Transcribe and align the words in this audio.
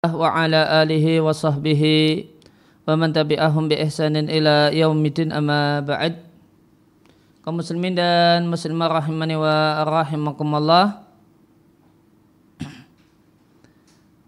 wa 0.00 0.32
ala 0.32 0.80
alihi 0.80 1.20
wa 1.20 1.28
sahbihi 1.28 2.24
wa 2.88 2.96
man 2.96 3.12
tabi'ahum 3.12 3.68
bi 3.68 3.76
ihsanin 3.84 4.32
ila 4.32 4.72
yaumidin 4.72 5.28
amma 5.28 5.84
ba'd. 5.84 6.24
Kaum 7.44 7.60
muslimin 7.60 7.92
dan 7.92 8.48
muslimah 8.48 8.88
rahimani 8.88 9.36
wa 9.36 9.84
rahimakumullah. 9.84 11.04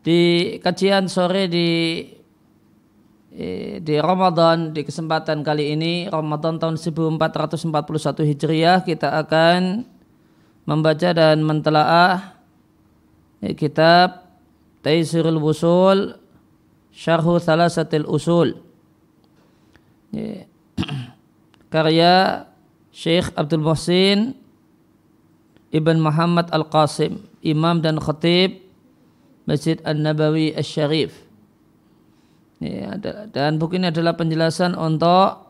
Di 0.04 0.21
kajian 0.61 1.08
sore 1.08 1.48
di 1.48 2.04
di 3.80 3.95
Ramadan 3.96 4.77
di 4.77 4.84
kesempatan 4.84 5.41
kali 5.41 5.73
ini 5.73 6.04
Ramadan 6.12 6.61
tahun 6.61 6.77
1441 6.77 8.29
Hijriah 8.29 8.84
kita 8.84 9.09
akan 9.25 9.89
membaca 10.68 11.16
dan 11.16 11.41
mentelaah 11.41 12.36
kitab 13.57 14.21
Taisirul 14.83 15.39
Wusul 15.39 16.19
Syarhu 16.93 17.39
Thalasatil 17.39 18.04
Usul 18.04 18.59
ya. 20.11 20.45
Karya 21.73 22.45
Syekh 22.93 23.32
Abdul 23.39 23.64
Muhsin 23.64 24.37
Ibn 25.73 25.96
Muhammad 26.03 26.53
Al-Qasim 26.53 27.25
Imam 27.40 27.81
dan 27.81 27.96
Khatib 27.96 28.61
Masjid 29.49 29.81
An-Nabawi 29.87 30.53
Al-Sharif 30.53 31.17
Dan 33.33 33.56
buku 33.56 33.81
ini 33.81 33.89
adalah 33.89 34.14
penjelasan 34.14 34.77
untuk 34.77 35.48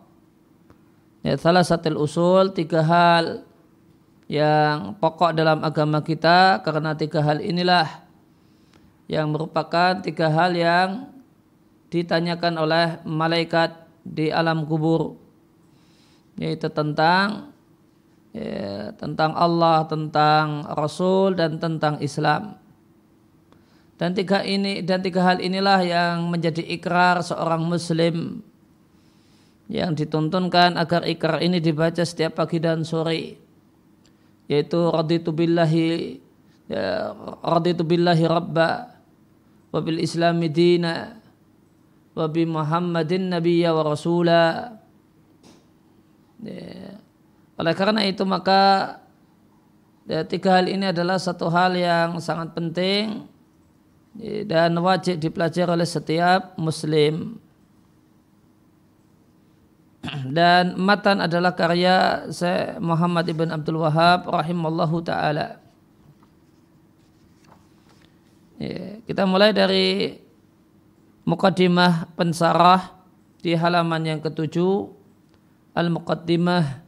ya, 1.27 1.35
Thalasatil 1.35 1.99
Usul 1.99 2.55
Tiga 2.55 2.87
hal 2.87 3.43
yang 4.31 4.95
pokok 5.03 5.35
dalam 5.35 5.67
agama 5.67 6.01
kita 6.07 6.63
Karena 6.63 6.95
tiga 6.95 7.21
hal 7.27 7.43
inilah 7.43 8.12
yang 9.13 9.29
merupakan 9.29 10.01
tiga 10.01 10.33
hal 10.33 10.57
yang 10.57 11.13
ditanyakan 11.93 12.57
oleh 12.57 12.87
malaikat 13.05 13.77
di 14.01 14.33
alam 14.33 14.65
kubur 14.65 15.21
yaitu 16.41 16.73
tentang 16.73 17.53
ya, 18.33 18.97
tentang 18.97 19.37
Allah, 19.37 19.85
tentang 19.85 20.65
Rasul 20.73 21.37
dan 21.37 21.61
tentang 21.61 22.01
Islam. 22.01 22.57
Dan 24.01 24.17
tiga 24.17 24.41
ini 24.41 24.81
dan 24.81 25.05
tiga 25.05 25.21
hal 25.21 25.39
inilah 25.45 25.85
yang 25.85 26.33
menjadi 26.33 26.65
ikrar 26.65 27.21
seorang 27.21 27.69
muslim 27.69 28.41
yang 29.69 29.93
dituntunkan 29.93 30.81
agar 30.81 31.05
ikrar 31.05 31.39
ini 31.45 31.61
dibaca 31.61 32.01
setiap 32.03 32.41
pagi 32.41 32.59
dan 32.59 32.83
sore 32.83 33.39
yaitu 34.51 34.81
raditu 34.91 35.31
billahi 35.31 36.19
ya, 36.67 37.15
raditu 37.41 37.87
billahi 37.87 38.25
rabba 38.27 38.92
wabil 39.73 40.05
islami 40.05 40.53
dina 40.53 41.17
wabi 42.13 42.45
muhammadin 42.45 43.33
nabiyya 43.33 43.73
wa 43.73 43.83
rasula. 43.83 44.77
Ya. 46.43 46.99
oleh 47.55 47.75
karena 47.79 48.03
itu 48.03 48.27
maka 48.27 48.99
ya, 50.11 50.27
tiga 50.27 50.59
hal 50.59 50.67
ini 50.67 50.91
adalah 50.91 51.15
satu 51.23 51.47
hal 51.47 51.79
yang 51.79 52.19
sangat 52.19 52.51
penting 52.59 53.31
ya, 54.19 54.43
dan 54.43 54.75
wajib 54.83 55.23
dipelajari 55.23 55.71
oleh 55.71 55.89
setiap 55.89 56.59
muslim. 56.59 57.39
Dan 60.35 60.75
matan 60.83 61.23
adalah 61.23 61.55
karya 61.55 62.27
Muhammad 62.83 63.23
ibn 63.31 63.55
Abdul 63.55 63.79
Wahab 63.79 64.27
rahimallahu 64.27 64.99
taala 65.07 65.62
Ya, 68.63 69.03
kita 69.11 69.27
mulai 69.27 69.51
dari 69.51 70.23
mukaddimah 71.27 72.15
pensarah 72.15 72.95
di 73.43 73.59
halaman 73.59 74.07
yang 74.07 74.21
ketujuh. 74.23 74.87
Al-Muqaddimah. 75.75 76.79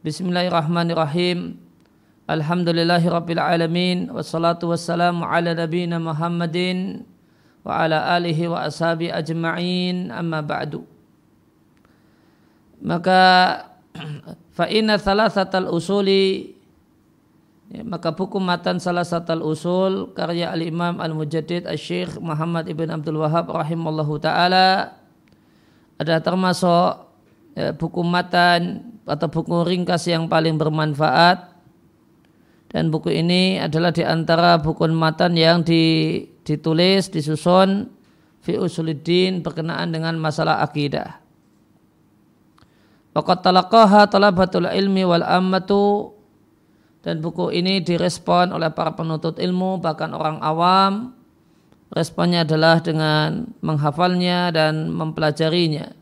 Bismillahirrahmanirrahim. 0.00 1.60
Alhamdulillahi 2.24 3.12
Rabbil 3.12 3.44
Alamin. 3.44 4.08
Wassalatu 4.08 4.72
wassalamu 4.72 5.28
ala 5.28 5.52
nabina 5.52 6.00
Muhammadin 6.00 7.04
Wa 7.60 7.84
ala 7.84 8.16
alihi 8.16 8.48
wa 8.48 8.64
ashabi 8.64 9.12
ajma'in. 9.12 10.08
Amma 10.08 10.40
ba'du. 10.40 10.88
Maka 12.80 13.20
Fa 14.56 14.64
inna 14.64 14.96
thalathatal 14.96 15.68
usuli 15.68 16.56
Ya, 17.72 17.80
maka 17.88 18.12
buku 18.12 18.36
matan 18.36 18.76
salah 18.76 19.00
satu 19.00 19.32
usul 19.48 20.12
karya 20.12 20.52
al-imam 20.52 21.00
al-mujaddid 21.00 21.64
al-syekh 21.64 22.20
Muhammad 22.20 22.68
ibn 22.68 22.92
Abdul 22.92 23.16
Wahab 23.16 23.48
rahimallahu 23.48 24.20
ta'ala 24.20 24.92
ada 25.96 26.20
termasuk 26.20 27.08
ya, 27.56 27.72
buku 27.72 28.04
matan 28.04 28.92
atau 29.08 29.24
buku 29.32 29.64
ringkas 29.64 30.04
yang 30.04 30.28
paling 30.28 30.60
bermanfaat 30.60 31.48
dan 32.68 32.92
buku 32.92 33.08
ini 33.08 33.56
adalah 33.56 33.88
di 33.88 34.04
antara 34.04 34.60
buku 34.60 34.84
matan 34.92 35.32
yang 35.32 35.64
ditulis, 35.64 37.08
disusun 37.08 37.88
fi 38.44 38.60
usuluddin 38.60 39.40
berkenaan 39.40 39.92
dengan 39.96 40.20
masalah 40.20 40.60
akidah. 40.60 41.24
Waqat 43.16 43.44
talaqaha 43.44 44.08
talabatul 44.08 44.68
ilmi 44.68 45.04
wal 45.04 45.24
ammatu 45.24 46.11
dan 47.02 47.18
buku 47.18 47.50
ini 47.50 47.82
direspon 47.82 48.54
oleh 48.54 48.70
para 48.70 48.94
penuntut 48.94 49.42
ilmu 49.42 49.82
bahkan 49.82 50.14
orang 50.14 50.38
awam. 50.38 51.18
Responnya 51.92 52.48
adalah 52.48 52.80
dengan 52.80 53.52
menghafalnya 53.60 54.48
dan 54.48 54.88
mempelajarinya. 54.88 55.92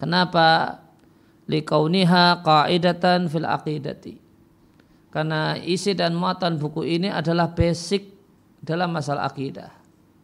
Kenapa? 0.00 0.80
Likauniha 1.50 2.40
qaidatan 2.40 3.28
fil 3.28 3.44
aqidati. 3.44 4.14
Karena 5.12 5.58
isi 5.60 5.92
dan 5.92 6.16
muatan 6.16 6.56
buku 6.56 6.86
ini 6.86 7.12
adalah 7.12 7.52
basic 7.52 8.08
dalam 8.64 8.94
masalah 8.94 9.28
akidah. 9.28 9.68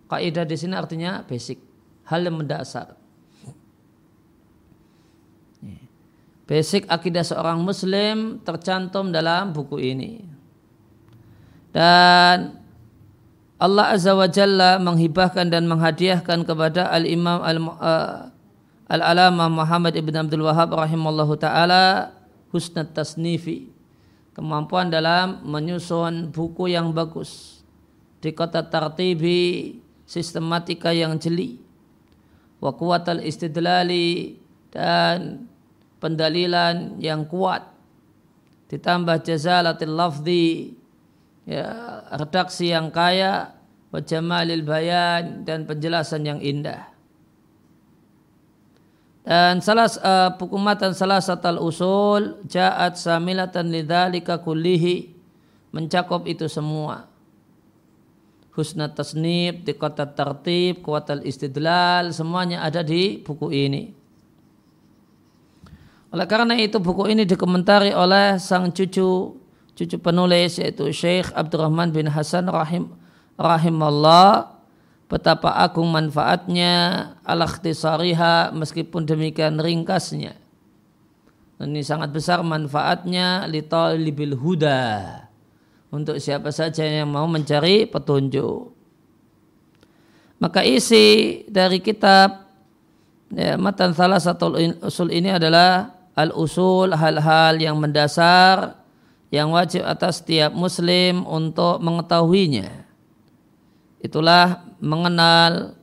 Kaidah 0.09 0.49
di 0.49 0.56
sini 0.56 0.72
artinya 0.72 1.21
basic 1.27 1.61
hal 2.09 2.25
yang 2.25 2.41
mendasar 2.41 3.03
Basic 6.44 6.84
akidah 6.93 7.25
seorang 7.25 7.56
muslim 7.65 8.41
tercantum 8.44 9.09
dalam 9.09 9.56
buku 9.56 9.81
ini. 9.81 10.21
Dan 11.72 12.60
Allah 13.56 13.97
Azza 13.97 14.12
wa 14.12 14.28
Jalla 14.28 14.77
menghibahkan 14.77 15.49
dan 15.49 15.65
menghadiahkan 15.65 16.44
kepada 16.44 16.93
Al-Imam 16.93 17.41
uh, 17.41 18.28
Al-Alamah 18.84 19.49
Muhammad 19.49 19.97
Ibn 19.97 20.28
Abdul 20.28 20.44
Wahab 20.44 20.77
rahimallahu 20.77 21.41
taala 21.41 22.12
husnat 22.53 22.93
tasnifi 22.93 23.72
kemampuan 24.37 24.93
dalam 24.93 25.41
menyusun 25.49 26.28
buku 26.28 26.77
yang 26.77 26.93
bagus 26.93 27.65
di 28.21 28.37
kota 28.37 28.60
tartibi 28.60 29.81
sistematika 30.04 30.93
yang 30.93 31.16
jeli 31.16 31.56
wa 32.60 32.77
istidlali 33.25 34.37
dan 34.69 35.49
pendalilan 36.04 37.00
yang 37.00 37.25
kuat. 37.25 37.65
Ditambah 38.69 39.25
jazalatil 39.25 39.97
lafzi 39.97 40.76
ya, 41.48 41.65
redaksi 42.12 42.76
yang 42.76 42.92
kaya 42.92 43.56
wa 43.88 44.04
jamalil 44.04 44.60
bayan 44.60 45.48
dan 45.48 45.65
penjelasan 45.65 46.28
yang 46.28 46.44
indah. 46.44 46.92
Dan 49.25 49.65
salah 49.65 49.88
uh, 50.04 50.37
buku 50.37 50.60
matan 50.60 50.92
salah 50.92 51.16
satu 51.16 51.56
usul 51.65 52.44
ja'at 52.44 53.00
samilatan 53.00 53.72
lidzalika 53.72 54.36
kullihi 54.44 55.16
mencakup 55.72 56.28
itu 56.28 56.44
semua. 56.44 57.09
Husna 58.53 58.92
tasnib, 58.92 59.65
dikotat 59.65 60.12
tertib, 60.12 60.84
kuatal 60.84 61.24
istidlal, 61.24 62.12
semuanya 62.12 62.62
ada 62.62 62.84
di 62.84 63.18
buku 63.18 63.48
ini. 63.51 64.03
Oleh 66.15 66.31
karena 66.31 66.55
itu 66.55 66.78
buku 66.78 67.11
ini 67.11 67.27
dikomentari 67.27 67.91
oleh 67.91 68.39
sang 68.39 68.71
cucu 68.71 69.34
cucu 69.75 69.97
penulis 69.99 70.63
yaitu 70.63 70.87
Syekh 70.95 71.34
Abdurrahman 71.34 71.91
bin 71.91 72.07
Hasan 72.07 72.47
rahim 72.47 72.95
rahimallah 73.34 74.55
betapa 75.11 75.59
agung 75.59 75.91
manfaatnya 75.91 76.72
al 77.27 77.43
meskipun 78.55 79.11
demikian 79.11 79.59
ringkasnya. 79.59 80.39
Ini 81.59 81.83
sangat 81.83 82.15
besar 82.15 82.47
manfaatnya 82.47 83.51
li 83.51 83.63
talibil 83.66 84.39
huda 84.39 84.83
untuk 85.91 86.22
siapa 86.22 86.55
saja 86.55 86.83
yang 86.83 87.11
mau 87.11 87.27
mencari 87.27 87.91
petunjuk. 87.91 88.71
Maka 90.39 90.63
isi 90.66 91.43
dari 91.51 91.78
kitab 91.83 92.51
ya, 93.34 93.55
matan 93.55 93.95
salah 93.95 94.19
satu 94.19 94.55
usul 94.83 95.15
ini 95.15 95.31
adalah 95.31 95.93
al-usul 96.15 96.95
hal-hal 96.95 97.59
yang 97.59 97.78
mendasar 97.78 98.78
yang 99.34 99.51
wajib 99.51 99.83
atas 99.83 100.22
setiap 100.22 100.55
muslim 100.55 101.27
untuk 101.27 101.83
mengetahuinya. 101.83 102.87
itulah 104.05 104.63
mengenal 104.84 105.75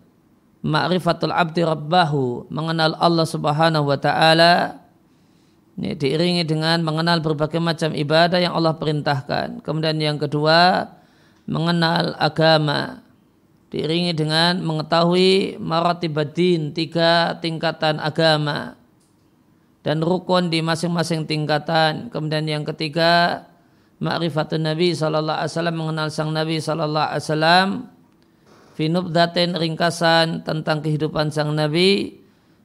ma'rifatul 0.62 1.34
abdi 1.34 1.66
rabbahu, 1.66 2.48
mengenal 2.54 2.94
Allah 3.02 3.26
Subhanahu 3.26 3.90
wa 3.90 3.98
taala 3.98 4.78
diiringi 5.76 6.46
dengan 6.46 6.86
mengenal 6.86 7.26
berbagai 7.26 7.58
macam 7.58 7.98
ibadah 7.98 8.38
yang 8.38 8.54
Allah 8.54 8.78
perintahkan. 8.78 9.66
Kemudian 9.66 9.98
yang 9.98 10.22
kedua, 10.22 10.86
mengenal 11.50 12.14
agama. 12.22 13.02
Diiringi 13.72 14.12
dengan 14.12 14.60
mengetahui 14.62 15.56
maratibadin, 15.58 16.76
tiga 16.76 17.40
tingkatan 17.40 18.04
agama. 18.04 18.76
Dan 19.82 20.06
rukun 20.06 20.54
di 20.54 20.62
masing-masing 20.62 21.26
tingkatan. 21.26 22.14
Kemudian 22.14 22.46
yang 22.46 22.64
ketiga, 22.66 23.46
ma'rifatun 23.98 24.70
Nabi 24.70 24.94
SAW, 24.94 25.26
mengenal 25.74 26.14
sang 26.14 26.30
Nabi 26.30 26.62
SAW. 26.62 27.90
Finubdatin 28.78 29.58
ringkasan 29.58 30.46
tentang 30.46 30.86
kehidupan 30.86 31.34
sang 31.34 31.54
Nabi. 31.58 32.22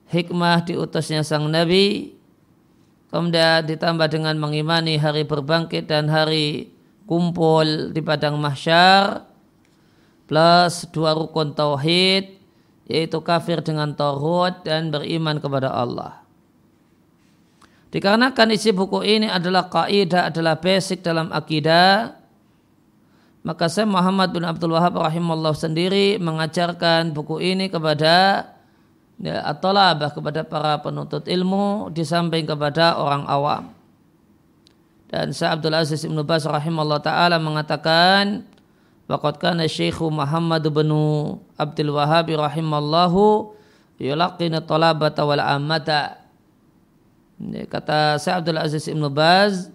Hikmah 0.06 0.68
diutusnya 0.68 1.26
sang 1.26 1.50
Nabi 1.50 2.16
Kemudian 3.06 3.62
ditambah 3.64 4.10
dengan 4.10 4.34
mengimani 4.34 4.98
hari 4.98 5.22
berbangkit 5.22 5.86
dan 5.86 6.10
hari 6.10 6.74
kumpul 7.06 7.94
di 7.94 8.02
padang 8.02 8.34
mahsyar 8.36 9.22
plus 10.26 10.90
dua 10.90 11.14
rukun 11.14 11.54
tauhid 11.54 12.34
yaitu 12.90 13.18
kafir 13.22 13.62
dengan 13.62 13.94
tauhid 13.94 14.66
dan 14.66 14.90
beriman 14.90 15.38
kepada 15.38 15.70
Allah. 15.70 16.25
Dikarenakan 17.96 18.52
isi 18.52 18.76
buku 18.76 19.00
ini 19.00 19.24
adalah 19.24 19.72
kaidah 19.72 20.28
adalah 20.28 20.60
basic 20.60 21.00
dalam 21.00 21.32
akidah 21.32 22.12
maka 23.46 23.70
saya 23.70 23.86
Muhammad 23.86 24.34
bin 24.34 24.42
Abdul 24.42 24.74
Wahab 24.74 24.98
rahimahullah 24.98 25.54
sendiri 25.54 26.18
mengajarkan 26.18 27.14
buku 27.14 27.38
ini 27.38 27.70
kepada 27.70 28.42
ya, 29.22 29.38
atau 29.46 29.70
labah 29.70 30.10
kepada 30.10 30.42
para 30.42 30.82
penuntut 30.82 31.30
ilmu 31.30 31.94
di 31.94 32.02
samping 32.02 32.42
kepada 32.42 32.98
orang 32.98 33.22
awam. 33.30 33.70
Dan 35.06 35.30
Syekh 35.30 35.46
Abdul 35.46 35.78
Aziz 35.78 36.02
Ibn 36.02 36.26
Bas 36.26 36.42
rahimahullah 36.42 36.98
ta'ala 36.98 37.38
mengatakan 37.38 38.42
Waqad 39.06 39.38
kana 39.38 39.70
Syekh 39.70 40.02
Muhammad 40.02 40.66
bin 40.66 40.90
Abdul 41.54 41.94
Wahhab 41.94 42.26
rahimallahu 42.26 43.54
yulaqina 44.02 44.58
talabata 44.58 45.22
wal 45.22 45.38
ammata. 45.38 46.25
Kata 47.68 48.16
Syekh 48.16 48.36
Abdul 48.40 48.56
Aziz 48.56 48.88
Ibn 48.88 49.12
Baz 49.12 49.68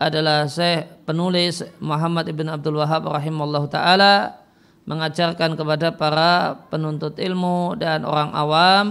adalah 0.00 0.48
Syekh 0.48 0.88
penulis 1.04 1.60
Muhammad 1.76 2.24
Ibn 2.32 2.56
Abdul 2.56 2.80
Wahhab 2.80 3.04
rahimallahu 3.04 3.68
taala 3.68 4.40
mengajarkan 4.88 5.54
kepada 5.54 5.94
para 5.94 6.56
penuntut 6.72 7.20
ilmu 7.20 7.76
dan 7.76 8.08
orang 8.08 8.32
awam 8.32 8.86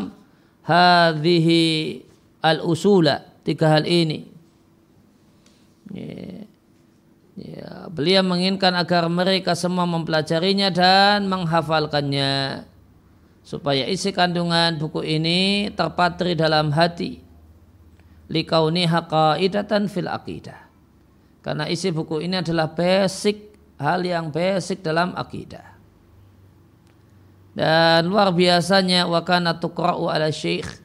hadhihi 0.63 1.99
al-usula 2.45 3.25
tiga 3.41 3.75
hal 3.75 3.89
ini. 3.89 4.29
Ya, 7.35 7.89
beliau 7.89 8.21
menginginkan 8.21 8.77
agar 8.77 9.09
mereka 9.09 9.57
semua 9.57 9.89
mempelajarinya 9.89 10.69
dan 10.69 11.25
menghafalkannya 11.25 12.63
supaya 13.41 13.89
isi 13.89 14.13
kandungan 14.13 14.77
buku 14.77 15.01
ini 15.01 15.73
terpatri 15.73 16.37
dalam 16.37 16.69
hati 16.69 17.30
likauni 18.31 18.87
haqaidatan 18.87 19.91
fil 19.91 20.07
aqidah. 20.07 20.71
Karena 21.43 21.67
isi 21.67 21.91
buku 21.91 22.23
ini 22.23 22.39
adalah 22.39 22.71
basic 22.71 23.51
hal 23.75 24.05
yang 24.07 24.31
basic 24.31 24.79
dalam 24.79 25.11
akidah 25.17 25.71
dan 27.51 28.07
luar 28.07 28.31
biasanya 28.31 29.07
wakana 29.11 29.59
tukra'u 29.59 30.07
ala 30.07 30.31
syekh 30.31 30.79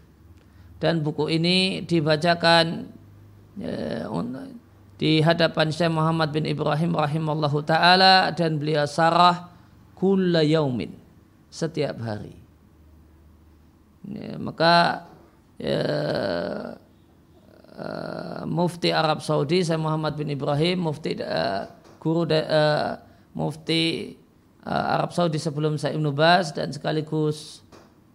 dan 0.82 0.98
buku 1.00 1.31
ini 1.31 1.87
dibacakan 1.87 2.90
ya, 3.54 4.10
di 4.98 5.22
hadapan 5.22 5.70
Syekh 5.70 5.93
Muhammad 5.94 6.34
bin 6.34 6.44
Ibrahim 6.44 6.98
rahimallahu 6.98 7.62
taala 7.62 8.34
dan 8.34 8.58
beliau 8.58 8.84
sarah 8.84 9.54
kulla 9.94 10.43
yaumin 10.43 10.93
setiap 11.48 12.02
hari. 12.02 12.34
Ya, 14.06 14.34
maka 14.37 15.06
ya, 15.62 15.81
uh, 17.76 18.43
mufti 18.49 18.90
Arab 18.90 19.20
Saudi 19.23 19.62
Syekh 19.62 19.78
Muhammad 19.81 20.17
bin 20.17 20.32
Ibrahim 20.32 20.88
mufti 20.90 21.17
uh, 21.20 21.69
guru 22.02 22.25
uh, 22.26 22.96
mufti 23.37 24.17
uh, 24.64 24.94
Arab 24.96 25.12
Saudi 25.12 25.37
sebelum 25.37 25.76
saya 25.76 25.94
Ibnu 25.94 26.11
Baz 26.17 26.56
dan 26.56 26.73
sekaligus 26.73 27.62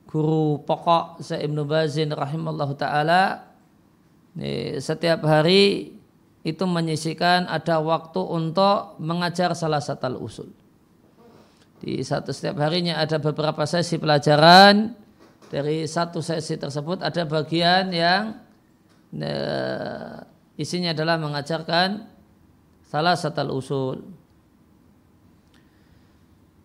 guru 0.09 0.59
pokok 0.65 1.23
saya 1.23 1.45
Ibnu 1.45 1.63
Bazin 1.63 2.11
rahimallahu 2.11 2.75
taala 2.75 3.47
setiap 4.79 5.27
hari 5.27 5.91
itu 6.41 6.63
menyisikan 6.65 7.45
ada 7.45 7.77
waktu 7.77 8.17
untuk 8.17 8.97
mengajar 8.97 9.53
salah 9.53 9.83
satu 9.83 10.17
usul. 10.17 10.49
Di 11.81 12.01
satu 12.01 12.33
setiap 12.33 12.61
harinya 12.61 13.01
ada 13.01 13.17
beberapa 13.21 13.65
sesi 13.65 13.97
pelajaran. 13.97 14.97
Dari 15.51 15.83
satu 15.83 16.23
sesi 16.23 16.55
tersebut 16.55 17.03
ada 17.03 17.27
bagian 17.27 17.91
yang 17.91 18.39
uh, 19.19 20.23
isinya 20.55 20.95
adalah 20.95 21.19
mengajarkan 21.19 22.07
salah 22.87 23.15
satu 23.15 23.43
usul. 23.55 24.03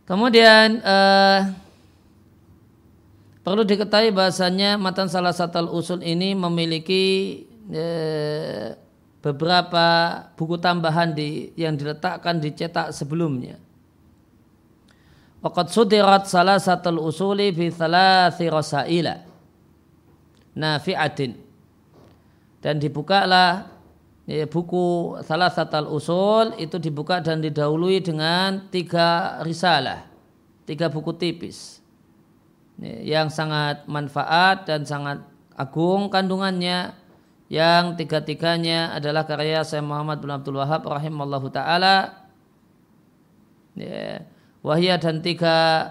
Kemudian 0.07 0.79
uh, 0.87 1.51
perlu 3.43 3.67
diketahui 3.67 4.15
bahasanya 4.15 4.79
matan 4.79 5.11
salah 5.11 5.35
satu 5.35 5.67
usul 5.71 6.03
ini 6.03 6.35
memiliki 6.35 7.43
uh, 7.71 8.75
beberapa 9.23 9.87
buku 10.39 10.55
tambahan 10.63 11.11
di, 11.11 11.51
yang 11.59 11.75
diletakkan 11.75 12.39
dicetak 12.39 12.95
sebelumnya. 12.95 13.59
Waqad 15.43 15.71
sudirat 15.71 16.27
salah 16.27 16.59
satu 16.59 16.95
usuli 17.03 17.55
fi 17.55 17.71
thalathi 17.71 18.51
rasaila 18.51 19.15
nafi'atin. 20.55 21.46
Dan 22.67 22.83
dibukalah 22.83 23.71
ya, 24.27 24.43
buku 24.51 25.15
salah 25.23 25.55
satu 25.55 25.87
usul 25.95 26.59
itu 26.59 26.83
dibuka 26.83 27.23
dan 27.23 27.39
didahului 27.39 28.03
dengan 28.03 28.67
tiga 28.75 29.39
risalah, 29.47 30.03
tiga 30.67 30.91
buku 30.91 31.15
tipis. 31.15 31.79
Ya, 32.83 33.23
yang 33.23 33.31
sangat 33.31 33.87
manfaat 33.87 34.67
dan 34.67 34.83
sangat 34.83 35.23
agung 35.55 36.11
kandungannya. 36.11 36.91
Yang 37.47 38.03
tiga-tiganya 38.03 38.99
adalah 38.99 39.23
karya 39.23 39.63
Syekh 39.63 39.87
Muhammad 39.87 40.19
bin 40.19 40.35
Abdul 40.35 40.59
Wahab 40.59 40.83
rahimallahu 40.91 41.47
taala. 41.55 42.27
Ya, 43.79 44.27
wahya 44.67 44.99
dan 44.99 45.23
tiga 45.23 45.87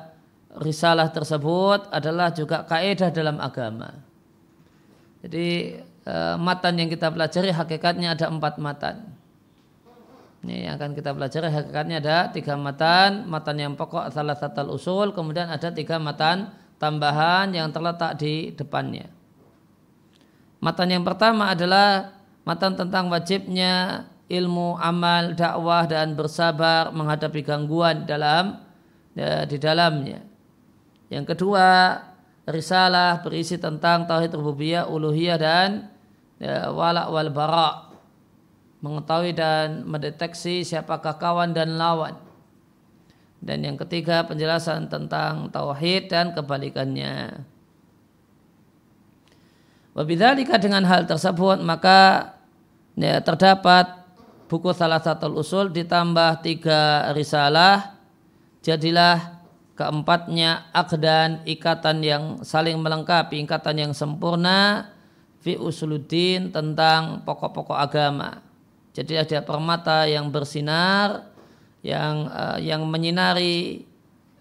risalah 0.60 1.08
tersebut 1.16 1.88
adalah 1.88 2.36
juga 2.36 2.68
kaidah 2.68 3.16
dalam 3.16 3.40
agama. 3.40 3.96
Jadi 5.24 5.80
Eh, 6.06 6.36
matan 6.38 6.78
yang 6.78 6.86
kita 6.86 7.10
pelajari 7.10 7.50
hakikatnya 7.50 8.14
ada 8.14 8.30
empat 8.30 8.62
matan. 8.62 9.10
Ini 10.46 10.70
yang 10.70 10.78
akan 10.78 10.94
kita 10.94 11.18
pelajari 11.18 11.50
hakikatnya 11.50 11.98
ada 11.98 12.18
tiga 12.30 12.54
matan, 12.54 13.26
matan 13.26 13.58
yang 13.58 13.74
pokok 13.74 14.14
salah 14.14 14.38
satu 14.38 14.70
usul, 14.70 15.18
kemudian 15.18 15.50
ada 15.50 15.74
tiga 15.74 15.98
matan 15.98 16.54
tambahan 16.78 17.50
yang 17.58 17.74
terletak 17.74 18.22
di 18.22 18.54
depannya. 18.54 19.10
Matan 20.62 20.94
yang 20.94 21.02
pertama 21.02 21.50
adalah 21.50 22.14
matan 22.46 22.78
tentang 22.78 23.10
wajibnya 23.10 24.06
ilmu, 24.30 24.78
amal, 24.78 25.34
dakwah 25.34 25.90
dan 25.90 26.14
bersabar 26.14 26.94
menghadapi 26.94 27.42
gangguan 27.42 28.06
dalam 28.06 28.62
ya, 29.18 29.50
di 29.50 29.58
dalamnya. 29.58 30.22
Yang 31.10 31.34
kedua, 31.34 31.98
risalah 32.46 33.26
berisi 33.26 33.58
tentang 33.58 34.06
tauhid 34.06 34.30
rububiyah, 34.38 34.86
uluhiyah 34.86 35.38
dan 35.42 35.95
ya, 36.40 36.72
wala 36.72 37.08
wal 37.12 37.32
bara. 37.32 37.92
Mengetahui 38.84 39.34
dan 39.34 39.82
mendeteksi 39.88 40.62
siapakah 40.62 41.18
kawan 41.18 41.56
dan 41.56 41.74
lawan. 41.80 42.22
Dan 43.42 43.62
yang 43.66 43.78
ketiga 43.78 44.26
penjelasan 44.26 44.90
tentang 44.90 45.50
tauhid 45.50 46.10
dan 46.10 46.34
kebalikannya. 46.34 47.46
Wabidzalika 49.96 50.60
dengan 50.60 50.84
hal 50.84 51.08
tersebut 51.08 51.64
maka 51.64 52.34
ya, 53.00 53.24
terdapat 53.24 54.06
buku 54.52 54.76
salah 54.76 55.00
satu 55.00 55.32
usul 55.34 55.72
ditambah 55.72 56.44
tiga 56.44 57.10
risalah. 57.16 57.96
Jadilah 58.66 59.46
keempatnya 59.78 60.72
akdan 60.74 61.46
ikatan 61.46 62.02
yang 62.02 62.24
saling 62.42 62.82
melengkapi 62.82 63.40
ikatan 63.46 63.88
yang 63.88 63.94
sempurna 63.94 64.90
fi 65.46 65.62
usuluddin 65.62 66.50
tentang 66.50 67.22
pokok-pokok 67.22 67.78
agama. 67.78 68.42
Jadi 68.98 69.14
ada 69.14 69.46
permata 69.46 70.10
yang 70.10 70.34
bersinar 70.34 71.30
yang 71.86 72.26
uh, 72.34 72.58
yang 72.58 72.82
menyinari 72.90 73.86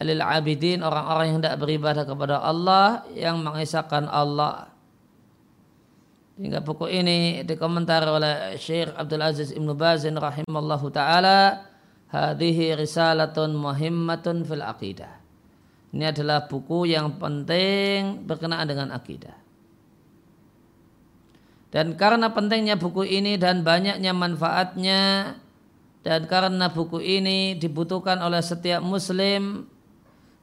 alil 0.01 0.25
abidin 0.25 0.81
orang-orang 0.81 1.37
yang 1.37 1.39
tidak 1.45 1.61
beribadah 1.61 2.05
kepada 2.09 2.41
Allah 2.41 3.05
yang 3.13 3.37
mengisahkan 3.45 4.09
Allah. 4.09 4.73
Hingga 6.41 6.65
buku 6.65 6.89
ini 6.89 7.45
dikomentari 7.45 8.09
oleh 8.09 8.35
Syekh 8.57 8.97
Abdul 8.97 9.23
Aziz 9.23 9.53
Ibn 9.53 9.69
Bazin 9.77 10.17
rahimallahu 10.17 10.89
taala, 10.89 11.69
hadhihi 12.09 12.81
risalatun 12.81 13.53
muhimmatun 13.55 14.43
fil 14.43 14.65
aqidah. 14.65 15.21
Ini 15.95 16.11
adalah 16.11 16.49
buku 16.49 16.91
yang 16.91 17.21
penting 17.21 18.25
berkenaan 18.27 18.67
dengan 18.67 18.91
akidah. 18.91 19.44
Dan 21.75 21.99
karena 21.99 22.31
pentingnya 22.31 22.79
buku 22.79 23.03
ini 23.03 23.35
dan 23.35 23.67
banyaknya 23.67 24.15
manfaatnya 24.15 25.35
dan 26.07 26.31
karena 26.31 26.71
buku 26.71 27.03
ini 27.03 27.59
dibutuhkan 27.59 28.23
oleh 28.23 28.39
setiap 28.39 28.79
muslim 28.79 29.67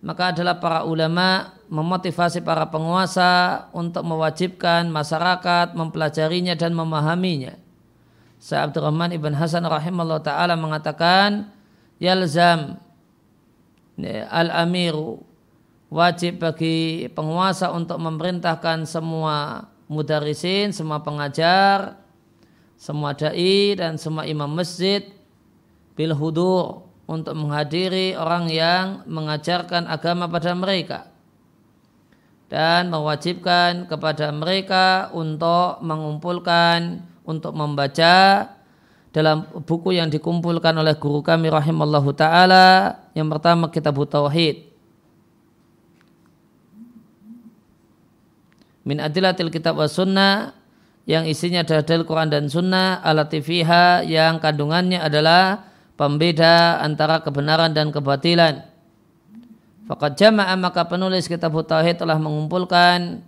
maka 0.02 0.34
adalah 0.36 0.58
para 0.58 0.82
ulama 0.84 1.56
memotivasi 1.70 2.42
para 2.42 2.68
penguasa 2.68 3.64
untuk 3.72 4.02
mewajibkan 4.04 4.90
masyarakat 4.90 5.78
mempelajarinya 5.78 6.58
dan 6.58 6.74
memahaminya. 6.76 7.56
Sa'ad 8.42 8.74
Abdurrahman 8.74 9.14
ibn 9.14 9.38
Hasan 9.38 9.62
rahimahullah 9.62 10.26
ta'ala 10.26 10.58
mengatakan, 10.58 11.54
Yalzam 12.02 12.82
al-amiru 14.34 15.22
wajib 15.94 16.42
bagi 16.42 17.06
penguasa 17.14 17.70
untuk 17.70 18.02
memerintahkan 18.02 18.90
semua 18.90 19.70
mudarisin, 19.92 20.72
semua 20.72 21.04
pengajar, 21.04 22.00
semua 22.80 23.12
da'i 23.12 23.76
dan 23.76 24.00
semua 24.00 24.24
imam 24.24 24.48
masjid 24.48 25.12
bil 26.00 26.16
hudur 26.16 26.88
untuk 27.04 27.36
menghadiri 27.36 28.16
orang 28.16 28.48
yang 28.48 29.04
mengajarkan 29.04 29.84
agama 29.92 30.32
pada 30.32 30.56
mereka 30.56 31.12
dan 32.48 32.88
mewajibkan 32.88 33.84
kepada 33.92 34.32
mereka 34.32 35.12
untuk 35.12 35.84
mengumpulkan 35.84 37.04
untuk 37.28 37.52
membaca 37.52 38.48
dalam 39.12 39.44
buku 39.68 40.00
yang 40.00 40.08
dikumpulkan 40.08 40.72
oleh 40.72 40.96
guru 40.96 41.20
kami 41.20 41.52
rahimallahu 41.52 42.16
taala. 42.16 42.96
Yang 43.12 43.28
pertama 43.36 43.68
kitab 43.68 44.00
tauhid 44.08 44.71
min 48.88 48.98
adilatil 48.98 49.54
kitab 49.54 49.78
wa 49.78 49.86
sunnah 49.86 50.58
yang 51.10 51.26
isinya 51.26 51.66
adalah 51.66 51.84
dalil 51.86 52.06
Quran 52.06 52.30
dan 52.30 52.46
sunnah 52.48 53.02
alatifiha 53.02 54.06
yang 54.06 54.38
kandungannya 54.38 55.02
adalah 55.02 55.66
pembeda 55.98 56.82
antara 56.82 57.22
kebenaran 57.22 57.74
dan 57.74 57.90
kebatilan. 57.90 58.66
Fakat 59.90 60.18
jamaah 60.18 60.56
maka 60.56 60.86
penulis 60.86 61.26
kitab 61.26 61.52
Tauhid 61.52 62.00
telah 62.00 62.16
mengumpulkan 62.16 63.26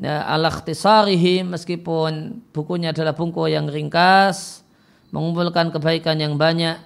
ya, 0.00 0.24
al-ikhtisarihi 0.34 1.44
meskipun 1.46 2.42
bukunya 2.50 2.90
adalah 2.90 3.12
buku 3.12 3.52
yang 3.52 3.68
ringkas, 3.68 4.64
mengumpulkan 5.12 5.70
kebaikan 5.70 6.16
yang 6.18 6.34
banyak. 6.40 6.80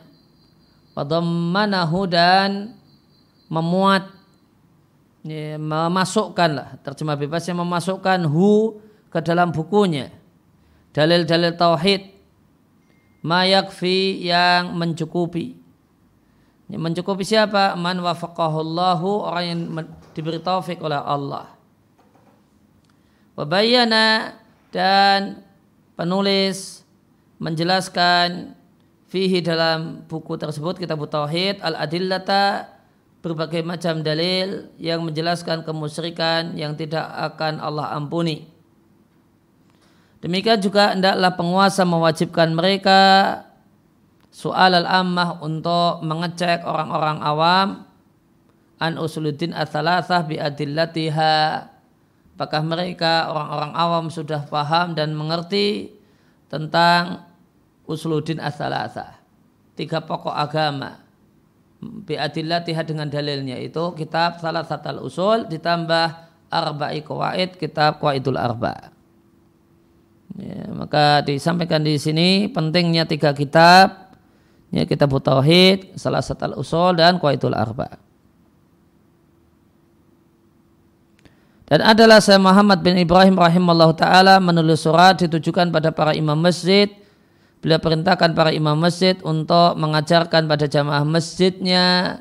Wadhammanahu 0.94 2.06
dan 2.06 2.78
memuat 3.50 4.10
ya, 5.24 5.56
memasukkan 5.56 6.50
lah 6.52 6.68
terjemah 6.84 7.16
bebasnya 7.16 7.56
memasukkan 7.56 8.28
hu 8.28 8.78
ke 9.08 9.18
dalam 9.24 9.50
bukunya 9.50 10.12
dalil-dalil 10.94 11.56
tauhid 11.58 12.14
mayakfi 13.24 14.20
yang 14.20 14.76
mencukupi. 14.76 15.56
Yang 16.68 16.80
mencukupi 16.80 17.24
siapa? 17.24 17.72
Man 17.76 18.04
wafaqahullahu 18.04 19.08
orang 19.24 19.44
yang 19.44 19.60
diberi 20.12 20.40
taufik 20.40 20.80
oleh 20.84 21.00
Allah. 21.00 21.48
Wabayana 23.34 24.38
dan 24.70 25.42
penulis 25.98 26.86
menjelaskan 27.42 28.54
fihi 29.10 29.42
dalam 29.42 30.06
buku 30.06 30.38
tersebut 30.38 30.78
kita 30.78 30.94
tauhid 30.94 31.58
al 31.62 31.74
adillata 31.78 32.73
berbagai 33.24 33.64
macam 33.64 34.04
dalil 34.04 34.68
yang 34.76 35.00
menjelaskan 35.00 35.64
kemusyrikan 35.64 36.52
yang 36.60 36.76
tidak 36.76 37.08
akan 37.08 37.56
Allah 37.56 37.96
ampuni. 37.96 38.44
Demikian 40.20 40.60
juga 40.60 40.92
hendaklah 40.92 41.32
penguasa 41.32 41.88
mewajibkan 41.88 42.52
mereka 42.52 43.00
soal 44.28 44.76
al-ammah 44.76 45.40
untuk 45.40 46.04
mengecek 46.04 46.68
orang-orang 46.68 47.18
awam 47.24 47.68
an 48.76 49.00
usuluddin 49.00 49.56
ats-tsalatsah 49.56 50.28
bi 50.28 50.36
adillatiha. 50.36 51.64
Apakah 52.36 52.60
mereka 52.60 53.32
orang-orang 53.32 53.72
awam 53.72 54.04
sudah 54.12 54.44
paham 54.48 54.92
dan 54.92 55.16
mengerti 55.16 55.96
tentang 56.52 57.24
usuluddin 57.88 58.36
ats-tsalatsah. 58.36 59.16
Tiga 59.76 60.04
pokok 60.04 60.32
agama. 60.32 61.03
Bi 61.84 62.16
adillatiha 62.16 62.80
dengan 62.88 63.12
dalilnya 63.12 63.60
itu 63.60 63.92
kitab 63.92 64.40
salah 64.40 64.64
satu 64.64 65.04
usul 65.04 65.44
ditambah 65.52 66.06
arba'i 66.48 67.04
qawaid 67.04 67.60
kitab 67.60 68.00
qawaidul 68.00 68.40
arba'. 68.40 68.94
Ya, 70.34 70.66
maka 70.74 71.22
disampaikan 71.22 71.84
di 71.84 71.94
sini 71.94 72.50
pentingnya 72.50 73.06
tiga 73.06 73.30
kitab, 73.30 74.16
ya 74.74 74.82
kitab 74.82 75.14
tauhid, 75.14 75.94
salah 75.94 76.24
satu 76.24 76.58
usul 76.58 76.98
dan 76.98 77.22
qaidul 77.22 77.54
arba. 77.54 78.02
Dan 81.64 81.80
adalah 81.80 82.20
saya 82.20 82.36
Muhammad 82.36 82.84
bin 82.84 82.98
Ibrahim 83.00 83.40
rahimallahu 83.40 83.96
taala 83.96 84.36
menulis 84.36 84.84
surat 84.84 85.16
ditujukan 85.16 85.72
pada 85.72 85.94
para 85.94 86.12
imam 86.12 86.36
masjid. 86.36 86.92
Beliau 87.64 87.80
perintahkan 87.80 88.36
para 88.36 88.52
imam 88.52 88.76
masjid 88.76 89.16
untuk 89.24 89.72
mengajarkan 89.80 90.44
pada 90.44 90.68
jamaah 90.68 91.00
masjidnya, 91.00 92.20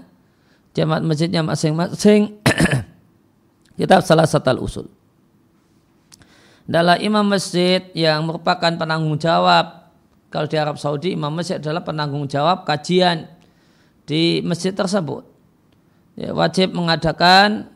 jamaah 0.72 1.04
masjidnya 1.04 1.44
masing-masing. 1.44 2.40
Kitab 3.76 4.08
salah 4.08 4.24
satu 4.24 4.56
usul. 4.64 4.88
Adalah 6.64 6.96
imam 6.96 7.28
masjid 7.28 7.84
yang 7.92 8.24
merupakan 8.24 8.72
penanggung 8.72 9.20
jawab 9.20 9.92
kalau 10.32 10.48
di 10.48 10.56
Arab 10.56 10.80
Saudi 10.80 11.12
imam 11.12 11.36
masjid 11.36 11.60
adalah 11.60 11.84
penanggung 11.84 12.24
jawab 12.32 12.64
kajian 12.64 13.28
di 14.08 14.40
masjid 14.48 14.72
tersebut. 14.72 15.28
Ya, 16.16 16.32
wajib 16.32 16.72
mengadakan 16.72 17.68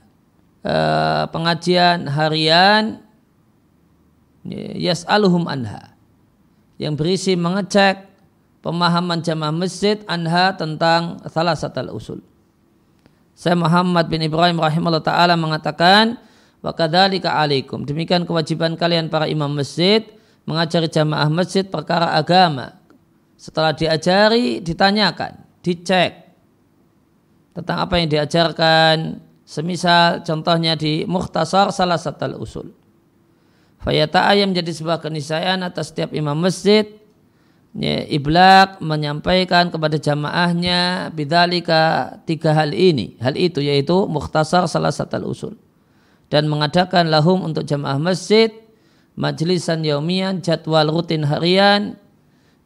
eh, 0.63 1.23
pengajian 1.35 2.07
harian 2.07 3.03
ya, 4.47 4.95
yas'aluhum 4.95 5.51
anha 5.51 5.96
yang 6.77 6.93
berisi 6.97 7.33
mengecek 7.33 8.05
pemahaman 8.61 9.21
jamaah 9.21 9.53
masjid 9.53 10.01
anha 10.09 10.53
tentang 10.53 11.21
salah 11.29 11.57
satu 11.57 11.81
usul. 11.93 12.21
Saya 13.37 13.53
Muhammad 13.53 14.09
bin 14.09 14.25
Ibrahim 14.25 14.57
rahimahullah 14.57 15.05
taala 15.05 15.37
mengatakan 15.37 16.17
Wa 16.61 16.73
kadzalika 16.73 17.37
alaikum. 17.37 17.85
Demikian 17.85 18.25
kewajiban 18.25 18.73
kalian 18.75 19.07
para 19.07 19.29
imam 19.29 19.47
masjid 19.53 20.03
mengajari 20.43 20.89
jamaah 20.89 21.29
masjid 21.29 21.63
perkara 21.63 22.17
agama. 22.17 22.75
Setelah 23.37 23.77
diajari, 23.77 24.65
ditanyakan, 24.65 25.37
dicek 25.61 26.33
tentang 27.53 27.77
apa 27.85 27.93
yang 28.01 28.09
diajarkan. 28.09 29.23
Semisal 29.47 30.27
contohnya 30.27 30.75
di 30.75 31.07
mukhtasar 31.07 31.71
salah 31.71 31.95
satu 31.95 32.35
usul. 32.35 32.67
Fayata 33.87 34.27
ayam 34.27 34.51
menjadi 34.51 34.75
sebuah 34.75 34.99
keniscayaan 34.99 35.63
atas 35.63 35.95
setiap 35.95 36.11
imam 36.11 36.35
masjid 36.35 36.91
ya, 37.71 38.03
iblak 38.11 38.83
menyampaikan 38.83 39.71
kepada 39.71 39.95
jamaahnya 39.95 41.07
bidalika 41.15 42.11
tiga 42.27 42.51
hal 42.51 42.75
ini. 42.75 43.15
Hal 43.23 43.39
itu 43.39 43.63
yaitu 43.63 43.95
mukhtasar 44.11 44.67
salah 44.67 44.91
satu 44.91 45.23
usul 45.23 45.55
dan 46.27 46.51
mengadakan 46.51 47.07
lahum 47.07 47.47
untuk 47.47 47.63
jamaah 47.63 47.95
masjid 47.95 48.51
majlisan 49.15 49.79
yaumian 49.87 50.43
jadwal 50.43 50.91
rutin 50.91 51.23
harian 51.23 51.95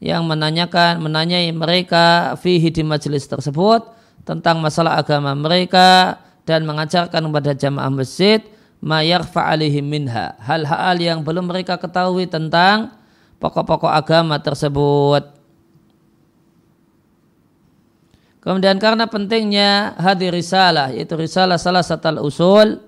yang 0.02 0.26
menanyakan 0.26 1.06
menanyai 1.06 1.54
mereka 1.54 2.34
fihi 2.42 2.74
di 2.74 2.82
majelis 2.82 3.30
tersebut 3.30 3.86
tentang 4.26 4.58
masalah 4.58 4.98
agama 4.98 5.38
mereka 5.38 6.18
dan 6.50 6.66
mengajarkan 6.66 7.30
kepada 7.30 7.54
jamaah 7.54 7.94
masjid 7.94 8.42
mayar 8.82 9.24
fa'alihim 9.24 9.86
minha. 9.86 10.36
Hal-hal 10.42 10.98
yang 10.98 11.22
belum 11.22 11.48
mereka 11.48 11.78
ketahui 11.78 12.26
tentang 12.26 12.98
pokok-pokok 13.38 13.94
agama 13.94 14.42
tersebut. 14.42 15.38
Kemudian 18.42 18.82
karena 18.82 19.06
pentingnya 19.06 19.94
hadir 20.02 20.34
risalah 20.34 20.90
yaitu 20.90 21.14
risalah 21.14 21.62
salah 21.62 21.86
satu 21.86 22.26
usul 22.26 22.82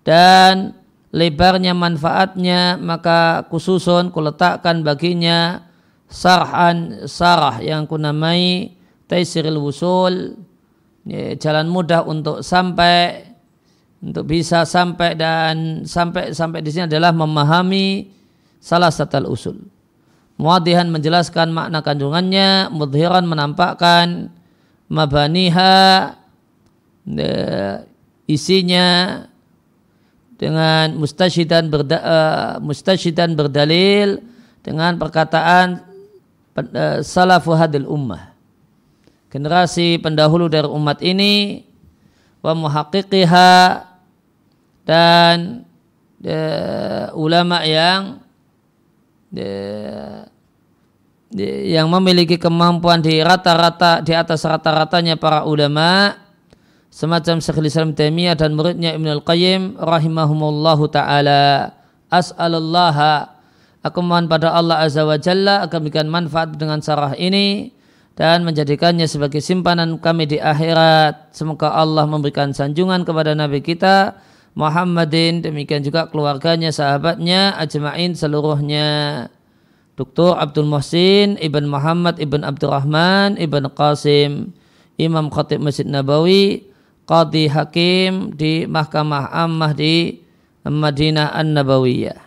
dan 0.00 0.72
lebarnya 1.12 1.76
manfaatnya 1.76 2.80
maka 2.80 3.44
khususun 3.52 4.08
kuletakkan 4.08 4.80
baginya 4.80 5.68
sarhan 6.08 7.04
sarah 7.04 7.60
yang 7.60 7.84
kunamai 7.84 8.72
taisiril 9.04 9.60
wusul 9.60 10.40
ya, 11.04 11.36
jalan 11.36 11.68
mudah 11.68 12.00
untuk 12.08 12.40
sampai 12.40 13.20
untuk 14.06 14.30
bisa 14.30 14.62
sampai 14.62 15.18
dan 15.18 15.82
sampai 15.82 16.30
sampai 16.30 16.62
di 16.62 16.70
sini 16.70 16.86
adalah 16.86 17.10
memahami 17.10 18.06
salah 18.62 18.94
satu 18.94 19.26
usul. 19.26 19.58
Muadihan 20.38 20.86
menjelaskan 20.92 21.50
makna 21.50 21.82
kandungannya, 21.82 22.70
mudhiran 22.70 23.26
menampakkan 23.26 24.30
mabaniha 24.86 26.14
isinya 28.30 28.86
dengan 30.36 30.94
mustasyidan 31.00 31.72
berda, 31.72 31.98
uh, 31.98 32.52
mustasyidan 32.60 33.32
berdalil 33.32 34.20
dengan 34.60 35.00
perkataan 35.00 35.82
uh, 36.54 37.00
salafu 37.00 37.56
hadil 37.56 37.88
ummah 37.88 38.36
generasi 39.32 39.96
pendahulu 40.02 40.52
dari 40.52 40.68
umat 40.68 41.00
ini 41.00 41.64
wa 42.44 42.52
muhaqqiqiha 42.52 43.50
dan 44.86 45.66
uh, 46.22 47.10
ulama 47.18 47.66
yang 47.66 48.22
yang 51.66 51.90
memiliki 51.90 52.38
kemampuan 52.38 53.02
di 53.02 53.18
rata-rata 53.20 54.00
di 54.00 54.14
atas 54.14 54.46
rata-ratanya 54.46 55.18
para 55.18 55.42
ulama 55.44 56.14
semacam 56.88 57.42
Syekhul 57.42 57.68
Islam 57.68 57.92
Taimiyah 57.92 58.38
dan 58.38 58.56
muridnya 58.56 58.94
Ibnu 58.96 59.20
Al-Qayyim 59.20 59.76
rahimahumullahu 59.76 60.88
taala. 60.88 61.74
As'alullah 62.08 63.28
aku 63.82 63.98
mohon 64.00 64.30
pada 64.30 64.54
Allah 64.54 64.86
azza 64.86 65.02
wa 65.02 65.18
jalla 65.18 65.66
akan 65.66 65.76
memberikan 65.82 66.06
manfaat 66.08 66.54
dengan 66.54 66.78
sarah 66.80 67.12
ini 67.18 67.74
dan 68.16 68.46
menjadikannya 68.46 69.04
sebagai 69.04 69.44
simpanan 69.44 69.98
kami 70.00 70.30
di 70.30 70.38
akhirat. 70.40 71.36
Semoga 71.36 71.74
Allah 71.74 72.06
memberikan 72.08 72.54
sanjungan 72.54 73.04
kepada 73.04 73.36
nabi 73.36 73.60
kita 73.60 74.16
Muhammadin 74.56 75.44
demikian 75.44 75.84
juga 75.84 76.08
keluarganya 76.08 76.72
sahabatnya 76.72 77.52
ajma'in 77.60 78.16
seluruhnya 78.16 78.88
Dr. 80.00 80.32
Abdul 80.40 80.64
Muhsin 80.64 81.36
Ibn 81.36 81.64
Muhammad 81.68 82.16
Ibn 82.16 82.40
Abdurrahman 82.40 83.36
Ibn 83.36 83.68
Qasim 83.76 84.56
Imam 84.96 85.28
Khatib 85.28 85.60
Masjid 85.60 85.84
Nabawi 85.84 86.72
Qadi 87.04 87.52
Hakim 87.52 88.32
di 88.32 88.64
Mahkamah 88.64 89.28
Ammah 89.28 89.76
di 89.76 90.24
Madinah 90.64 91.36
An-Nabawiyah 91.36 92.20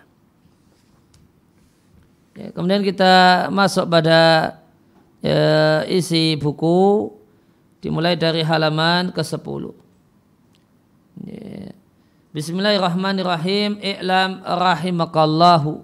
ya, 2.38 2.48
kemudian 2.54 2.86
kita 2.86 3.50
masuk 3.50 3.90
pada 3.90 4.54
ya, 5.26 5.82
isi 5.90 6.38
buku 6.38 7.10
dimulai 7.82 8.16
dari 8.16 8.46
halaman 8.46 9.10
ke-10 9.12 9.64
ya. 11.26 11.79
Bismillahirrahmanirrahim 12.39 13.84
I'lam 13.84 14.39
rahimakallahu 14.39 15.84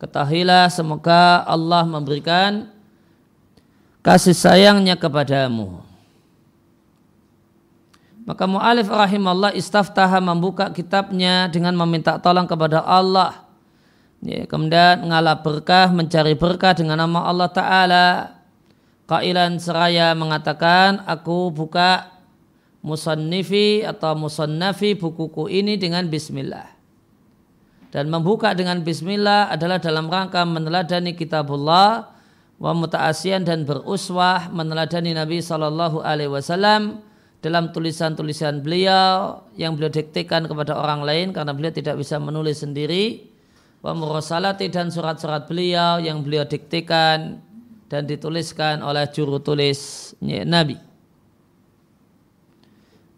Ketahuilah 0.00 0.72
semoga 0.72 1.44
Allah 1.44 1.84
memberikan 1.84 2.72
kasih 4.00 4.32
sayangnya 4.32 4.96
kepadamu. 4.96 5.84
Maka 8.24 8.48
mu'alif 8.48 8.88
rahimahullah 8.88 9.52
istaftaha 9.60 10.16
membuka 10.24 10.72
kitabnya 10.72 11.52
dengan 11.52 11.76
meminta 11.76 12.16
tolong 12.16 12.48
kepada 12.48 12.80
Allah. 12.80 13.44
Ya, 14.24 14.48
kemudian 14.48 15.04
mengalah 15.04 15.36
berkah, 15.44 15.92
mencari 15.92 16.32
berkah 16.32 16.72
dengan 16.72 17.04
nama 17.04 17.28
Allah 17.28 17.50
Ta'ala. 17.52 18.06
Kailan 19.04 19.60
seraya 19.60 20.16
mengatakan, 20.16 21.04
aku 21.04 21.52
buka 21.52 22.17
musannifi 22.88 23.84
atau 23.84 24.16
musannafi 24.16 24.96
bukuku 24.96 25.52
ini 25.52 25.76
dengan 25.76 26.08
bismillah 26.08 26.78
dan 27.92 28.08
membuka 28.08 28.56
dengan 28.56 28.80
bismillah 28.80 29.52
adalah 29.52 29.76
dalam 29.76 30.08
rangka 30.08 30.44
meneladani 30.48 31.12
kitabullah 31.12 32.08
wa 32.58 32.72
muta'asian 32.74 33.44
dan 33.44 33.68
beruswah 33.68 34.48
meneladani 34.52 35.12
Nabi 35.12 35.44
sallallahu 35.44 36.00
alaihi 36.00 36.32
wasallam 36.32 37.04
dalam 37.38 37.70
tulisan-tulisan 37.70 38.66
beliau 38.66 39.46
yang 39.54 39.78
beliau 39.78 39.94
diktekan 39.94 40.50
kepada 40.50 40.74
orang 40.74 41.06
lain 41.06 41.26
karena 41.30 41.54
beliau 41.54 41.70
tidak 41.70 41.94
bisa 41.94 42.18
menulis 42.18 42.66
sendiri 42.66 43.30
wa 43.78 43.94
murasalati 43.94 44.66
dan 44.74 44.90
surat-surat 44.90 45.46
beliau 45.46 46.02
yang 46.02 46.26
beliau 46.26 46.42
diktekan 46.42 47.38
dan 47.86 48.02
dituliskan 48.04 48.82
oleh 48.82 49.06
juru 49.08 49.38
tulis 49.38 50.12
Nabi. 50.20 50.87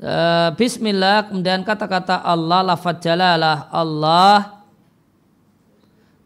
Uh, 0.01 0.49
Bismillah 0.57 1.29
kemudian 1.29 1.61
kata-kata 1.61 2.25
Allah 2.25 2.65
lafaz 2.65 3.05
jalalah 3.05 3.69
Allah 3.69 4.61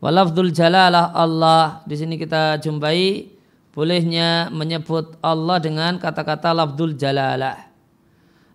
Walafdul 0.04 0.52
jalalah 0.52 1.16
Allah. 1.16 1.80
Di 1.88 1.96
sini 1.96 2.20
kita 2.20 2.60
jumpai 2.60 3.24
bolehnya 3.72 4.52
menyebut 4.52 5.16
Allah 5.24 5.56
dengan 5.56 5.96
kata-kata 5.96 6.52
lafdul 6.52 6.92
jalalah. 6.92 7.56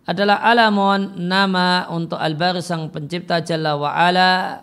Adalah 0.05 0.45
alamun 0.45 1.17
nama 1.17 1.89
untuk 1.89 2.21
al-bari 2.21 2.61
sang 2.61 2.93
pencipta 2.93 3.41
Jalla 3.41 3.73
wa'ala. 3.73 4.61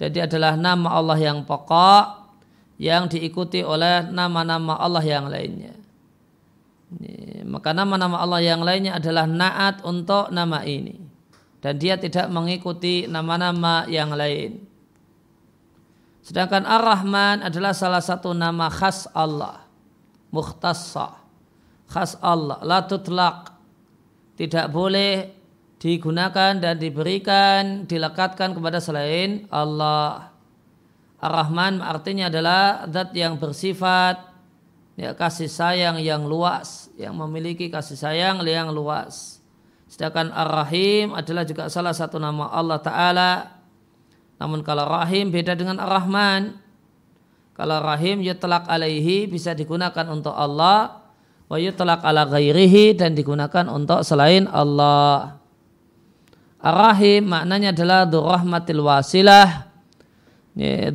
Jadi 0.00 0.24
adalah 0.24 0.56
nama 0.56 0.96
Allah 0.96 1.20
yang 1.20 1.44
pokok 1.44 2.04
yang 2.80 3.12
diikuti 3.12 3.60
oleh 3.60 4.08
nama-nama 4.08 4.80
Allah 4.80 5.04
yang 5.04 5.28
lainnya. 5.28 5.75
Maka 7.46 7.74
nama-nama 7.74 8.22
Allah 8.22 8.42
yang 8.42 8.62
lainnya 8.62 8.98
adalah 8.98 9.26
naat 9.26 9.82
untuk 9.82 10.30
nama 10.30 10.62
ini. 10.62 11.02
Dan 11.58 11.82
dia 11.82 11.98
tidak 11.98 12.30
mengikuti 12.30 13.10
nama-nama 13.10 13.88
yang 13.90 14.14
lain. 14.14 14.62
Sedangkan 16.22 16.62
Ar-Rahman 16.62 17.42
adalah 17.42 17.74
salah 17.74 18.02
satu 18.02 18.30
nama 18.34 18.70
khas 18.70 19.10
Allah. 19.10 19.66
Mukhtassa. 20.30 21.18
Khas 21.90 22.18
Allah. 22.22 22.62
La 22.62 22.86
tutlaq. 22.86 23.50
Tidak 24.38 24.66
boleh 24.70 25.32
digunakan 25.82 26.54
dan 26.58 26.74
diberikan, 26.78 27.86
dilekatkan 27.86 28.54
kepada 28.54 28.78
selain 28.78 29.46
Allah. 29.50 30.30
Ar-Rahman 31.18 31.82
artinya 31.82 32.30
adalah 32.30 32.86
zat 32.90 33.10
yang 33.16 33.40
bersifat 33.40 34.35
ya, 34.96 35.12
kasih 35.12 35.52
sayang 35.52 36.00
yang 36.02 36.26
luas, 36.26 36.90
yang 36.96 37.14
memiliki 37.14 37.68
kasih 37.70 37.96
sayang 37.96 38.42
yang 38.42 38.72
luas. 38.72 39.38
Sedangkan 39.86 40.34
Ar-Rahim 40.34 41.14
adalah 41.14 41.46
juga 41.46 41.70
salah 41.70 41.94
satu 41.94 42.18
nama 42.18 42.50
Allah 42.50 42.80
Ta'ala 42.82 43.56
namun 44.36 44.60
kalau 44.60 44.84
rahim 44.88 45.32
beda 45.32 45.56
dengan 45.56 45.80
ar-Rahman. 45.80 46.60
Kalau 47.56 47.80
rahim 47.80 48.20
yutlaq 48.20 48.68
alaihi 48.68 49.24
bisa 49.24 49.56
digunakan 49.56 50.04
untuk 50.12 50.36
Allah. 50.36 51.08
Wa 51.48 51.56
yutlaq 51.56 52.04
ala 52.04 52.28
ghairihi 52.28 52.98
dan 52.98 53.16
digunakan 53.16 53.64
untuk 53.72 54.04
selain 54.04 54.44
Allah. 54.52 55.40
Ar-Rahim 56.60 57.32
maknanya 57.32 57.72
adalah 57.72 58.04
durrahmatil 58.04 58.82
wasilah. 58.84 59.65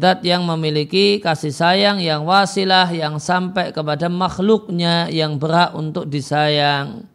Dat 0.02 0.26
yang 0.26 0.41
memiliki 0.41 1.21
kasih 1.21 1.54
sayang 1.54 2.02
yang 2.02 2.26
wasilah 2.26 2.89
yang 2.89 3.21
sampai 3.21 3.69
kepada 3.69 4.10
makhluknya 4.10 5.06
yang 5.13 5.38
berhak 5.38 5.78
untuk 5.78 6.10
disayang. 6.10 7.06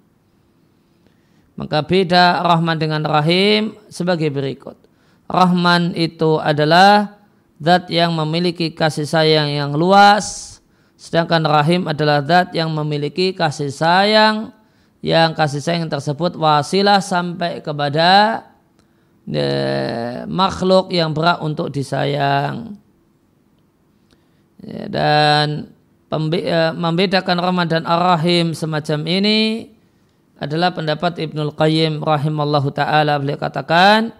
Maka 1.58 1.82
beda 1.82 2.46
Rahman 2.46 2.78
dengan 2.78 3.02
Rahim 3.02 3.74
sebagai 3.90 4.30
berikut. 4.30 4.78
Rahman 5.26 5.90
itu 5.98 6.38
adalah 6.38 7.18
zat 7.58 7.90
yang 7.90 8.14
memiliki 8.14 8.70
kasih 8.70 9.10
sayang 9.10 9.50
yang 9.50 9.74
luas, 9.74 10.58
sedangkan 10.94 11.42
Rahim 11.50 11.90
adalah 11.90 12.22
zat 12.22 12.54
yang 12.54 12.70
memiliki 12.70 13.34
kasih 13.34 13.74
sayang 13.74 14.54
yang 15.02 15.34
kasih 15.34 15.58
sayang 15.58 15.90
tersebut 15.90 16.38
wasilah 16.38 17.02
sampai 17.02 17.58
kepada 17.58 18.42
e, 19.30 19.46
makhluk 20.30 20.90
yang 20.94 21.10
berat 21.10 21.42
untuk 21.42 21.70
disayang. 21.74 22.78
Ya, 24.62 24.86
dan 24.88 25.70
pembe, 26.06 26.42
e, 26.42 26.60
membedakan 26.72 27.38
Rahman 27.42 27.66
dan 27.66 27.84
Ar-Rahim 27.84 28.54
semacam 28.54 29.00
ini 29.06 29.70
adalah 30.36 30.72
pendapat 30.72 31.16
Ibnul 31.18 31.56
Qayyim 31.56 32.04
rahimallahu 32.04 32.68
taala 32.72 33.16
beliau 33.16 33.40
katakan 33.40 34.12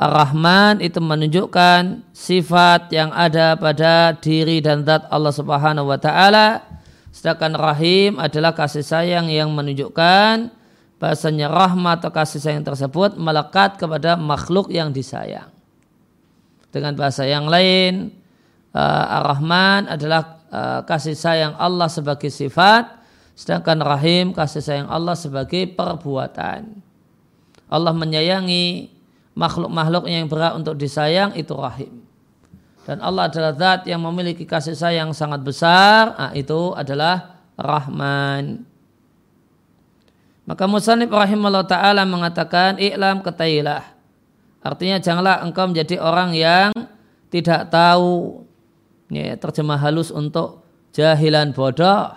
Ar-Rahman 0.00 0.80
itu 0.80 0.96
menunjukkan 0.96 2.08
sifat 2.16 2.88
yang 2.88 3.12
ada 3.12 3.52
pada 3.60 4.16
diri 4.16 4.64
dan 4.64 4.80
zat 4.80 5.04
Allah 5.12 5.28
Subhanahu 5.28 5.92
wa 5.92 6.00
taala. 6.00 6.64
Sedangkan 7.12 7.52
Rahim 7.52 8.16
adalah 8.16 8.56
kasih 8.56 8.80
sayang 8.80 9.28
yang 9.28 9.52
menunjukkan 9.52 10.56
bahasanya 11.00 11.48
rahmat 11.48 12.04
atau 12.04 12.12
kasih 12.12 12.38
sayang 12.38 12.62
tersebut 12.62 13.16
melekat 13.16 13.80
kepada 13.80 14.20
makhluk 14.20 14.68
yang 14.68 14.92
disayang. 14.92 15.48
Dengan 16.70 16.94
bahasa 16.94 17.26
yang 17.26 17.48
lain, 17.50 18.14
uh, 18.76 19.16
Ar-Rahman 19.18 19.90
adalah 19.90 20.44
uh, 20.52 20.80
kasih 20.86 21.16
sayang 21.16 21.56
Allah 21.58 21.90
sebagai 21.90 22.30
sifat, 22.30 23.00
Sedangkan 23.40 23.80
rahim 23.80 24.36
kasih 24.36 24.60
sayang 24.60 24.88
Allah 24.92 25.16
sebagai 25.16 25.64
perbuatan. 25.72 26.76
Allah 27.72 27.94
menyayangi 27.96 28.92
makhluk-makhluk 29.32 30.12
yang 30.12 30.28
berat 30.28 30.60
untuk 30.60 30.76
disayang 30.76 31.32
itu 31.32 31.56
rahim. 31.56 32.04
Dan 32.84 33.00
Allah 33.00 33.32
adalah 33.32 33.56
zat 33.56 33.88
yang 33.88 34.04
memiliki 34.04 34.44
kasih 34.44 34.76
sayang 34.76 35.16
sangat 35.16 35.40
besar, 35.40 36.12
nah, 36.20 36.32
itu 36.36 36.76
adalah 36.76 37.40
Rahman. 37.56 38.69
Maka 40.48 40.64
Musanib 40.66 41.12
rahimahullah 41.12 41.66
ta'ala 41.68 42.02
mengatakan, 42.08 42.80
I'lam 42.80 43.22
ketailah. 43.22 43.84
Artinya 44.60 45.00
janganlah 45.00 45.40
engkau 45.44 45.68
menjadi 45.72 45.96
orang 46.00 46.36
yang 46.36 46.70
tidak 47.32 47.72
tahu 47.72 48.44
ya, 49.08 49.38
terjemah 49.40 49.80
halus 49.80 50.12
untuk 50.12 50.66
jahilan 50.92 51.54
bodoh 51.56 52.12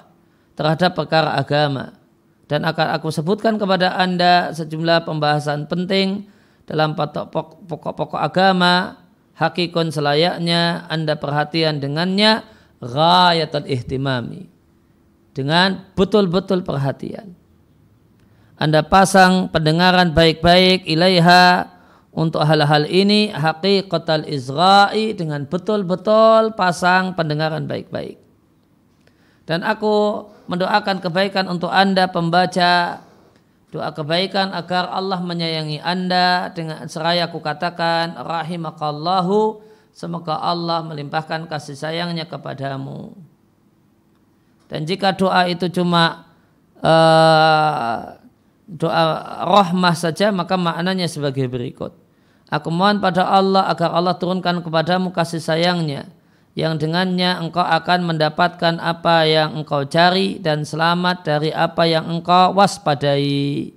terhadap 0.57 0.97
perkara 0.97 1.39
agama. 1.39 1.95
Dan 2.49 2.67
akan 2.67 2.99
aku 2.99 3.09
sebutkan 3.09 3.55
kepada 3.55 3.95
Anda 3.95 4.51
sejumlah 4.51 5.07
pembahasan 5.07 5.71
penting 5.71 6.27
dalam 6.67 6.93
pokok-pokok 6.93 8.19
agama, 8.19 8.99
hakikon 9.39 9.89
selayaknya 9.89 10.83
Anda 10.91 11.15
perhatian 11.15 11.79
dengannya, 11.79 12.43
ghayatul 12.83 13.67
ihtimami. 13.71 14.51
Dengan 15.33 15.89
betul-betul 15.97 16.61
perhatian. 16.61 17.33
Anda 18.57 18.85
pasang 18.85 19.49
pendengaran 19.49 20.13
baik-baik 20.13 20.85
ilaiha 20.85 21.73
untuk 22.13 22.45
hal-hal 22.45 22.85
ini 22.85 23.33
hakikatul 23.33 24.29
izra'i 24.29 25.17
dengan 25.17 25.49
betul-betul 25.49 26.53
pasang 26.53 27.17
pendengaran 27.17 27.65
baik-baik. 27.65 28.21
Dan 29.43 29.65
aku 29.65 30.29
mendoakan 30.47 31.01
kebaikan 31.01 31.49
untuk 31.49 31.73
Anda 31.73 32.07
pembaca 32.07 33.03
doa 33.73 33.89
kebaikan 33.89 34.53
agar 34.53 34.85
Allah 34.93 35.17
menyayangi 35.19 35.81
Anda 35.81 36.53
dengan 36.53 36.85
seraya 36.85 37.25
aku 37.25 37.41
katakan 37.41 38.13
rahimakallahu 38.13 39.65
semoga 39.89 40.37
Allah 40.37 40.85
melimpahkan 40.85 41.49
kasih 41.49 41.73
sayangnya 41.73 42.29
kepadamu. 42.29 43.17
Dan 44.69 44.85
jika 44.85 45.17
doa 45.17 45.49
itu 45.49 45.67
cuma 45.73 46.29
uh, 46.85 48.22
doa 48.73 49.21
rahmah 49.45 49.93
saja 49.93 50.33
maka 50.33 50.57
maknanya 50.57 51.05
sebagai 51.05 51.45
berikut. 51.45 51.93
Aku 52.49 52.69
mohon 52.73 52.97
pada 52.97 53.25
Allah 53.29 53.69
agar 53.69 53.93
Allah 53.93 54.17
turunkan 54.17 54.61
kepadamu 54.65 55.13
kasih 55.13 55.41
sayangnya 55.41 56.09
yang 56.53 56.77
dengannya 56.77 57.41
engkau 57.41 57.65
akan 57.65 58.13
mendapatkan 58.13 58.77
apa 58.77 59.25
yang 59.25 59.57
engkau 59.57 59.85
cari 59.89 60.37
dan 60.37 60.61
selamat 60.61 61.25
dari 61.25 61.49
apa 61.49 61.85
yang 61.89 62.05
engkau 62.05 62.53
waspadai. 62.53 63.73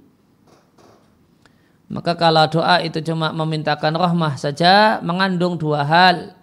Maka 1.86 2.18
kalau 2.18 2.44
doa 2.50 2.82
itu 2.82 2.98
cuma 3.00 3.30
memintakan 3.30 3.94
rahmah 3.94 4.34
saja 4.36 4.98
mengandung 5.00 5.54
dua 5.56 5.86
hal. 5.86 6.34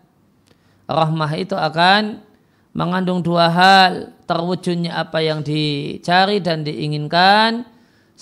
Rahmah 0.87 1.31
itu 1.35 1.53
akan 1.53 2.23
mengandung 2.71 3.19
dua 3.19 3.51
hal. 3.51 4.15
Terwujudnya 4.23 5.03
apa 5.03 5.19
yang 5.19 5.43
dicari 5.43 6.39
dan 6.39 6.63
diinginkan. 6.63 7.72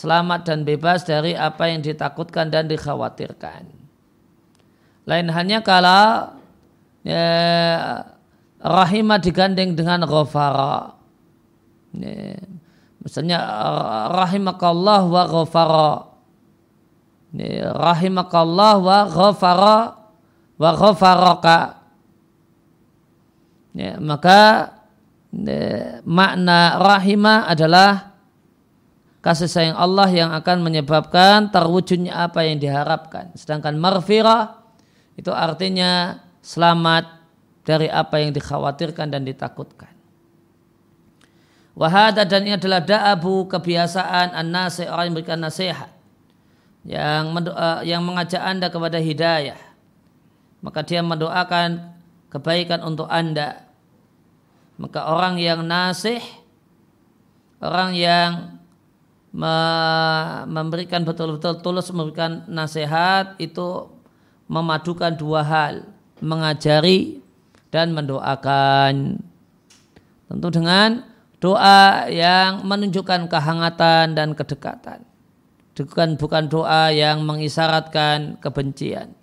Selamat 0.01 0.49
dan 0.49 0.65
bebas 0.65 1.05
dari 1.05 1.37
apa 1.37 1.69
yang 1.69 1.85
ditakutkan 1.85 2.49
dan 2.49 2.65
dikhawatirkan. 2.65 3.69
Lain 5.05 5.29
halnya 5.29 5.61
kalau 5.61 6.33
ya, 7.05 7.29
rahimah 8.57 9.21
digandeng 9.21 9.77
dengan 9.77 10.01
ghafara. 10.09 10.97
Ya, 11.93 12.33
misalnya 13.05 13.45
rahimakallah 14.09 15.05
wa 15.05 15.23
ghafara. 15.29 15.93
Ya, 17.37 17.69
rahimakallah 17.69 18.73
wa 18.81 18.99
ghafara 19.05 19.77
wa 20.57 20.69
ghafaraka. 20.81 21.59
Ya, 23.77 24.01
maka 24.01 24.41
ya, 25.29 26.01
makna 26.09 26.81
rahimah 26.81 27.45
adalah 27.45 28.10
kasih 29.21 29.49
sayang 29.49 29.77
Allah 29.77 30.09
yang 30.09 30.33
akan 30.33 30.65
menyebabkan 30.65 31.53
terwujudnya 31.53 32.25
apa 32.25 32.45
yang 32.45 32.57
diharapkan. 32.57 33.33
Sedangkan 33.37 33.77
marfirah 33.77 34.61
itu 35.17 35.29
artinya 35.29 36.21
selamat 36.41 37.21
dari 37.61 37.87
apa 37.87 38.17
yang 38.17 38.33
dikhawatirkan 38.33 39.13
dan 39.13 39.21
ditakutkan. 39.21 39.93
Wahada 41.71 42.27
dan 42.27 42.43
ini 42.43 42.59
adalah 42.59 42.83
da'abu 42.83 43.47
kebiasaan 43.47 44.35
an-nasi 44.35 44.89
orang 44.89 45.07
yang 45.07 45.13
memberikan 45.15 45.39
nasihat 45.39 45.91
yang 46.81 47.29
mendoa, 47.29 47.85
yang 47.85 48.01
mengajak 48.01 48.41
anda 48.41 48.67
kepada 48.73 48.97
hidayah 48.97 49.57
maka 50.61 50.81
dia 50.81 51.01
mendoakan 51.05 51.93
kebaikan 52.33 52.81
untuk 52.81 53.05
anda 53.05 53.65
maka 54.81 55.05
orang 55.05 55.37
yang 55.37 55.61
nasih 55.61 56.21
orang 57.61 57.93
yang 57.93 58.60
memberikan 59.31 61.07
betul-betul 61.07 61.63
tulus 61.63 61.87
memberikan 61.95 62.43
nasihat 62.51 63.39
itu 63.39 63.87
memadukan 64.51 65.15
dua 65.15 65.41
hal 65.47 65.87
mengajari 66.19 67.23
dan 67.71 67.95
mendoakan. 67.95 69.23
Tentu 70.27 70.47
dengan 70.51 71.03
doa 71.43 72.07
yang 72.07 72.63
menunjukkan 72.63 73.27
kehangatan 73.27 74.15
dan 74.15 74.35
kedekatan. 74.35 75.03
Bukan 75.75 76.19
bukan 76.19 76.45
doa 76.45 76.93
yang 76.93 77.25
mengisyaratkan 77.25 78.37
kebencian. 78.37 79.15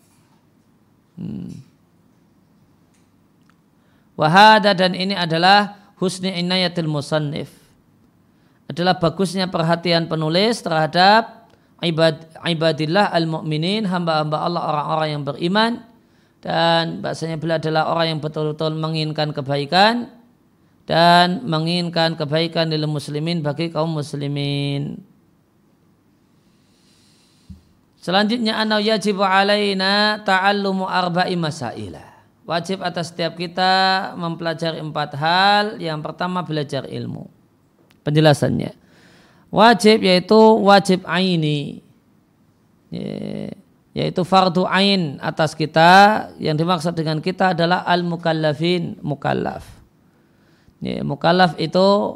Hmm. 1.14 1.54
Wahada 4.18 4.74
dan 4.74 4.98
ini 4.98 5.14
adalah 5.14 5.78
husni 6.02 6.34
inayatil 6.34 6.90
musannif. 6.90 7.57
Adalah 8.68 9.00
bagusnya 9.00 9.48
perhatian 9.48 10.06
penulis 10.12 10.60
terhadap 10.60 11.48
ibad, 11.80 12.28
ibadillah 12.44 13.08
al-mu'minin, 13.16 13.88
hamba-hamba 13.88 14.44
Allah 14.44 14.62
orang-orang 14.68 15.08
yang 15.08 15.24
beriman 15.24 15.72
dan 16.38 17.02
bahasanya 17.02 17.40
beliau 17.40 17.58
adalah 17.58 17.90
orang 17.90 18.06
yang 18.14 18.20
betul-betul 18.22 18.76
menginginkan 18.78 19.34
kebaikan 19.34 20.12
dan 20.86 21.42
menginginkan 21.44 22.14
kebaikan 22.14 22.70
dalam 22.70 22.88
muslimin 22.88 23.42
bagi 23.42 23.68
kaum 23.68 23.98
muslimin. 23.98 25.02
Selanjutnya 27.98 28.56
anau 28.56 28.78
yajibu 28.78 29.20
alaina 29.20 30.22
ta'allumu 30.22 30.86
arba'i 30.88 31.34
masailah. 31.36 32.16
Wajib 32.48 32.80
atas 32.80 33.12
setiap 33.12 33.36
kita 33.36 34.14
mempelajari 34.16 34.80
empat 34.80 35.10
hal. 35.20 35.64
Yang 35.76 36.00
pertama 36.00 36.40
belajar 36.40 36.88
ilmu. 36.88 37.37
Penjelasannya. 38.08 38.72
Wajib 39.52 40.00
yaitu 40.00 40.40
wajib 40.64 41.04
aini. 41.04 41.84
Yeah 42.88 43.52
yaitu 43.98 44.22
fardu 44.22 44.62
ain 44.70 45.18
atas 45.18 45.58
kita 45.58 46.30
yang 46.38 46.54
dimaksud 46.54 46.94
dengan 46.94 47.18
kita 47.18 47.50
adalah 47.50 47.82
al 47.82 48.06
mukallafin 48.06 48.94
mukallaf 49.02 49.66
ya, 50.78 51.02
mukallaf 51.02 51.58
itu 51.58 52.14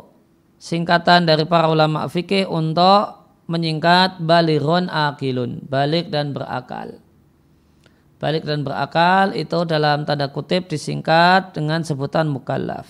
singkatan 0.63 1.27
dari 1.27 1.43
para 1.43 1.67
ulama 1.67 2.07
fikih 2.07 2.47
untuk 2.47 3.19
menyingkat 3.51 4.23
balighun 4.23 4.87
akilun 4.87 5.59
balik 5.67 6.07
dan 6.07 6.31
berakal 6.31 7.03
balik 8.23 8.47
dan 8.47 8.63
berakal 8.63 9.35
itu 9.35 9.67
dalam 9.67 10.07
tanda 10.07 10.31
kutip 10.31 10.71
disingkat 10.71 11.51
dengan 11.51 11.83
sebutan 11.83 12.31
mukallaf 12.31 12.87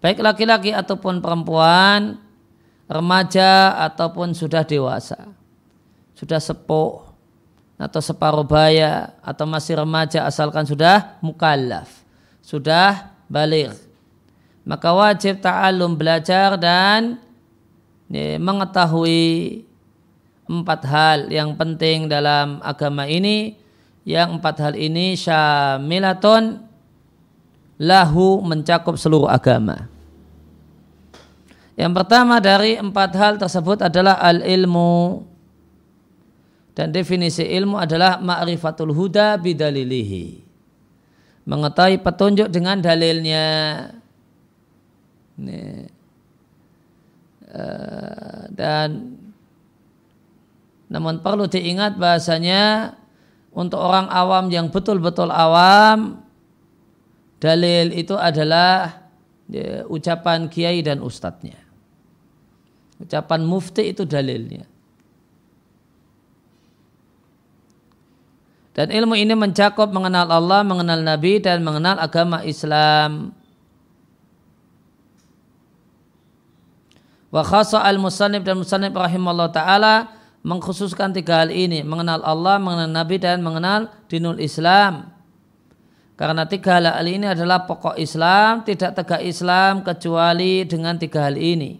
baik 0.00 0.20
laki-laki 0.20 0.72
ataupun 0.72 1.24
perempuan 1.24 2.20
remaja 2.86 3.74
ataupun 3.90 4.36
sudah 4.36 4.62
dewasa 4.62 5.36
sudah 6.16 6.40
sepuh 6.40 7.04
atau 7.76 8.00
separuh 8.00 8.44
baya 8.44 9.12
atau 9.20 9.44
masih 9.44 9.76
remaja 9.76 10.24
asalkan 10.24 10.64
sudah 10.64 11.20
mukallaf, 11.20 11.92
sudah 12.40 13.12
balik. 13.28 13.76
Maka 14.66 14.96
wajib 14.96 15.44
ta'alum 15.44 15.94
belajar 15.94 16.56
dan 16.56 17.20
ya, 18.08 18.40
mengetahui 18.40 19.62
empat 20.48 20.80
hal 20.88 21.18
yang 21.30 21.54
penting 21.54 22.08
dalam 22.10 22.58
agama 22.64 23.06
ini. 23.06 23.62
Yang 24.06 24.38
empat 24.38 24.56
hal 24.62 24.74
ini 24.78 25.18
syamilatun 25.18 26.62
lahu 27.76 28.40
mencakup 28.40 28.96
seluruh 28.96 29.28
agama. 29.28 29.88
Yang 31.76 31.92
pertama 31.92 32.40
dari 32.40 32.80
empat 32.80 33.10
hal 33.20 33.36
tersebut 33.36 33.84
adalah 33.84 34.16
al-ilmu 34.16 35.28
dan 36.72 36.88
definisi 36.92 37.44
ilmu 37.44 37.76
adalah 37.76 38.16
ma'rifatul 38.20 38.92
huda 38.96 39.36
bidalilihi. 39.36 40.44
Mengetahui 41.46 42.00
petunjuk 42.00 42.48
dengan 42.48 42.80
dalilnya. 42.80 43.46
Ini. 45.36 45.60
uh, 47.52 48.48
dan 48.56 49.20
namun 50.88 51.20
perlu 51.20 51.44
diingat 51.44 52.00
bahasanya 52.00 52.96
untuk 53.52 53.80
orang 53.80 54.08
awam 54.08 54.48
yang 54.48 54.72
betul-betul 54.72 55.28
awam 55.28 56.24
dalil 57.46 57.94
itu 57.94 58.18
adalah 58.18 59.06
ya, 59.46 59.86
ucapan 59.86 60.50
kiai 60.50 60.82
dan 60.82 60.98
ustadznya. 60.98 61.62
Ucapan 62.98 63.46
mufti 63.46 63.94
itu 63.94 64.02
dalilnya. 64.02 64.66
Dan 68.76 68.92
ilmu 68.92 69.16
ini 69.16 69.32
mencakup 69.32 69.88
mengenal 69.88 70.28
Allah, 70.28 70.60
mengenal 70.60 71.00
Nabi, 71.00 71.40
dan 71.40 71.64
mengenal 71.64 71.96
agama 71.96 72.44
Islam. 72.44 73.32
Wa 77.32 77.40
khasa 77.40 77.80
al-musannib 77.80 78.44
dan 78.44 78.60
musannib 78.60 78.92
rahimahullah 78.92 79.48
ta'ala 79.48 79.94
mengkhususkan 80.44 81.16
tiga 81.16 81.40
hal 81.40 81.52
ini. 81.56 81.80
Mengenal 81.88 82.20
Allah, 82.20 82.60
mengenal 82.60 82.92
Nabi, 82.92 83.16
dan 83.16 83.40
mengenal 83.40 83.88
dinul 84.12 84.36
Islam. 84.36 85.15
Karena 86.16 86.48
tiga 86.48 86.80
hal 86.80 87.04
ini 87.04 87.28
adalah 87.28 87.68
pokok 87.68 88.00
Islam, 88.00 88.64
tidak 88.64 88.96
tegak 88.96 89.20
Islam 89.20 89.84
kecuali 89.84 90.64
dengan 90.64 90.96
tiga 90.96 91.28
hal 91.28 91.36
ini. 91.36 91.76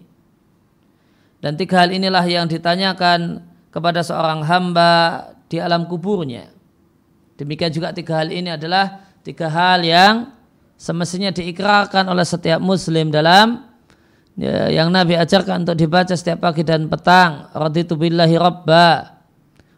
Dan 1.41 1.57
tiga 1.57 1.81
hal 1.81 1.97
inilah 1.97 2.25
yang 2.29 2.45
ditanyakan 2.45 3.41
kepada 3.73 4.05
seorang 4.05 4.45
hamba 4.45 5.25
di 5.49 5.57
alam 5.57 5.89
kuburnya. 5.89 6.53
Demikian 7.41 7.73
juga 7.73 7.97
tiga 7.97 8.21
hal 8.21 8.29
ini 8.29 8.53
adalah 8.53 9.09
tiga 9.25 9.49
hal 9.49 9.81
yang 9.81 10.33
semestinya 10.77 11.33
diikrarkan 11.33 12.05
oleh 12.05 12.25
setiap 12.25 12.61
muslim 12.61 13.09
dalam 13.09 13.65
ya, 14.37 14.69
yang 14.69 14.93
Nabi 14.93 15.17
ajarkan 15.17 15.65
untuk 15.65 15.81
dibaca 15.81 16.13
setiap 16.13 16.45
pagi 16.45 16.61
dan 16.61 16.93
petang. 16.93 17.49
Raditu 17.57 17.97
billahi 17.97 18.37
rabba 18.37 19.17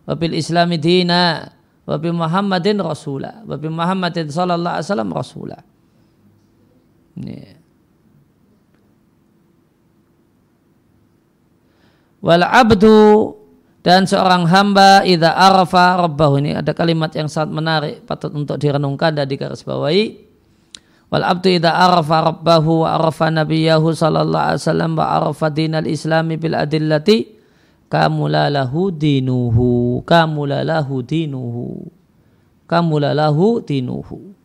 wa 0.03 0.15
bil 0.19 0.35
islami 0.35 0.83
dina 0.83 1.47
wa 1.89 1.97
bi 1.97 2.13
Muhammadin 2.13 2.77
rasula. 2.85 3.41
Wa 3.49 3.57
bi 3.57 3.73
Muhammadin 3.73 4.29
sallallahu 4.29 4.77
alaihi 4.77 4.87
wasallam 4.93 5.11
rasula. 5.17 5.59
Wal 12.21 12.45
abdu 12.45 13.33
dan 13.81 14.05
seorang 14.05 14.45
hamba 14.53 15.01
idza 15.09 15.33
arafa 15.33 15.97
rabbahu. 16.05 16.45
Ini 16.45 16.61
ada 16.61 16.77
kalimat 16.77 17.09
yang 17.17 17.33
sangat 17.33 17.57
menarik 17.57 17.95
patut 18.05 18.37
untuk 18.37 18.61
direnungkan 18.61 19.17
dan 19.17 19.25
digarisbawahi. 19.25 20.29
Wal 21.09 21.25
abdu 21.25 21.57
idza 21.57 21.73
arafa 21.73 22.37
rabbahu 22.37 22.85
wa 22.85 23.01
arafa 23.01 23.33
nabiyahu 23.33 23.97
sallallahu 23.97 24.45
alaihi 24.45 24.61
wasallam 24.61 24.93
wa 24.93 25.07
arafa 25.09 25.47
dinal 25.49 25.89
islami 25.89 26.37
bil 26.37 26.53
adillati 26.53 27.38
kamulalahu 27.89 28.93
dinuhu 28.93 30.01
kamulalahu 30.05 31.01
dinuhu 31.05 31.89
kamulalahu 32.69 33.65
dinuhu 33.65 34.37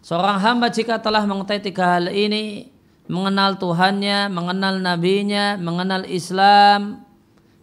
seorang 0.00 0.38
hamba 0.38 0.70
jika 0.70 1.02
telah 1.02 1.26
mengetahui 1.26 1.62
tiga 1.66 1.98
hal 1.98 2.08
ini 2.10 2.70
mengenal 3.10 3.58
Tuhannya 3.58 4.30
mengenal 4.30 4.78
nabinya 4.78 5.58
mengenal 5.58 6.06
Islam 6.06 7.02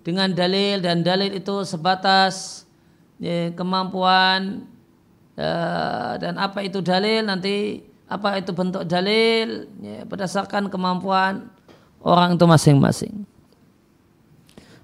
dengan 0.03 0.31
dalil 0.31 0.79
dan 0.79 1.03
dalil 1.03 1.35
itu 1.35 1.67
sebatas 1.67 2.63
ya, 3.19 3.51
kemampuan 3.51 4.63
ya, 5.35 6.15
dan 6.15 6.39
apa 6.39 6.63
itu 6.63 6.79
dalil 6.79 7.27
nanti 7.27 7.83
apa 8.07 8.39
itu 8.39 8.55
bentuk 8.55 8.87
dalil 8.87 9.67
ya, 9.83 10.07
berdasarkan 10.07 10.71
kemampuan 10.71 11.51
orang 11.99 12.39
itu 12.39 12.45
masing-masing. 12.47 13.27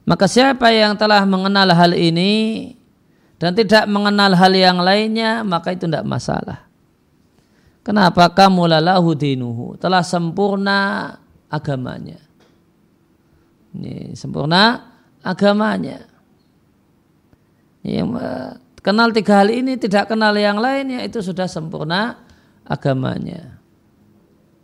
Maka 0.04 0.28
siapa 0.28 0.68
yang 0.76 1.00
telah 1.00 1.24
mengenal 1.24 1.72
hal 1.72 1.96
ini 1.96 2.76
dan 3.40 3.56
tidak 3.56 3.88
mengenal 3.88 4.36
hal 4.36 4.52
yang 4.52 4.80
lainnya 4.84 5.44
maka 5.48 5.72
itu 5.72 5.88
tidak 5.88 6.04
masalah. 6.04 6.68
Kenapa 7.84 8.32
kamu 8.32 8.80
lalahu 8.80 9.12
dinuhu 9.16 9.76
telah 9.76 10.04
sempurna 10.04 11.12
agamanya. 11.52 12.20
Ini 13.76 14.16
sempurna 14.16 14.92
agamanya. 15.20 16.08
Yang 17.84 18.08
eh, 18.16 18.52
kenal 18.80 19.12
tiga 19.12 19.44
hal 19.44 19.52
ini 19.52 19.76
tidak 19.76 20.08
kenal 20.08 20.32
yang 20.40 20.60
lainnya 20.64 21.04
itu 21.04 21.20
sudah 21.20 21.52
sempurna 21.52 22.24
agamanya. 22.64 23.60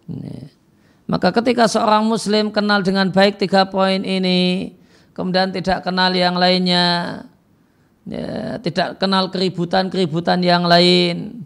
Ini. 0.08 0.56
Maka 1.10 1.34
ketika 1.36 1.68
seorang 1.68 2.06
muslim 2.06 2.54
kenal 2.54 2.86
dengan 2.86 3.12
baik 3.12 3.42
tiga 3.42 3.68
poin 3.68 4.06
ini, 4.06 4.72
kemudian 5.20 5.52
tidak 5.52 5.84
kenal 5.84 6.16
yang 6.16 6.40
lainnya, 6.40 7.28
ya, 8.08 8.56
tidak 8.64 8.96
kenal 8.96 9.28
keributan-keributan 9.28 10.40
yang 10.40 10.64
lain, 10.64 11.44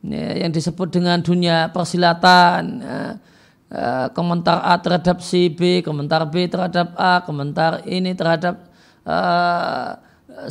ya, 0.00 0.48
yang 0.48 0.50
disebut 0.56 0.88
dengan 0.88 1.20
dunia 1.20 1.68
persilatan, 1.68 2.80
ya, 2.80 3.20
Eh, 3.72 4.06
komentar 4.12 4.60
A 4.60 4.76
terhadap 4.76 5.24
si 5.24 5.48
B, 5.48 5.80
komentar 5.80 6.28
B 6.28 6.44
terhadap 6.44 6.92
A, 6.92 7.24
komentar 7.24 7.80
ini 7.88 8.12
terhadap 8.12 8.68
uh, 9.00 9.96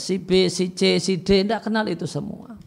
si 0.02 0.18
B, 0.18 0.50
si 0.50 0.74
C, 0.74 0.98
si 0.98 1.22
D, 1.22 1.46
tidak 1.46 1.62
kenal 1.62 1.86
itu 1.86 2.10
semua. 2.10 2.58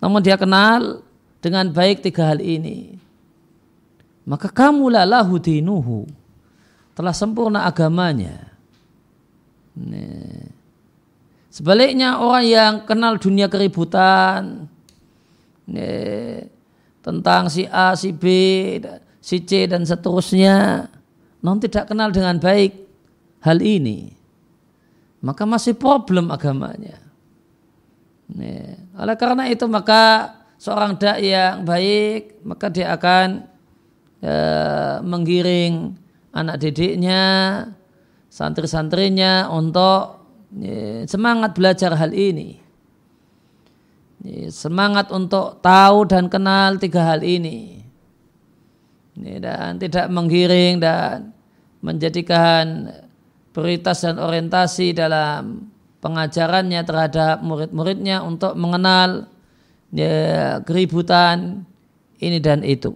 Namun 0.00 0.24
dia 0.24 0.40
kenal 0.40 1.04
dengan 1.44 1.68
baik 1.68 2.00
tiga 2.00 2.32
hal 2.32 2.40
ini. 2.40 2.96
Maka 4.24 4.48
kamu 4.48 4.88
lahu 4.88 5.36
dinuhu. 5.36 6.08
Telah 6.96 7.12
sempurna 7.12 7.68
agamanya. 7.68 8.48
Sebaliknya 11.48 12.22
orang 12.22 12.44
yang 12.46 12.74
kenal 12.86 13.18
dunia 13.18 13.50
keributan 13.50 14.68
tentang 17.02 17.42
si 17.48 17.64
A, 17.68 17.96
si 17.98 18.14
B, 18.14 18.24
si 19.18 19.42
C 19.42 19.66
dan 19.66 19.84
seterusnya 19.84 20.86
non 21.42 21.58
tidak 21.62 21.90
kenal 21.90 22.10
dengan 22.10 22.36
baik 22.38 22.74
hal 23.42 23.62
ini 23.62 24.18
maka 25.22 25.42
masih 25.42 25.74
problem 25.74 26.30
agamanya. 26.30 26.98
Oleh 28.94 29.16
karena 29.18 29.48
itu 29.50 29.64
maka 29.66 30.34
seorang 30.60 30.94
dai 31.00 31.32
yang 31.32 31.64
baik 31.64 32.44
maka 32.44 32.66
dia 32.68 32.92
akan 32.92 33.46
e, 34.20 34.34
menggiring 35.00 35.96
anak 36.34 36.60
didiknya 36.60 37.22
santri-santrinya 38.38 39.50
untuk 39.50 40.22
e, 40.54 41.02
semangat 41.10 41.58
belajar 41.58 41.98
hal 41.98 42.14
ini 42.14 42.54
e, 44.22 44.46
semangat 44.54 45.10
untuk 45.10 45.58
tahu 45.58 46.06
dan 46.06 46.30
kenal 46.30 46.78
tiga 46.78 47.02
hal 47.02 47.26
ini 47.26 47.82
dan 49.18 49.82
tidak 49.82 50.06
menggiring 50.06 50.78
dan 50.78 51.34
menjadikan 51.82 52.94
prioritas 53.50 54.06
dan 54.06 54.22
orientasi 54.22 54.94
dalam 54.94 55.66
pengajarannya 55.98 56.78
terhadap 56.86 57.42
murid-muridnya 57.42 58.22
untuk 58.22 58.54
mengenal 58.54 59.26
ya, 59.90 60.62
keributan 60.62 61.66
ini 62.22 62.38
dan 62.38 62.62
itu. 62.62 62.94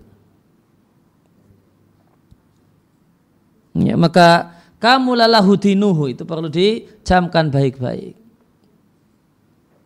Ya, 3.74 3.98
maka 3.98 4.61
kamu 4.82 5.14
lalahu 5.14 5.54
dinuhu 5.54 6.10
itu 6.10 6.26
perlu 6.26 6.50
dicamkan 6.50 7.54
baik-baik. 7.54 8.18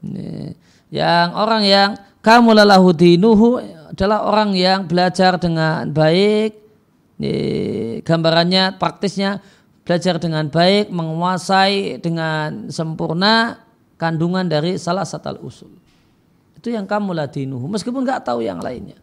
Ya, 0.01 0.57
yang 0.89 1.37
orang 1.37 1.63
yang 1.69 1.91
kamu 2.25 2.57
lalahu 2.57 2.97
dinuhu 2.97 3.61
adalah 3.93 4.25
orang 4.25 4.57
yang 4.57 4.89
belajar 4.89 5.37
dengan 5.37 5.93
baik, 5.93 6.57
gambarannya, 8.09 8.81
praktisnya 8.81 9.45
belajar 9.85 10.17
dengan 10.17 10.49
baik, 10.49 10.89
menguasai 10.89 12.01
dengan 12.01 12.73
sempurna 12.73 13.61
kandungan 14.01 14.49
dari 14.49 14.81
salah 14.81 15.05
satu 15.05 15.45
usul. 15.45 15.77
Itu 16.57 16.73
yang 16.73 16.89
kamu 16.89 17.13
ladinuhu, 17.13 17.69
meskipun 17.69 18.01
nggak 18.01 18.33
tahu 18.33 18.41
yang 18.41 18.65
lainnya. 18.65 18.97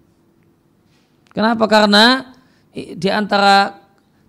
Kenapa? 1.32 1.70
Karena 1.70 2.34
di 2.74 3.10
antara 3.14 3.83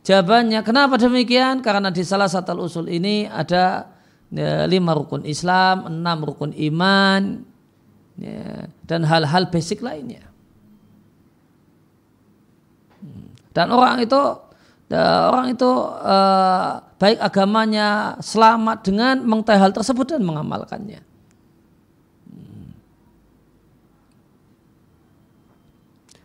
jawabannya, 0.04 0.60
kenapa 0.62 1.00
demikian? 1.00 1.64
Karena 1.64 1.88
di 1.90 2.04
salah 2.04 2.28
satu 2.28 2.54
usul 2.60 2.92
ini 2.92 3.24
ada 3.26 3.88
ya, 4.30 4.68
lima 4.68 4.92
rukun 4.94 5.24
Islam, 5.24 5.88
enam 5.88 6.22
rukun 6.22 6.52
iman, 6.52 7.42
ya, 8.20 8.68
dan 8.84 9.02
hal-hal 9.02 9.48
basic 9.50 9.80
lainnya. 9.80 10.28
Dan 13.54 13.70
orang 13.70 14.02
itu 14.02 14.20
orang 15.30 15.54
itu 15.54 15.70
uh, 16.02 16.78
baik 16.98 17.18
agamanya 17.18 18.18
selamat 18.22 18.86
dengan 18.86 19.14
mengetahui 19.26 19.62
hal 19.62 19.72
tersebut 19.74 20.06
dan 20.14 20.22
mengamalkannya. 20.22 21.02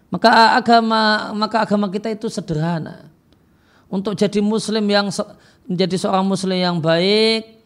Maka 0.09 0.57
agama 0.57 1.33
maka 1.37 1.61
agama 1.65 1.85
kita 1.93 2.09
itu 2.09 2.29
sederhana. 2.33 3.08
Untuk 3.89 4.13
jadi 4.13 4.37
muslim 4.39 4.85
yang 4.85 5.09
menjadi 5.65 5.95
seorang 5.97 6.25
muslim 6.25 6.57
yang 6.57 6.77
baik, 6.77 7.65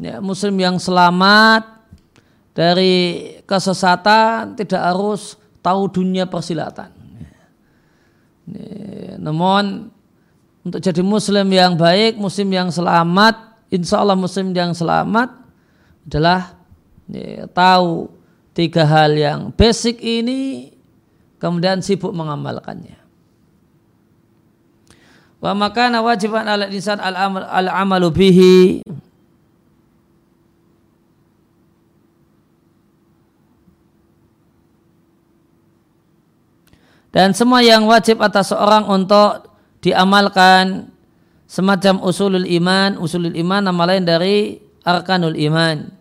ya, 0.00 0.16
muslim 0.20 0.56
yang 0.56 0.80
selamat 0.80 1.64
dari 2.56 3.36
kesesatan 3.44 4.56
tidak 4.56 4.80
harus 4.80 5.36
tahu 5.60 5.92
dunia 5.92 6.24
persilatan. 6.24 6.88
Ya, 8.48 9.20
namun 9.20 9.92
untuk 10.64 10.80
jadi 10.80 11.04
muslim 11.04 11.46
yang 11.52 11.76
baik, 11.76 12.16
muslim 12.16 12.48
yang 12.50 12.72
selamat, 12.72 13.60
insya 13.68 14.00
Allah 14.00 14.18
muslim 14.18 14.56
yang 14.56 14.72
selamat 14.72 15.30
adalah 16.08 16.56
ya, 17.12 17.44
tahu 17.52 18.08
tiga 18.56 18.88
hal 18.88 19.12
yang 19.14 19.52
basic 19.52 20.00
ini 20.00 20.72
kemudian 21.36 21.84
sibuk 21.84 22.10
mengamalkannya. 22.10 23.05
Wa 25.46 25.54
makana 25.54 26.02
wajiban 26.02 26.42
ala 26.42 26.66
insan 26.66 26.98
al 26.98 27.14
amal 27.14 27.46
al 27.46 27.70
amalu 27.70 28.10
bihi. 28.10 28.82
Dan 37.14 37.30
semua 37.30 37.62
yang 37.62 37.86
wajib 37.86 38.18
atas 38.18 38.50
seorang 38.50 38.90
untuk 38.90 39.46
diamalkan 39.86 40.90
semacam 41.46 42.02
usulul 42.02 42.42
iman, 42.42 42.98
usulul 42.98 43.38
iman 43.38 43.70
nama 43.70 43.86
lain 43.86 44.02
dari 44.02 44.58
arkanul 44.82 45.38
iman. 45.46 45.94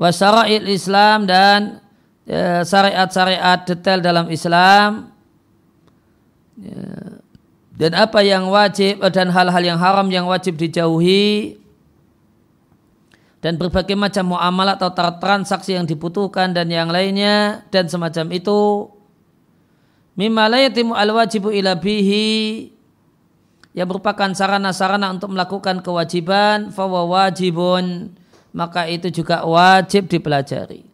Wasyara'il 0.00 0.72
Islam 0.72 1.28
dan 1.28 1.84
ya, 2.24 2.64
syariat-syariat 2.64 3.60
detail 3.68 4.00
dalam 4.00 4.32
Islam. 4.32 5.12
Ya, 6.56 7.11
dan 7.82 7.98
apa 7.98 8.22
yang 8.22 8.46
wajib 8.46 9.02
dan 9.10 9.26
hal-hal 9.34 9.58
yang 9.58 9.74
haram 9.74 10.06
yang 10.06 10.30
wajib 10.30 10.54
dijauhi 10.54 11.58
dan 13.42 13.58
berbagai 13.58 13.98
macam 13.98 14.38
muamalah 14.38 14.78
atau 14.78 14.94
transaksi 14.94 15.74
yang 15.74 15.82
dibutuhkan 15.82 16.54
dan 16.54 16.70
yang 16.70 16.86
lainnya 16.94 17.66
dan 17.74 17.90
semacam 17.90 18.30
itu 18.30 18.86
mimma 20.14 20.46
la 20.46 20.62
yatimu 20.62 20.94
al 20.94 21.10
wajibu 21.10 21.50
ila 21.50 21.74
bihi 21.74 22.70
yang 23.74 23.90
merupakan 23.90 24.30
sarana-sarana 24.30 25.10
untuk 25.10 25.34
melakukan 25.34 25.82
kewajiban 25.82 26.70
fawa 26.70 27.02
wajibun 27.02 28.14
maka 28.54 28.86
itu 28.86 29.10
juga 29.10 29.42
wajib 29.42 30.06
dipelajari. 30.06 30.86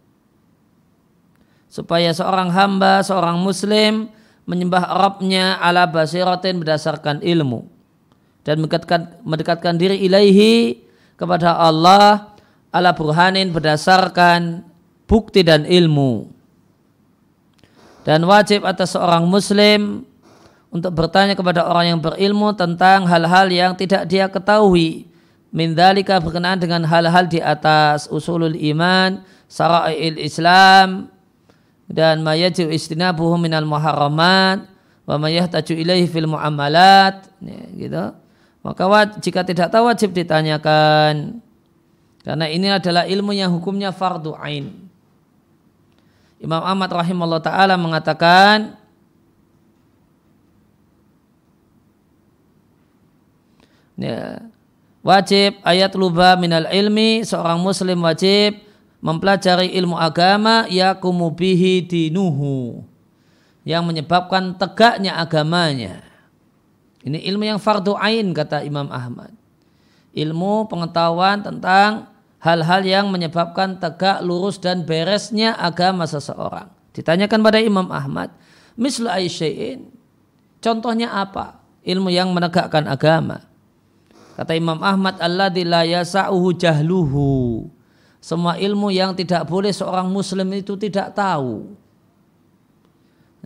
Supaya 1.68 2.16
seorang 2.16 2.48
hamba 2.48 3.05
seorang 3.05 3.37
muslim 3.37 4.09
menyembah 4.48 4.96
Rabbnya 4.96 5.61
ala 5.61 5.84
basiratin 5.84 6.56
berdasarkan 6.56 7.20
ilmu. 7.20 7.68
Dan 8.48 8.64
mendekatkan, 8.64 9.20
mendekatkan 9.20 9.76
diri 9.76 10.00
ilaihi 10.08 10.80
kepada 11.20 11.52
Allah 11.61 12.32
ala 12.72 12.96
burhanin 12.96 13.52
berdasarkan 13.52 14.64
bukti 15.04 15.44
dan 15.44 15.68
ilmu. 15.68 16.32
Dan 18.08 18.24
wajib 18.24 18.64
atas 18.64 18.96
seorang 18.96 19.28
muslim 19.28 20.08
untuk 20.72 20.96
bertanya 20.96 21.37
kepada 21.37 21.68
orang 21.68 21.92
yang 21.92 22.00
berilmu 22.00 22.56
tentang 22.56 23.04
hal-hal 23.04 23.52
yang 23.52 23.76
tidak 23.76 24.08
dia 24.08 24.32
ketahui. 24.32 25.04
Min 25.52 25.76
berkenaan 25.76 26.61
dengan 26.61 26.84
hal-hal 26.88 27.24
di 27.24 27.40
atas 27.40 28.08
usulul 28.08 28.52
iman 28.52 29.24
sara'il 29.48 30.20
islam 30.20 31.08
dan 31.88 32.20
mayajib 32.20 32.68
istinabuhu 32.68 33.40
minal 33.40 33.64
muharramat 33.64 34.68
wa 35.09 35.16
mayahtaju 35.16 35.72
ilaihi 35.72 36.05
fil 36.05 36.29
muamalat. 36.29 37.33
Ya, 37.40 37.62
gitu. 37.72 38.05
Maka 38.61 38.85
wajib, 38.85 39.16
jika 39.24 39.40
tidak 39.48 39.72
tahu 39.72 39.88
wajib 39.88 40.12
ditanyakan. 40.12 41.40
Karena 42.20 42.44
ini 42.53 42.68
adalah 42.68 43.09
ilmu 43.09 43.33
yang 43.33 43.48
hukumnya 43.48 43.88
fardu 43.88 44.37
ain. 44.37 44.88
Imam 46.38 46.61
Ahmad 46.61 46.92
rahimahullah 46.92 47.42
taala 47.42 47.74
mengatakan 47.74 48.79
ya, 53.98 54.46
wajib 55.03 55.59
ayat 55.66 55.90
luba 55.98 56.38
minal 56.38 56.70
ilmi 56.70 57.27
seorang 57.27 57.59
muslim 57.59 57.98
wajib 58.05 58.67
mempelajari 58.98 59.74
ilmu 59.78 59.94
agama 59.94 60.66
yakumu 60.66 61.30
bihi 61.30 61.87
dinuhu 61.87 62.82
yang 63.62 63.84
menyebabkan 63.84 64.56
tegaknya 64.56 65.18
agamanya. 65.20 66.02
Ini 67.04 67.20
ilmu 67.30 67.44
yang 67.46 67.61
fardu 67.62 67.94
ain 67.94 68.34
kata 68.34 68.66
Imam 68.66 68.90
Ahmad. 68.90 69.30
Ilmu 70.16 70.66
pengetahuan 70.66 71.44
tentang 71.44 72.11
hal-hal 72.42 72.82
yang 72.82 73.06
menyebabkan 73.12 73.78
tegak 73.78 74.24
lurus 74.24 74.58
dan 74.58 74.82
beresnya 74.82 75.54
agama 75.54 76.08
seseorang. 76.11 76.70
Ditanyakan 76.96 77.40
pada 77.44 77.58
Imam 77.62 77.87
Ahmad, 77.94 78.34
mislu 78.74 79.06
aisya'in, 79.06 79.87
contohnya 80.58 81.14
apa? 81.14 81.62
Ilmu 81.87 82.11
yang 82.11 82.34
menegakkan 82.34 82.90
agama. 82.90 83.46
Kata 84.34 84.54
Imam 84.58 84.82
Ahmad, 84.82 85.22
Allah 85.22 85.50
la 85.54 85.82
yasa'uhu 85.87 86.54
jahluhu. 86.58 87.78
Semua 88.18 88.59
ilmu 88.59 88.90
yang 88.90 89.14
tidak 89.14 89.46
boleh 89.46 89.70
seorang 89.70 90.11
muslim 90.11 90.46
itu 90.52 90.74
tidak 90.74 91.14
tahu. 91.14 91.70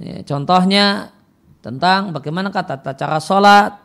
Ya, 0.01 0.25
contohnya 0.25 1.13
tentang 1.61 2.11
bagaimana 2.11 2.49
tata 2.49 2.97
cara 2.97 3.21
sholat, 3.21 3.77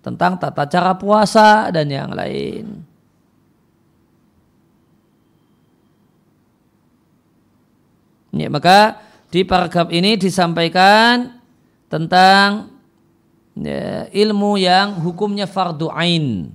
tentang 0.00 0.38
tata 0.38 0.64
cara 0.70 0.94
puasa 0.94 1.68
dan 1.74 1.90
yang 1.90 2.14
lain. 2.14 2.86
Ya, 8.32 8.48
maka 8.48 8.96
di 9.28 9.44
paragraf 9.44 9.92
ini 9.92 10.16
disampaikan 10.16 11.36
tentang 11.92 12.72
ya, 13.52 14.08
ilmu 14.08 14.56
yang 14.56 14.96
hukumnya 15.04 15.44
fardu 15.44 15.92
ain 15.92 16.48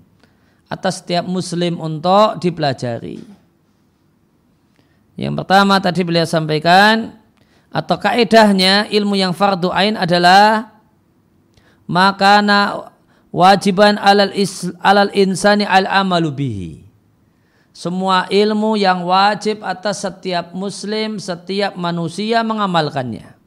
atas 0.66 1.06
setiap 1.06 1.30
muslim 1.30 1.78
untuk 1.78 2.42
dipelajari. 2.42 3.37
Yang 5.18 5.44
pertama 5.44 5.82
tadi 5.82 6.06
beliau 6.06 6.30
sampaikan 6.30 7.18
atau 7.74 7.98
kaedahnya 7.98 8.88
ilmu 8.94 9.18
yang 9.18 9.34
fardu 9.34 9.74
ain 9.74 9.98
adalah 9.98 10.78
makana 11.90 12.94
wajiban 13.34 13.98
alal, 13.98 14.32
is, 14.32 14.70
alal 14.80 15.10
insani 15.12 15.66
al 15.66 15.90
amalu 15.90 16.30
bihi 16.32 16.88
semua 17.78 18.26
ilmu 18.34 18.74
yang 18.74 19.06
wajib 19.06 19.62
atas 19.62 20.02
setiap 20.02 20.50
muslim, 20.58 21.22
setiap 21.22 21.78
manusia 21.78 22.42
mengamalkannya. 22.42 23.38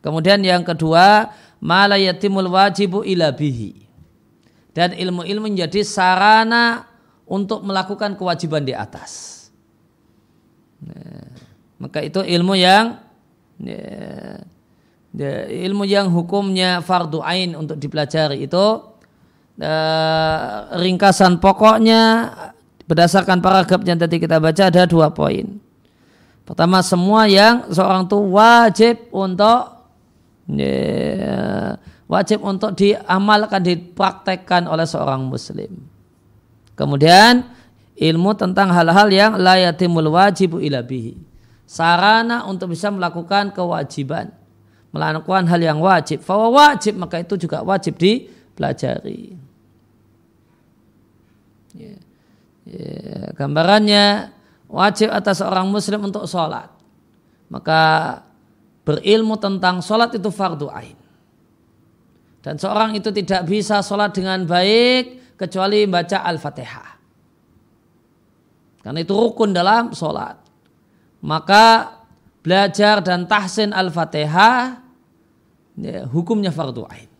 Kemudian 0.00 0.40
yang 0.40 0.64
kedua, 0.64 1.28
malayatimul 1.60 2.48
wajibu 2.48 3.04
ila 3.04 3.28
bihi. 3.36 3.84
Dan 4.72 4.96
ilmu-ilmu 4.96 5.52
menjadi 5.52 5.84
sarana 5.84 6.88
untuk 7.24 7.64
melakukan 7.64 8.16
kewajiban 8.16 8.64
di 8.64 8.76
atas. 8.76 9.44
Nah, 10.84 11.28
maka 11.80 12.04
itu 12.04 12.20
ilmu 12.20 12.54
yang 12.56 13.00
ya, 13.60 14.44
ya, 15.16 15.32
ilmu 15.48 15.84
yang 15.88 16.12
hukumnya 16.12 16.84
fardu 16.84 17.24
ain 17.24 17.56
untuk 17.56 17.80
dipelajari 17.80 18.44
itu 18.44 18.64
uh, 19.60 20.56
ringkasan 20.76 21.40
pokoknya 21.40 22.32
berdasarkan 22.84 23.40
paragraf 23.40 23.80
yang 23.88 23.96
tadi 23.96 24.20
kita 24.20 24.36
baca 24.36 24.68
ada 24.68 24.84
dua 24.84 25.08
poin. 25.12 25.56
Pertama 26.44 26.84
semua 26.84 27.24
yang 27.24 27.72
seorang 27.72 28.04
itu 28.04 28.20
wajib 28.20 28.96
untuk 29.08 29.88
ya, 30.52 31.80
wajib 32.04 32.44
untuk 32.44 32.76
diamalkan 32.76 33.64
dipraktekkan 33.64 34.68
oleh 34.68 34.84
seorang 34.84 35.24
muslim. 35.24 35.93
Kemudian 36.74 37.46
ilmu 37.94 38.34
tentang 38.34 38.74
hal-hal 38.74 39.08
yang 39.10 39.32
layatimul 39.38 40.10
wajibu 40.10 40.58
ila 40.58 40.82
bihi. 40.82 41.14
Sarana 41.64 42.44
untuk 42.50 42.74
bisa 42.74 42.90
melakukan 42.90 43.54
kewajiban. 43.54 44.34
Melakukan 44.90 45.46
hal 45.50 45.60
yang 45.62 45.78
wajib. 45.82 46.22
Bahwa 46.26 46.54
wajib 46.54 46.98
maka 46.98 47.22
itu 47.22 47.34
juga 47.38 47.62
wajib 47.62 47.98
dipelajari. 47.98 49.38
Ya. 51.74 51.94
Ya, 52.64 53.28
gambarannya 53.36 54.32
wajib 54.72 55.12
atas 55.12 55.44
seorang 55.44 55.68
muslim 55.68 56.08
untuk 56.08 56.24
sholat. 56.24 56.72
Maka 57.52 58.22
berilmu 58.88 59.36
tentang 59.36 59.84
sholat 59.84 60.16
itu 60.16 60.32
fardu 60.32 60.72
ain. 60.72 60.96
Dan 62.44 62.60
seorang 62.60 62.92
itu 62.96 63.08
tidak 63.12 63.48
bisa 63.48 63.80
sholat 63.80 64.12
dengan 64.12 64.44
baik 64.44 65.23
kecuali 65.34 65.86
baca 65.86 66.22
Al-Fatihah. 66.26 66.88
Karena 68.84 68.98
itu 69.00 69.14
rukun 69.16 69.56
dalam 69.56 69.96
sholat. 69.96 70.36
Maka 71.24 71.96
belajar 72.44 73.00
dan 73.00 73.24
tahsin 73.24 73.72
Al-Fatihah 73.72 74.84
ya, 75.80 76.04
hukumnya 76.06 76.52
fardu 76.52 76.84
ain. 76.90 77.14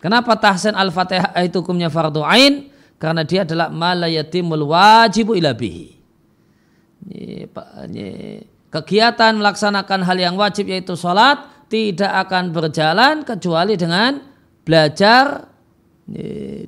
Kenapa 0.00 0.32
tahsin 0.40 0.72
al-fatihah 0.72 1.36
itu 1.44 1.60
hukumnya 1.60 1.92
fardu 1.92 2.24
ain? 2.24 2.72
Karena 2.96 3.20
dia 3.20 3.44
adalah 3.44 3.68
malayatimul 3.68 4.64
wajibu 4.64 5.36
ila 5.36 5.52
bihi. 5.52 6.00
Kegiatan 8.72 9.32
melaksanakan 9.36 10.00
hal 10.04 10.16
yang 10.16 10.34
wajib 10.40 10.72
yaitu 10.72 10.96
sholat 10.96 11.68
tidak 11.68 12.12
akan 12.28 12.52
berjalan 12.52 13.28
kecuali 13.28 13.76
dengan 13.76 14.24
belajar 14.64 15.49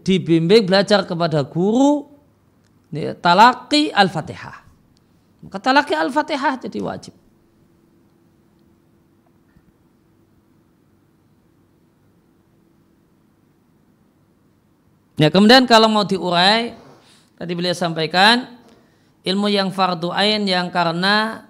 dibimbing 0.02 0.70
belajar 0.70 1.02
kepada 1.02 1.42
guru 1.42 2.06
talaki 3.18 3.90
al-fatihah. 3.90 4.62
Maka 5.42 5.58
talaki 5.58 5.94
al-fatihah 5.98 6.62
jadi 6.62 6.78
wajib. 6.78 7.14
Ya, 15.20 15.28
kemudian 15.28 15.68
kalau 15.68 15.92
mau 15.92 16.08
diurai, 16.08 16.74
tadi 17.36 17.52
beliau 17.52 17.76
sampaikan 17.76 18.58
ilmu 19.22 19.46
yang 19.52 19.70
fardu 19.70 20.10
ain 20.10 20.42
yang 20.48 20.72
karena 20.72 21.46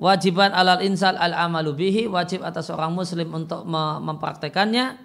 wajiban 0.00 0.50
alal 0.50 0.82
insal 0.82 1.14
al 1.14 1.30
amalu 1.30 1.74
bihi 1.74 2.02
wajib 2.10 2.42
atas 2.42 2.72
orang 2.74 2.90
muslim 2.90 3.30
untuk 3.30 3.62
mempraktekannya 3.68 4.98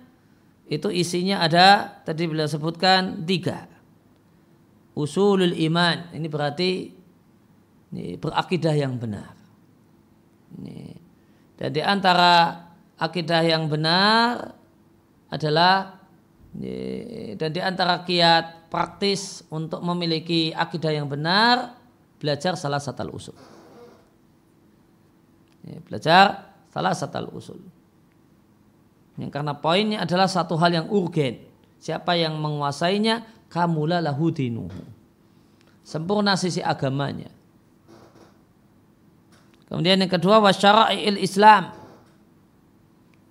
itu 0.70 0.94
isinya 0.94 1.42
ada 1.42 2.00
tadi 2.06 2.30
beliau 2.30 2.46
sebutkan 2.46 3.26
tiga 3.26 3.66
usulul 4.94 5.58
iman 5.66 6.14
ini 6.14 6.28
berarti 6.30 6.70
ini 7.90 8.22
berakidah 8.22 8.76
yang 8.78 9.02
benar 9.02 9.34
ini. 10.62 10.94
dan 11.58 11.70
di 11.74 11.82
antara 11.82 12.34
akidah 13.02 13.42
yang 13.42 13.66
benar 13.66 14.54
adalah 15.34 15.98
dan 17.38 17.50
di 17.50 17.62
antara 17.62 18.06
kiat 18.06 18.70
praktis 18.70 19.42
untuk 19.50 19.82
memiliki 19.82 20.54
akidah 20.54 20.94
yang 20.94 21.10
benar 21.10 21.78
belajar 22.22 22.54
salah 22.54 22.82
satu 22.82 23.10
usul. 23.10 23.38
belajar 25.86 26.54
salah 26.70 26.94
satu 26.94 27.30
usul. 27.34 27.79
Yang 29.20 29.32
karena 29.36 29.54
poinnya 29.60 30.08
adalah 30.08 30.32
satu 30.32 30.56
hal 30.56 30.72
yang 30.72 30.88
urgen. 30.88 31.44
Siapa 31.76 32.16
yang 32.16 32.40
menguasainya, 32.40 33.48
kamulah 33.52 34.00
lahu 34.00 34.32
dinuhu. 34.32 34.84
Sempurna 35.84 36.40
sisi 36.40 36.64
agamanya. 36.64 37.28
Kemudian 39.68 40.00
yang 40.00 40.10
kedua 40.10 40.40
wasyara'il 40.40 41.20
Islam. 41.20 41.76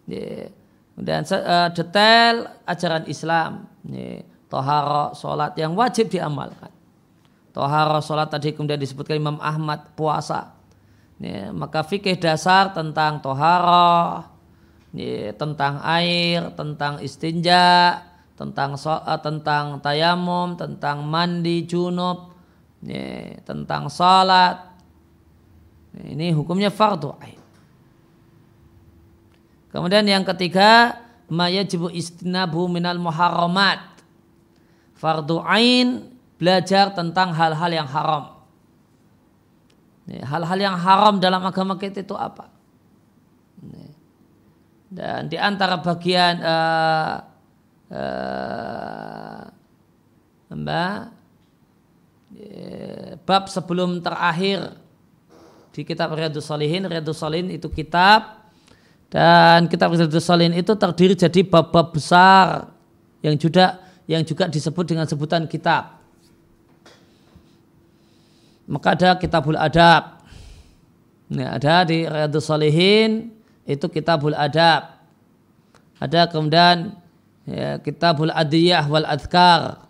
Kemudian 0.04 1.22
uh, 1.24 1.68
detail 1.72 2.34
ajaran 2.68 3.04
Islam. 3.08 3.64
Ini, 3.88 4.22
tohara, 4.52 5.16
sholat 5.16 5.56
yang 5.56 5.72
wajib 5.72 6.12
diamalkan. 6.12 6.70
Tohara, 7.56 7.98
sholat 8.04 8.28
tadi 8.28 8.52
kemudian 8.52 8.78
disebutkan 8.78 9.16
Imam 9.18 9.38
Ahmad, 9.40 9.92
puasa. 9.96 10.52
Ini, 11.18 11.50
maka 11.50 11.82
fikih 11.82 12.20
dasar 12.20 12.70
tentang 12.70 13.18
tohara, 13.18 14.37
ini, 14.94 15.36
tentang 15.36 15.84
air, 15.84 16.52
tentang 16.56 17.02
istinja, 17.04 18.00
tentang 18.38 18.78
so, 18.80 18.94
uh, 18.94 19.20
tentang 19.20 19.82
tayamum, 19.84 20.56
tentang 20.56 21.04
mandi 21.04 21.68
junub, 21.68 22.32
ini, 22.80 23.36
tentang 23.44 23.92
sholat. 23.92 24.64
Ini 25.98 26.30
hukumnya 26.32 26.70
fardu 26.70 27.10
ain. 27.20 27.40
Kemudian 29.68 30.06
yang 30.08 30.24
ketiga, 30.24 30.96
mayajibu 31.28 31.92
istinabu 31.92 32.64
minal 32.70 32.96
muharramat. 32.96 33.82
Fardu 34.96 35.44
ain 35.44 36.08
belajar 36.40 36.94
tentang 36.96 37.34
hal-hal 37.36 37.70
yang 37.70 37.88
haram. 37.90 38.38
Hal-hal 40.08 40.58
yang 40.58 40.76
haram 40.80 41.20
dalam 41.20 41.44
agama 41.44 41.76
kita 41.76 42.00
itu 42.00 42.16
apa? 42.16 42.57
Dan 44.88 45.28
di 45.28 45.36
antara 45.36 45.76
bagian 45.84 46.40
uh, 46.40 47.16
uh, 47.92 49.42
mbak 50.56 51.18
bab 53.28 53.44
sebelum 53.52 54.00
terakhir 54.00 54.72
di 55.76 55.84
kitab 55.84 56.16
Riyadus 56.16 56.48
Salihin, 56.48 56.88
Riyadus 56.88 57.20
Salihin 57.20 57.52
itu 57.52 57.68
kitab 57.68 58.48
dan 59.12 59.68
kitab 59.68 59.92
Riyadus 59.92 60.24
Salihin 60.24 60.56
itu 60.56 60.72
terdiri 60.72 61.12
jadi 61.12 61.44
bab-bab 61.44 61.92
besar 61.92 62.72
yang 63.20 63.36
juga 63.36 63.84
yang 64.08 64.24
juga 64.24 64.48
disebut 64.48 64.84
dengan 64.88 65.04
sebutan 65.04 65.44
kitab. 65.44 66.00
Maka 68.68 68.96
ada 68.96 69.10
kitabul 69.20 69.56
adab. 69.56 70.24
Nah, 71.28 71.60
ada 71.60 71.84
di 71.84 72.08
Riyadus 72.08 72.48
Salihin 72.48 73.37
itu 73.68 73.84
kitabul 73.92 74.32
adab. 74.32 74.96
Ada 76.00 76.32
kemudian 76.32 76.96
ya, 77.44 77.76
kitabul 77.84 78.32
adiyah 78.32 78.88
wal 78.88 79.04
adkar. 79.04 79.84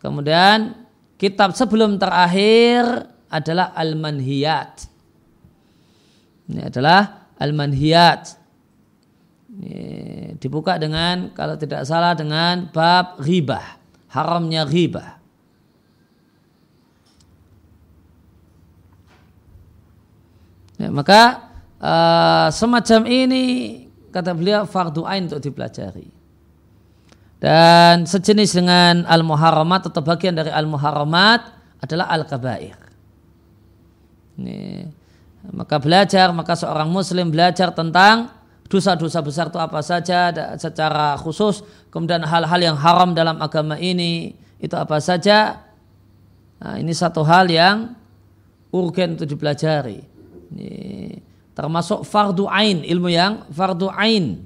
Kemudian 0.00 0.88
kitab 1.20 1.52
sebelum 1.52 2.00
terakhir 2.00 3.12
adalah 3.28 3.76
al-manhiyat. 3.76 4.88
Ini 6.46 6.70
adalah 6.70 7.26
Al-Manhiyat. 7.36 8.38
Dibuka 10.36 10.76
dengan 10.76 11.32
kalau 11.32 11.56
tidak 11.56 11.82
salah 11.88 12.12
dengan 12.14 12.68
bab 12.70 13.18
ribah. 13.18 13.80
Haramnya 14.12 14.68
ribah. 14.68 15.18
Ya, 20.76 20.92
maka 20.92 21.45
uh, 21.80 22.48
semacam 22.52 23.00
ini 23.08 23.44
kata 24.12 24.32
beliau 24.32 24.64
fardu 24.64 25.04
ain 25.04 25.28
untuk 25.28 25.42
dipelajari. 25.42 26.08
Dan 27.36 28.08
sejenis 28.08 28.56
dengan 28.56 29.04
al-muharramat 29.04 29.92
atau 29.92 30.00
bagian 30.00 30.32
dari 30.32 30.48
al-muharramat 30.48 31.40
adalah 31.84 32.08
al-kabair. 32.08 32.80
Ini 34.40 34.88
maka 35.52 35.76
belajar, 35.78 36.32
maka 36.32 36.56
seorang 36.56 36.88
muslim 36.88 37.28
belajar 37.30 37.70
tentang 37.76 38.32
dosa-dosa 38.66 39.22
besar 39.22 39.46
itu 39.46 39.60
apa 39.62 39.78
saja 39.78 40.34
secara 40.58 41.14
khusus, 41.20 41.62
kemudian 41.92 42.24
hal-hal 42.26 42.58
yang 42.58 42.74
haram 42.74 43.14
dalam 43.14 43.38
agama 43.38 43.78
ini 43.78 44.34
itu 44.58 44.74
apa 44.74 44.98
saja. 44.98 45.62
Nah, 46.56 46.80
ini 46.80 46.90
satu 46.96 47.20
hal 47.22 47.46
yang 47.52 47.92
urgen 48.72 49.14
untuk 49.14 49.28
dipelajari. 49.28 50.00
Ini 50.56 50.72
termasuk 51.56 52.04
fardu 52.04 52.44
ain, 52.52 52.84
ilmu 52.84 53.08
yang 53.08 53.48
fardu 53.48 53.88
ain. 53.96 54.44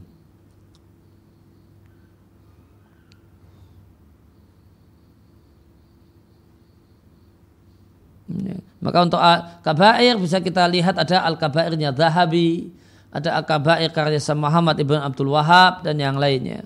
Ini. 8.30 8.54
Maka 8.80 8.98
untuk 9.02 9.20
kabair 9.66 10.14
bisa 10.16 10.38
kita 10.38 10.64
lihat 10.70 10.96
ada 10.96 11.26
al-kabairnya 11.26 11.90
Zahabi, 11.92 12.70
ada 13.10 13.42
al-kabair 13.42 13.90
karya 13.90 14.22
Muhammad 14.38 14.78
Ibn 14.78 15.10
Abdul 15.10 15.34
Wahab 15.34 15.82
dan 15.82 15.98
yang 15.98 16.14
lainnya. 16.14 16.64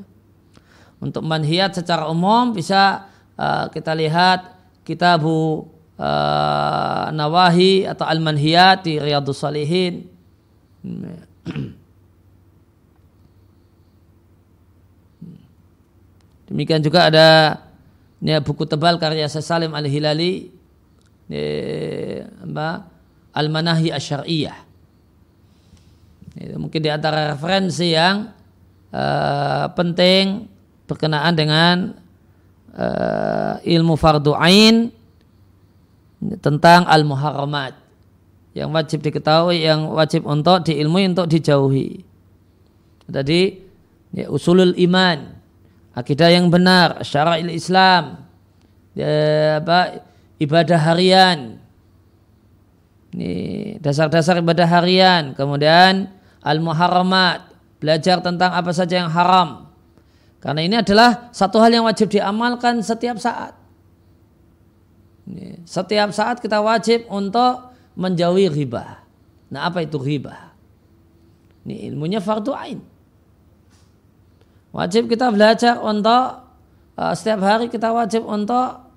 Untuk 1.03 1.27
manhiat 1.27 1.75
secara 1.75 2.07
umum 2.07 2.55
bisa 2.55 3.09
uh, 3.35 3.67
kita 3.73 3.97
lihat 3.97 4.55
kitabu 4.87 5.67
uh, 5.99 7.11
Nawahi 7.11 7.89
atau 7.89 8.07
Al-Manhiyat 8.07 8.87
di 8.87 9.01
Riyadus 9.01 9.43
Salihin. 9.43 10.14
Demikian 16.53 16.85
juga 16.85 17.09
ada 17.09 17.57
ya, 18.21 18.45
buku 18.45 18.69
tebal 18.69 19.01
karya 19.01 19.25
Salim 19.33 19.73
Al-Hilali. 19.73 20.53
Al-manahi 23.35 23.91
asyariyah. 23.91 24.55
Mungkin 26.55 26.81
di 26.83 26.91
antara 26.93 27.33
referensi 27.33 27.91
yang 27.95 28.29
uh, 28.93 29.67
penting 29.73 30.49
berkenaan 30.85 31.35
dengan 31.35 31.95
uh, 32.75 33.57
ilmu 33.63 33.95
fardu 33.97 34.35
ain 34.37 34.91
tentang 36.43 36.85
al-muharramat 36.91 37.84
yang 38.55 38.71
wajib 38.71 39.03
diketahui, 39.03 39.67
yang 39.67 39.91
wajib 39.91 40.25
untuk 40.25 40.63
diilmui, 40.65 41.11
untuk 41.11 41.27
dijauhi. 41.27 42.07
Tadi 43.11 43.41
ya, 44.15 44.31
usulul 44.31 44.79
iman, 44.79 45.35
akidah 45.93 46.31
yang 46.31 46.49
benar, 46.49 47.03
syara'il 47.03 47.51
Islam, 47.51 48.25
ya, 48.95 49.11
apa, 49.59 50.07
ibadah 50.39 50.79
harian. 50.79 51.59
Ini 53.15 53.35
dasar-dasar 53.83 54.39
ibadah 54.43 54.67
harian. 54.67 55.35
Kemudian 55.35 56.11
Al-muharramat, 56.45 57.57
belajar 57.81 58.21
tentang 58.21 58.53
apa 58.53 58.69
saja 58.77 59.01
yang 59.01 59.09
haram. 59.09 59.73
Karena 60.45 60.61
ini 60.61 60.77
adalah 60.77 61.33
satu 61.33 61.57
hal 61.57 61.73
yang 61.73 61.89
wajib 61.89 62.13
diamalkan 62.13 62.85
setiap 62.85 63.17
saat. 63.17 63.57
Setiap 65.65 66.13
saat 66.13 66.45
kita 66.45 66.61
wajib 66.61 67.09
untuk 67.09 67.73
menjauhi 67.95 68.51
riba. 68.51 69.03
Nah 69.51 69.71
apa 69.71 69.87
itu 69.87 69.99
riba? 69.99 70.55
Ini 71.65 71.91
ilmunya 71.93 72.21
fardu 72.21 72.53
ain. 72.53 72.81
Wajib 74.75 75.07
kita 75.07 75.31
belajar 75.31 75.79
untuk 75.79 76.25
uh, 76.99 77.15
setiap 77.15 77.41
hari 77.47 77.71
kita 77.71 77.95
wajib 77.95 78.27
untuk 78.27 78.91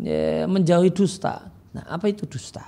ya, 0.00 0.48
menjauhi 0.48 0.88
dusta. 0.88 1.52
Nah 1.76 1.84
apa 1.84 2.08
itu 2.08 2.24
dusta? 2.24 2.64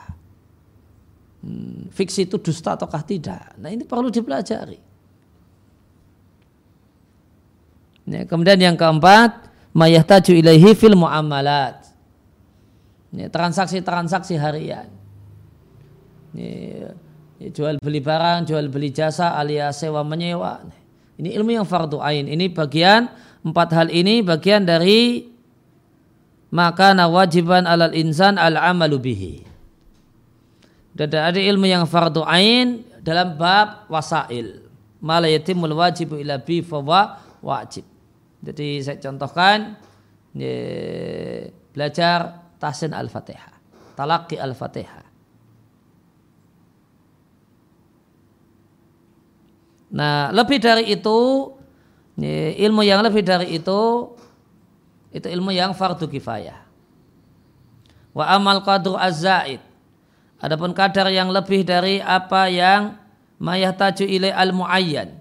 Hmm, 1.41 1.89
fiksi 1.89 2.29
itu 2.29 2.37
dusta 2.37 2.77
ataukah 2.77 3.01
tidak? 3.01 3.57
Nah 3.57 3.73
ini 3.73 3.89
perlu 3.89 4.13
dipelajari. 4.13 4.93
Ya, 8.11 8.27
kemudian 8.27 8.59
yang 8.59 8.77
keempat, 8.77 9.49
mayahtaju 9.71 10.33
ilaihi 10.35 10.75
fil 10.75 10.99
muamalat. 10.99 11.89
Ya, 13.15 13.31
transaksi-transaksi 13.31 14.35
harian. 14.35 15.00
Ya, 16.37 16.95
jual 17.51 17.81
beli 17.81 17.99
barang, 17.99 18.47
jual 18.47 18.71
beli 18.71 18.95
jasa 18.95 19.35
alias 19.35 19.81
sewa 19.81 20.05
menyewa. 20.07 20.63
Ini 21.21 21.37
ilmu 21.37 21.51
yang 21.57 21.67
fardu 21.67 22.01
ain. 22.01 22.29
Ini 22.31 22.53
bagian 22.53 23.11
empat 23.41 23.69
hal 23.73 23.89
ini 23.89 24.21
bagian 24.21 24.65
dari 24.65 25.27
maka 26.53 26.93
nawajiban 26.93 27.65
alal 27.65 27.93
insan 27.97 28.37
al 28.37 28.57
amalu 28.57 28.97
bihi. 29.01 29.35
Dan 30.91 31.13
ada 31.17 31.39
ilmu 31.39 31.65
yang 31.65 31.85
fardu 31.87 32.27
ain 32.27 32.85
dalam 33.01 33.35
bab 33.39 33.89
wasail. 33.89 34.69
Mala 35.01 35.33
yatimul 35.33 35.73
wajibu 35.73 36.21
ila 36.21 36.37
bi 36.37 36.61
fawa 36.61 37.17
wajib. 37.41 37.89
Jadi 38.41 38.85
saya 38.85 39.01
contohkan 39.01 39.77
ya, 40.37 40.53
belajar 41.73 42.45
tahsin 42.61 42.93
al-fatihah. 42.93 43.53
Talaki 43.97 44.37
al-fatihah. 44.37 45.10
Nah, 49.91 50.31
lebih 50.31 50.63
dari 50.63 50.95
itu 50.95 51.51
ilmu 52.55 52.83
yang 52.87 53.03
lebih 53.03 53.27
dari 53.27 53.59
itu 53.59 54.13
itu 55.11 55.27
ilmu 55.27 55.51
yang 55.51 55.75
fardu 55.75 56.07
kifayah. 56.07 56.63
Wa 58.15 58.31
amal 58.35 58.63
qadru 58.63 58.95
az-zaid. 58.95 59.59
Adapun 60.41 60.73
kadar 60.73 61.11
yang 61.13 61.29
lebih 61.29 61.67
dari 61.67 62.01
apa 62.01 62.49
yang 62.49 62.97
mayahtaju 63.37 64.05
ilai 64.09 64.33
al-muayyan 64.33 65.21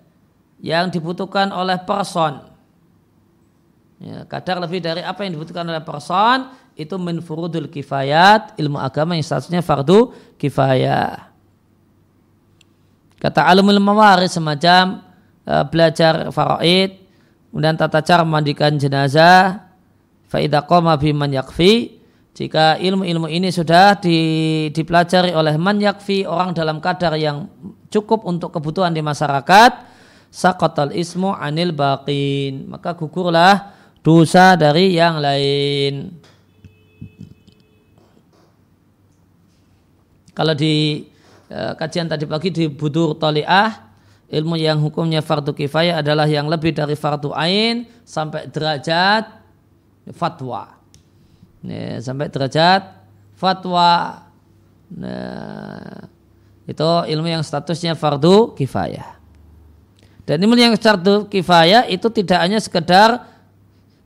yang 0.63 0.87
dibutuhkan 0.91 1.51
oleh 1.51 1.75
person. 1.83 2.45
Ya, 3.99 4.23
kadar 4.27 4.63
lebih 4.63 4.79
dari 4.79 5.03
apa 5.03 5.27
yang 5.27 5.35
dibutuhkan 5.35 5.67
oleh 5.67 5.83
person 5.83 6.51
itu 6.79 6.95
min 6.95 7.19
furudul 7.19 7.67
kifayat, 7.67 8.55
ilmu 8.55 8.79
agama 8.79 9.11
yang 9.15 9.25
statusnya 9.27 9.59
fardu 9.59 10.15
kifayah. 10.39 11.28
Kata 13.19 13.43
alimul 13.45 13.83
mawaris 13.83 14.31
semacam 14.31 15.03
uh, 15.43 15.67
belajar 15.67 16.31
faraid, 16.31 17.03
kemudian 17.51 17.75
tata 17.75 17.99
cara 17.99 18.23
memandikan 18.23 18.79
jenazah, 18.79 19.69
Faidah 20.29 20.63
koma 20.69 20.93
biman 20.95 21.33
yakfi. 21.33 21.99
Jika 22.37 22.79
ilmu-ilmu 22.79 23.27
ini 23.27 23.51
sudah 23.51 23.99
di, 23.99 24.69
dipelajari 24.71 25.33
oleh 25.35 25.59
man 25.59 25.81
yakfi 25.81 26.23
orang 26.23 26.55
dalam 26.55 26.79
kadar 26.79 27.17
yang 27.19 27.49
cukup 27.91 28.23
untuk 28.23 28.55
kebutuhan 28.55 28.95
di 28.95 29.03
masyarakat 29.03 29.71
sakotal 30.29 30.93
ismu 30.93 31.33
anil 31.33 31.73
baqin. 31.73 32.69
Maka 32.69 32.93
gugurlah 32.95 33.73
dosa 34.05 34.53
dari 34.55 34.95
yang 34.95 35.19
lain. 35.19 36.13
Kalau 40.31 40.55
di 40.55 41.03
kajian 41.49 42.05
tadi 42.05 42.29
pagi 42.29 42.53
di 42.53 42.69
budur 42.69 43.17
toliah 43.17 43.89
ilmu 44.29 44.55
yang 44.55 44.77
hukumnya 44.77 45.25
fardu 45.25 45.57
kifayah 45.57 46.05
adalah 46.05 46.29
yang 46.29 46.45
lebih 46.45 46.77
dari 46.77 46.93
fardu 46.93 47.33
ain 47.33 47.89
sampai 48.05 48.45
derajat 48.53 49.25
fatwa. 50.13 50.77
Sampai 51.99 52.29
derajat 52.29 52.81
fatwa. 53.33 54.23
Nah, 54.89 56.05
itu 56.69 56.89
ilmu 57.09 57.25
yang 57.25 57.41
statusnya 57.41 57.97
fardu 57.97 58.53
kifayah. 58.53 59.17
Dan 60.29 60.45
ilmu 60.45 60.53
yang 60.53 60.77
fardu 60.77 61.25
kifayah 61.25 61.89
itu 61.89 62.05
tidak 62.13 62.39
hanya 62.45 62.61
sekedar 62.61 63.25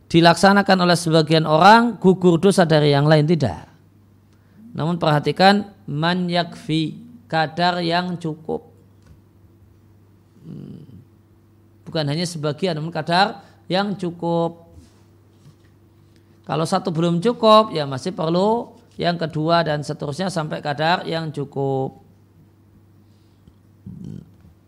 dilaksanakan 0.08 0.88
oleh 0.88 0.96
sebagian 0.96 1.44
orang 1.44 2.00
gugur 2.00 2.40
dosa 2.40 2.64
dari 2.64 2.96
yang 2.96 3.04
lain 3.04 3.28
tidak. 3.28 3.68
Namun 4.72 4.96
perhatikan 4.96 5.76
man 5.84 6.32
yakfi 6.32 7.03
kadar 7.28 7.82
yang 7.82 8.16
cukup. 8.20 8.70
Hmm. 10.44 10.84
Bukan 11.88 12.04
hanya 12.10 12.26
sebagian 12.26 12.76
namun 12.78 12.92
kadar 12.92 13.44
yang 13.70 13.96
cukup. 13.96 14.66
Kalau 16.44 16.68
satu 16.68 16.92
belum 16.92 17.24
cukup, 17.24 17.72
ya 17.72 17.88
masih 17.88 18.12
perlu 18.12 18.76
yang 19.00 19.16
kedua 19.16 19.64
dan 19.64 19.80
seterusnya 19.82 20.28
sampai 20.28 20.60
kadar 20.60 21.08
yang 21.08 21.32
cukup. 21.32 22.04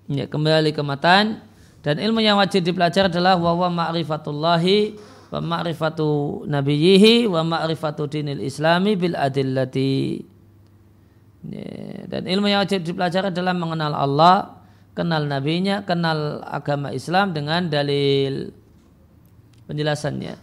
Ya, 0.05 0.29
kembali 0.29 0.71
ke 0.71 0.85
matan 0.85 1.41
dan 1.81 1.97
ilmu 1.97 2.21
yang 2.21 2.37
wajib 2.37 2.61
dipelajari 2.61 3.09
adalah 3.09 3.37
wa 3.37 3.69
ma'rifatullahi 3.69 4.97
wa 5.33 5.39
ma'rifatu 5.41 6.45
nabiyhi 6.45 7.25
wa 7.25 7.41
ma'rifatu 7.41 8.05
dinil 8.05 8.41
islami 8.41 8.93
bil 8.95 9.17
adillati. 9.17 10.34
Ya, 11.51 12.09
dan 12.09 12.25
ilmu 12.25 12.49
yang 12.49 12.63
wajib 12.63 12.81
dipelajari 12.81 13.29
adalah 13.29 13.53
mengenal 13.53 13.93
Allah, 13.93 14.37
kenal 14.95 15.27
nabinya, 15.27 15.83
kenal 15.83 16.41
agama 16.47 16.89
Islam 16.95 17.35
dengan 17.35 17.67
dalil 17.67 18.49
penjelasannya. 19.67 20.37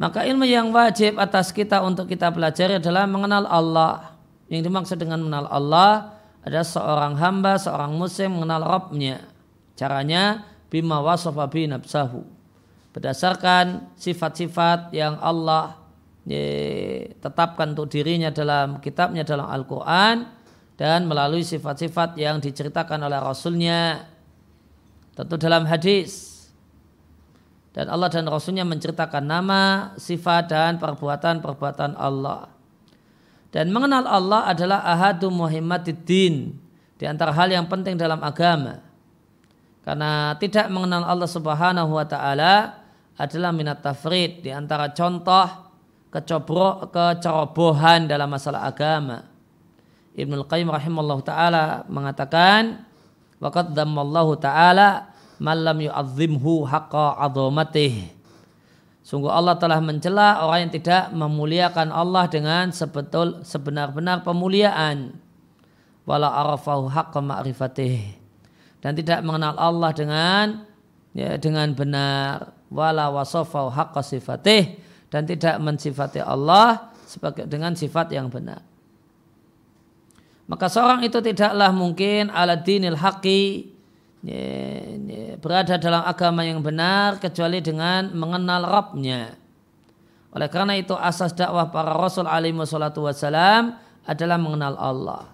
Maka 0.00 0.24
ilmu 0.24 0.48
yang 0.48 0.72
wajib 0.72 1.20
atas 1.20 1.52
kita 1.52 1.84
untuk 1.84 2.08
kita 2.08 2.32
pelajari 2.32 2.80
adalah 2.80 3.04
mengenal 3.04 3.44
Allah. 3.44 4.16
Yang 4.48 4.72
dimaksud 4.72 4.96
dengan 4.96 5.20
mengenal 5.20 5.46
Allah 5.52 6.16
adalah 6.40 6.66
seorang 6.66 7.14
hamba, 7.20 7.60
seorang 7.60 7.92
muslim 7.92 8.40
mengenal 8.40 8.64
Rabbnya. 8.64 9.20
Caranya 9.76 10.48
bima 10.72 11.04
wasofa 11.04 11.44
bi 11.52 11.68
nafsahu. 11.68 12.24
Berdasarkan 12.96 13.92
sifat-sifat 14.00 14.90
yang 14.96 15.20
Allah 15.20 15.79
tetapkan 17.18 17.74
untuk 17.74 17.90
dirinya 17.90 18.30
dalam 18.30 18.78
kitabnya 18.78 19.26
dalam 19.26 19.50
Al-Quran 19.50 20.28
dan 20.78 21.10
melalui 21.10 21.42
sifat-sifat 21.42 22.14
yang 22.16 22.38
diceritakan 22.38 23.02
oleh 23.02 23.18
Rasulnya 23.18 24.06
tentu 25.18 25.34
dalam 25.36 25.66
hadis 25.66 26.30
dan 27.70 27.86
Allah 27.86 28.10
dan 28.10 28.26
Rasulnya 28.26 28.66
menceritakan 28.66 29.22
nama, 29.22 29.94
sifat 29.94 30.50
dan 30.50 30.82
perbuatan-perbuatan 30.82 31.94
Allah. 31.94 32.50
Dan 33.54 33.70
mengenal 33.70 34.06
Allah 34.06 34.50
adalah 34.50 34.82
ahadu 34.82 35.30
muhimmatiddin 35.30 36.54
di 36.98 37.04
antara 37.06 37.30
hal 37.30 37.50
yang 37.50 37.70
penting 37.70 37.94
dalam 37.94 38.18
agama. 38.26 38.82
Karena 39.86 40.34
tidak 40.38 40.66
mengenal 40.70 41.06
Allah 41.06 41.30
Subhanahu 41.30 41.94
wa 41.94 42.06
taala 42.06 42.78
adalah 43.18 43.50
minat 43.54 43.82
tafrid 43.82 44.42
di 44.42 44.50
antara 44.50 44.90
contoh 44.90 45.69
kecobro, 46.10 46.90
kecerobohan 46.90 48.10
dalam 48.10 48.28
masalah 48.30 48.66
agama. 48.66 49.30
Ibnu 50.14 50.42
Qayyim 50.44 50.68
rahimallahu 50.68 51.22
taala 51.22 51.86
mengatakan 51.86 52.82
waqad 53.38 53.72
dammallahu 53.72 54.36
taala 54.42 55.14
malam 55.38 55.86
yu'azzimhu 55.86 56.66
haqqa 56.66 57.16
azamatih. 57.24 58.10
Sungguh 59.00 59.32
Allah 59.32 59.56
telah 59.56 59.80
mencela 59.80 60.44
orang 60.44 60.68
yang 60.68 60.72
tidak 60.76 61.10
memuliakan 61.10 61.88
Allah 61.88 62.28
dengan 62.28 62.68
sebetul 62.70 63.42
sebenar-benar 63.42 64.22
pemuliaan. 64.22 65.16
Wala 66.04 66.28
arafahu 66.30 66.90
haqqa 66.90 67.22
ma'rifatih. 67.22 68.18
Dan 68.80 68.92
tidak 68.96 69.24
mengenal 69.24 69.56
Allah 69.56 69.90
dengan 69.96 70.68
ya, 71.16 71.40
dengan 71.40 71.72
benar. 71.72 72.52
Wala 72.68 73.08
wasofahu 73.08 73.72
haqqa 73.72 74.04
sifatih. 74.04 74.78
Dan 75.10 75.26
tidak 75.26 75.58
mensifati 75.58 76.22
Allah 76.22 76.94
sebagai 77.02 77.50
dengan 77.50 77.74
sifat 77.74 78.14
yang 78.14 78.30
benar. 78.30 78.62
Maka 80.46 80.66
seorang 80.66 81.02
itu 81.06 81.18
tidaklah 81.18 81.70
mungkin 81.70 82.30
ala 82.30 82.58
dinil 82.58 82.98
haqi 82.98 83.70
berada 85.40 85.80
dalam 85.80 86.02
agama 86.04 86.42
yang 86.42 86.60
benar 86.60 87.22
kecuali 87.22 87.62
dengan 87.62 88.10
mengenal 88.14 88.66
Rabbnya. 88.66 89.34
Oleh 90.30 90.46
karena 90.46 90.78
itu 90.78 90.94
asas 90.94 91.34
dakwah 91.34 91.74
para 91.74 91.90
Rasul 91.90 92.30
alaihi 92.30 92.54
wassalatu 92.54 93.02
wassalam 93.02 93.74
adalah 94.06 94.38
mengenal 94.38 94.74
Allah. 94.78 95.24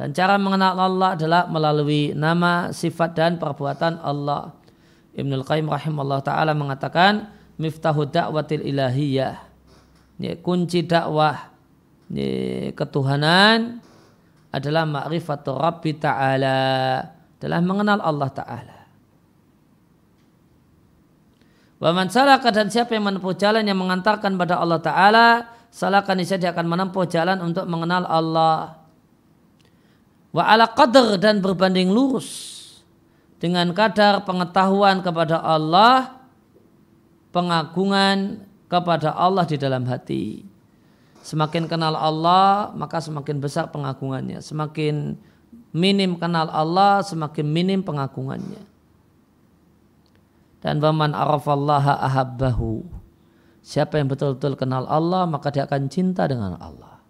Dan 0.00 0.16
cara 0.16 0.40
mengenal 0.40 0.80
Allah 0.80 1.12
adalah 1.12 1.44
melalui 1.52 2.16
nama, 2.16 2.72
sifat 2.72 3.12
dan 3.12 3.36
perbuatan 3.36 4.00
Allah. 4.00 4.56
Ibnul 5.12 5.44
Qayyim 5.44 5.68
rahimahullah 5.68 6.20
taala 6.24 6.56
mengatakan 6.56 7.28
miftahu 7.60 8.08
da'watil 8.08 8.64
ilahiyah. 8.64 9.36
Ini 10.16 10.40
kunci 10.40 10.88
dakwah 10.88 11.52
ini 12.08 12.72
ketuhanan 12.72 13.78
adalah 14.50 14.88
ma'rifatul 14.88 15.60
Rabbi 15.60 16.00
ta'ala 16.00 16.58
adalah 17.36 17.60
mengenal 17.60 18.00
Allah 18.00 18.30
ta'ala. 18.32 18.78
Waman 21.80 22.12
salaka 22.12 22.52
dan 22.52 22.68
siapa 22.68 22.92
yang 22.92 23.08
menempuh 23.08 23.32
jalan 23.40 23.64
yang 23.64 23.80
mengantarkan 23.80 24.36
pada 24.36 24.60
Allah 24.60 24.84
Ta'ala, 24.84 25.28
salahkan 25.72 26.20
dia 26.20 26.52
akan 26.52 26.68
menempuh 26.68 27.08
jalan 27.08 27.40
untuk 27.40 27.64
mengenal 27.64 28.04
Allah 28.04 28.80
wa 30.30 30.42
ala 30.46 30.70
qadr 30.70 31.18
dan 31.18 31.42
berbanding 31.42 31.90
lurus 31.90 32.58
dengan 33.42 33.72
kadar 33.74 34.22
pengetahuan 34.22 35.02
kepada 35.02 35.42
Allah 35.42 36.19
pengagungan 37.30 38.46
kepada 38.70 39.14
Allah 39.14 39.46
di 39.46 39.56
dalam 39.58 39.86
hati. 39.86 40.46
Semakin 41.20 41.66
kenal 41.66 41.98
Allah 41.98 42.70
maka 42.72 43.02
semakin 43.02 43.42
besar 43.42 43.68
pengagungannya. 43.74 44.38
Semakin 44.40 45.18
minim 45.74 46.18
kenal 46.18 46.50
Allah 46.50 47.02
semakin 47.02 47.46
minim 47.46 47.80
pengagungannya. 47.82 48.62
Dan 50.60 50.78
waman 50.78 51.16
arafallaha 51.16 51.98
ahabbahu. 52.04 52.84
Siapa 53.60 54.00
yang 54.00 54.08
betul-betul 54.08 54.56
kenal 54.56 54.84
Allah 54.88 55.24
maka 55.28 55.52
dia 55.52 55.64
akan 55.64 55.88
cinta 55.88 56.24
dengan 56.28 56.56
Allah. 56.56 57.00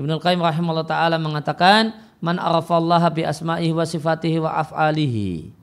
Ibnu 0.00 0.16
Qayyim 0.16 0.40
rahimahullah 0.40 0.88
taala 0.88 1.20
mengatakan 1.20 1.92
man 2.24 2.40
arafallaha 2.40 3.12
bi 3.12 3.26
asma'ihi 3.26 3.72
wa 3.76 3.84
sifatihi 3.84 4.38
wa 4.40 4.56
af'alihi. 4.64 5.59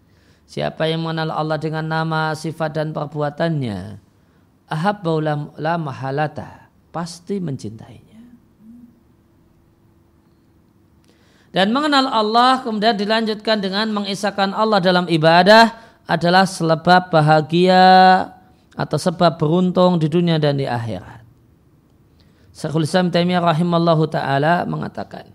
Siapa 0.47 0.87
yang 0.87 1.03
mengenal 1.03 1.35
Allah 1.35 1.59
dengan 1.59 1.83
nama, 1.83 2.31
sifat 2.31 2.79
dan 2.79 2.95
perbuatannya, 2.95 3.99
ahabba 4.71 5.43
la 5.59 5.75
mahalata, 5.75 6.71
pasti 6.95 7.43
mencintainya. 7.43 8.07
Dan 11.51 11.75
mengenal 11.75 12.07
Allah 12.07 12.63
kemudian 12.63 12.95
dilanjutkan 12.95 13.59
dengan 13.59 13.91
mengisahkan 13.91 14.55
Allah 14.55 14.79
dalam 14.79 15.03
ibadah 15.11 15.75
adalah 16.07 16.47
sebab 16.47 17.11
bahagia 17.11 17.83
atau 18.71 18.95
sebab 18.95 19.35
beruntung 19.35 19.99
di 19.99 20.07
dunia 20.07 20.39
dan 20.39 20.55
di 20.55 20.63
akhirat. 20.63 21.27
Syekhul 22.55 22.87
Islam 22.87 23.11
Taimiyah 23.11 23.43
rahimallahu 23.43 24.07
taala 24.07 24.63
mengatakan 24.63 25.27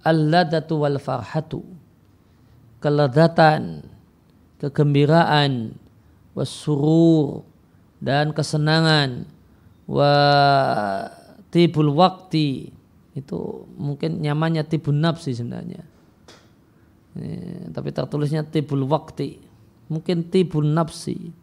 Al-ladatu 0.00 0.80
wal 0.80 0.96
farhatu 0.96 1.79
keledatan, 2.80 3.84
kegembiraan, 4.58 5.76
wasurur 6.32 7.44
dan 8.00 8.32
kesenangan 8.32 9.28
wa 9.84 10.12
tibul 11.52 11.92
wakti 11.92 12.72
itu 13.12 13.68
mungkin 13.76 14.24
nyamannya 14.24 14.64
tibun 14.64 15.02
nafsi 15.02 15.36
sebenarnya. 15.36 15.84
Eh, 17.20 17.68
tapi 17.74 17.90
tertulisnya 17.90 18.46
tibul 18.46 18.86
wakti 18.88 19.42
mungkin 19.90 20.30
tibun 20.30 20.72
nafsi 20.72 21.34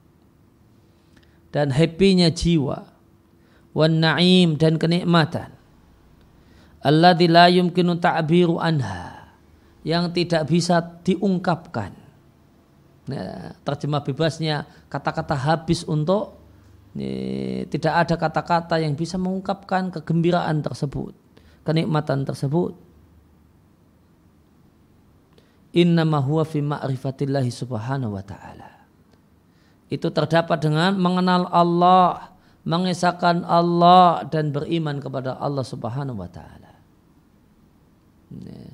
dan 1.53 1.69
happy-nya 1.69 2.33
jiwa. 2.33 2.97
Wan 3.77 4.01
na'im 4.01 4.57
dan 4.57 4.81
kenikmatan. 4.81 5.53
Alladzi 6.81 7.29
la 7.29 7.45
yumkinu 7.45 8.01
ta'biru 8.01 8.57
anha 8.57 9.16
yang 9.87 10.11
tidak 10.11 10.43
bisa 10.51 10.83
diungkapkan 10.83 11.95
nah, 13.07 13.55
terjemah 13.63 14.03
bebasnya 14.03 14.67
kata-kata 14.91 15.35
habis 15.39 15.87
untuk 15.87 16.35
ini, 16.97 17.63
tidak 17.71 17.93
ada 18.03 18.15
kata-kata 18.19 18.83
yang 18.83 18.99
bisa 18.99 19.15
mengungkapkan 19.15 19.95
kegembiraan 19.95 20.59
tersebut 20.59 21.15
kenikmatan 21.63 22.27
tersebut 22.27 22.75
innama 25.71 26.19
huwa 26.19 26.43
fi 26.43 26.59
ma'rifatillahi 26.59 27.53
subhanahu 27.53 28.19
wa 28.19 28.23
ta'ala 28.25 28.77
itu 29.87 30.07
terdapat 30.11 30.59
dengan 30.59 30.99
mengenal 30.99 31.47
Allah, 31.47 32.35
mengesahkan 32.67 33.47
Allah 33.47 34.27
dan 34.27 34.51
beriman 34.51 34.99
kepada 34.99 35.39
Allah 35.39 35.63
Subhanahu 35.63 36.19
wa 36.19 36.27
taala. 36.27 36.71
Ya. 38.35 38.67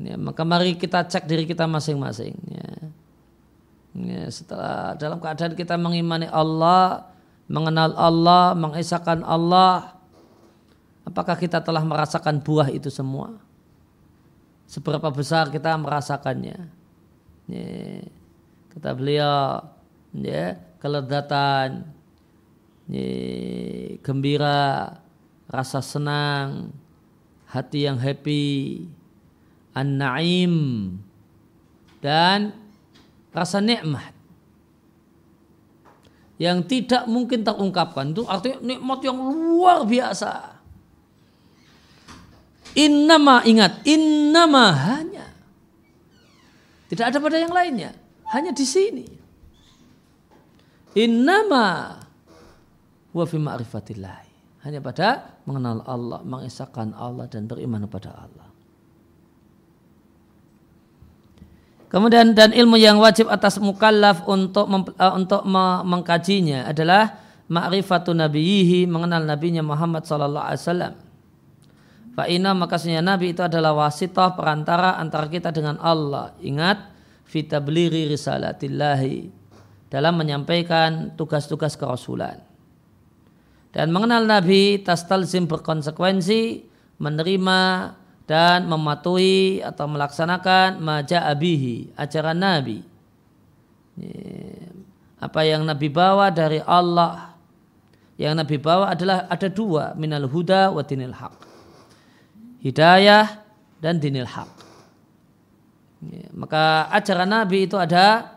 Ya, 0.00 0.16
maka 0.16 0.48
mari 0.48 0.80
kita 0.80 1.04
cek 1.04 1.28
diri 1.28 1.44
kita 1.44 1.68
masing-masing 1.68 2.32
ya. 2.48 2.70
Ya, 3.92 4.24
setelah 4.32 4.96
dalam 4.96 5.20
keadaan 5.20 5.52
kita 5.52 5.76
mengimani 5.76 6.24
Allah, 6.32 7.12
mengenal 7.44 7.92
Allah, 8.00 8.56
mengesahkan 8.56 9.20
Allah, 9.20 9.92
apakah 11.04 11.36
kita 11.36 11.60
telah 11.60 11.84
merasakan 11.84 12.40
buah 12.40 12.72
itu 12.72 12.88
semua? 12.88 13.36
Seberapa 14.64 15.12
besar 15.12 15.52
kita 15.52 15.76
merasakannya? 15.76 16.58
Ya. 17.50 17.68
Kata 18.72 18.94
beliau, 18.96 19.66
ya 20.16 20.54
keledatan 20.80 21.84
ya, 22.88 23.10
gembira 24.00 24.96
rasa 25.50 25.84
senang 25.84 26.72
hati 27.50 27.84
yang 27.84 27.98
happy 28.00 28.86
an-naim. 29.76 30.54
Dan 32.00 32.54
rasa 33.30 33.60
nikmat. 33.60 34.12
Yang 36.40 36.58
tidak 36.72 37.04
mungkin 37.04 37.44
terungkapkan. 37.44 38.16
Itu 38.16 38.24
artinya 38.24 38.58
nikmat 38.64 39.00
yang 39.04 39.18
luar 39.20 39.84
biasa. 39.84 40.60
Innama 42.78 43.42
ingat 43.44 43.82
innama 43.84 44.70
hanya. 44.72 45.26
Tidak 46.90 47.06
ada 47.06 47.18
pada 47.22 47.36
yang 47.38 47.54
lainnya. 47.54 47.94
Hanya 48.30 48.54
di 48.54 48.66
sini. 48.66 49.06
Innama 50.98 51.98
wa 53.10 53.24
fi 53.26 53.36
ma'rifatillah. 53.38 54.18
Hanya 54.60 54.80
pada 54.84 55.40
mengenal 55.48 55.80
Allah, 55.88 56.20
mengisahkan 56.20 56.92
Allah 56.92 57.24
dan 57.30 57.48
beriman 57.48 57.88
kepada 57.88 58.12
Allah. 58.12 58.49
Kemudian 61.90 62.38
dan 62.38 62.54
ilmu 62.54 62.78
yang 62.78 63.02
wajib 63.02 63.26
atas 63.26 63.58
mukallaf 63.58 64.22
untuk 64.30 64.70
mem, 64.70 64.86
uh, 64.94 65.12
untuk 65.18 65.42
mengkajinya 65.84 66.70
adalah 66.70 67.18
ma'rifatun 67.50 68.14
nabiyihi 68.14 68.86
mengenal 68.86 69.26
nabinya 69.26 69.58
Muhammad 69.66 70.06
sallallahu 70.06 70.46
alaihi 70.46 70.62
wasallam. 70.62 70.94
Fa 72.14 72.30
inna 72.30 72.54
makasnya 72.54 73.02
nabi 73.02 73.34
itu 73.34 73.42
adalah 73.42 73.74
wasitah 73.74 74.38
perantara 74.38 75.02
antara 75.02 75.26
kita 75.26 75.50
dengan 75.50 75.82
Allah. 75.82 76.30
Ingat 76.38 76.78
fitabliri 77.26 78.06
risalatillahi 78.06 79.30
dalam 79.90 80.14
menyampaikan 80.14 81.18
tugas-tugas 81.18 81.74
kerasulan. 81.74 82.38
Dan 83.70 83.94
mengenal 83.94 84.26
Nabi 84.26 84.82
tastalzim 84.82 85.46
berkonsekuensi 85.46 86.66
menerima 86.98 87.58
dan 88.30 88.70
mematuhi 88.70 89.58
atau 89.58 89.90
melaksanakan 89.90 90.78
maja 90.78 91.26
abihi, 91.26 91.90
ajaran 91.98 92.38
Nabi. 92.38 92.78
Apa 95.18 95.42
yang 95.42 95.66
Nabi 95.66 95.90
bawa 95.90 96.30
dari 96.30 96.62
Allah. 96.62 97.34
Yang 98.14 98.34
Nabi 98.38 98.56
bawa 98.62 98.94
adalah 98.94 99.26
ada 99.26 99.50
dua, 99.50 99.98
minal 99.98 100.30
huda 100.30 100.70
wa 100.70 100.78
dinil 100.86 101.10
haq. 101.10 101.34
Hidayah 102.62 103.42
dan 103.82 103.98
dinil 103.98 104.30
haq. 104.30 104.52
Maka 106.30 106.86
ajaran 106.94 107.34
Nabi 107.34 107.66
itu 107.66 107.74
ada 107.74 108.30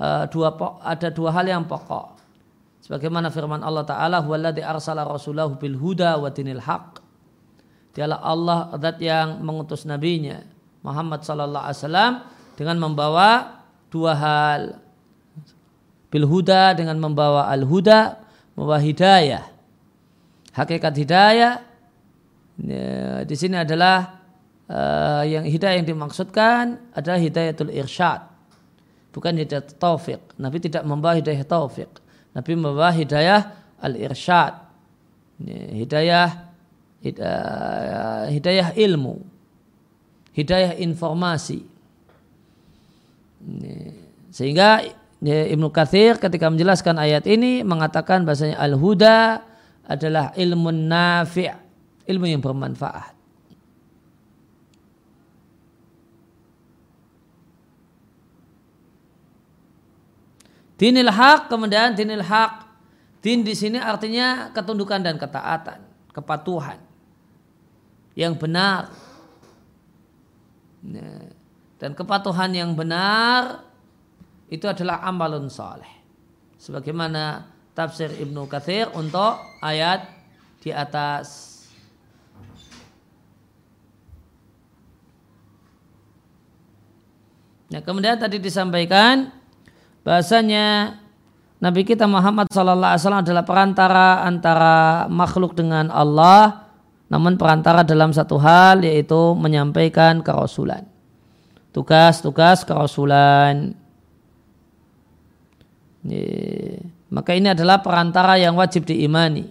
uh, 0.00 0.24
dua 0.32 0.56
ada 0.80 1.12
dua 1.12 1.36
hal 1.36 1.44
yang 1.44 1.68
pokok. 1.68 2.16
Sebagaimana 2.80 3.28
firman 3.28 3.60
Allah 3.60 3.84
Ta'ala, 3.84 4.24
Huwaladhi 4.24 4.64
arsala 4.64 5.04
rasulahu 5.04 5.60
bil 5.60 5.76
huda 5.76 6.16
wa 6.16 6.32
dinil 6.32 6.64
haq. 6.64 7.03
Dialah 7.94 8.18
Allah 8.20 8.58
zat 8.82 8.98
yang 8.98 9.38
mengutus 9.40 9.86
nabinya 9.86 10.42
Muhammad 10.82 11.22
sallallahu 11.22 11.64
alaihi 11.64 11.80
wasallam 11.80 12.12
dengan 12.58 12.76
membawa 12.82 13.30
dua 13.88 14.12
hal. 14.18 14.62
Bil 16.10 16.26
huda 16.26 16.78
dengan 16.78 16.98
membawa 16.98 17.50
al 17.50 17.66
huda, 17.66 18.18
membawa 18.54 18.78
hidayah. 18.78 19.50
Hakikat 20.54 20.94
hidayah 20.94 21.62
ya, 22.62 23.22
di 23.26 23.34
sini 23.34 23.58
adalah 23.58 24.22
uh, 24.70 25.26
yang 25.26 25.42
hidayah 25.42 25.82
yang 25.82 25.86
dimaksudkan 25.86 26.78
adalah 26.94 27.18
hidayatul 27.18 27.74
irsyad 27.74 28.34
bukan 29.14 29.38
hidayah 29.38 29.62
taufik. 29.78 30.18
Nabi 30.34 30.58
tidak 30.58 30.82
membawa 30.82 31.14
hidayah 31.14 31.46
taufik. 31.46 31.88
Nabi 32.34 32.50
membawa 32.58 32.90
hidayah 32.90 33.54
al-irsyad. 33.78 34.58
Hidayah 35.70 36.53
hidayah 37.04 38.72
ilmu, 38.72 39.20
hidayah 40.32 40.72
informasi. 40.80 41.68
Sehingga 44.32 44.80
Ibnu 45.20 45.68
Kathir 45.68 46.16
ketika 46.16 46.48
menjelaskan 46.48 46.96
ayat 46.96 47.28
ini 47.28 47.60
mengatakan 47.60 48.24
bahasanya 48.24 48.56
al-huda 48.56 49.44
adalah 49.84 50.32
ilmu 50.32 50.72
nafi' 50.72 51.52
ilmu 52.08 52.24
yang 52.24 52.40
bermanfaat. 52.40 53.12
Dinil 60.74 61.12
haq 61.12 61.52
kemudian 61.52 61.94
dinil 61.94 62.24
haq. 62.24 62.64
Din 63.24 63.40
di 63.40 63.56
sini 63.56 63.80
artinya 63.80 64.52
ketundukan 64.52 65.00
dan 65.00 65.16
ketaatan, 65.16 65.80
kepatuhan 66.12 66.76
yang 68.14 68.38
benar. 68.38 68.90
Nah, 70.84 71.30
dan 71.78 71.92
kepatuhan 71.92 72.54
yang 72.54 72.72
benar 72.72 73.66
itu 74.48 74.64
adalah 74.64 75.02
amalun 75.02 75.50
saleh. 75.50 75.90
Sebagaimana 76.56 77.50
tafsir 77.74 78.08
Ibnu 78.08 78.46
Katsir 78.46 78.88
untuk 78.94 79.36
ayat 79.60 80.06
di 80.62 80.70
atas. 80.70 81.52
Nah, 87.68 87.82
kemudian 87.82 88.14
tadi 88.14 88.38
disampaikan 88.38 89.34
bahasanya 90.06 91.00
Nabi 91.58 91.82
kita 91.82 92.04
Muhammad 92.06 92.46
Wasallam 92.48 93.24
adalah 93.24 93.42
perantara 93.42 94.22
antara 94.22 95.08
makhluk 95.10 95.56
dengan 95.58 95.90
Allah, 95.90 96.63
namun 97.14 97.38
perantara 97.38 97.86
dalam 97.86 98.10
satu 98.10 98.42
hal 98.42 98.82
yaitu 98.82 99.38
menyampaikan 99.38 100.18
kerasulan. 100.18 100.82
Tugas-tugas 101.70 102.66
kerasulan. 102.66 103.78
Maka 107.14 107.30
ini 107.38 107.54
adalah 107.54 107.78
perantara 107.86 108.34
yang 108.34 108.58
wajib 108.58 108.82
diimani. 108.82 109.46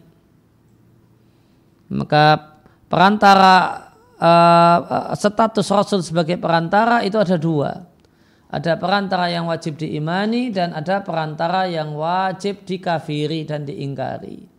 Maka 1.88 2.51
perantara 2.91 3.55
uh, 4.20 5.16
status 5.16 5.68
Rasul 5.72 6.03
sebagai 6.03 6.36
perantara 6.36 6.99
itu 7.07 7.16
ada 7.16 7.39
dua 7.39 7.80
ada 8.53 8.78
perantara 8.78 9.34
yang 9.34 9.49
wajib 9.49 9.82
diimani 9.82 10.53
dan 10.53 10.78
ada 10.78 11.01
perantara 11.01 11.66
yang 11.66 11.97
wajib 11.97 12.61
dikafiri 12.68 13.49
dan 13.49 13.66
diingkari. 13.66 14.52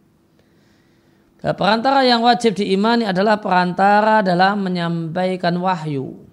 Perantara 1.52 2.00
yang 2.00 2.24
wajib 2.24 2.56
diimani 2.56 3.04
adalah 3.04 3.36
perantara 3.36 4.24
dalam 4.24 4.64
menyampaikan 4.64 5.52
wahyu. 5.60 6.24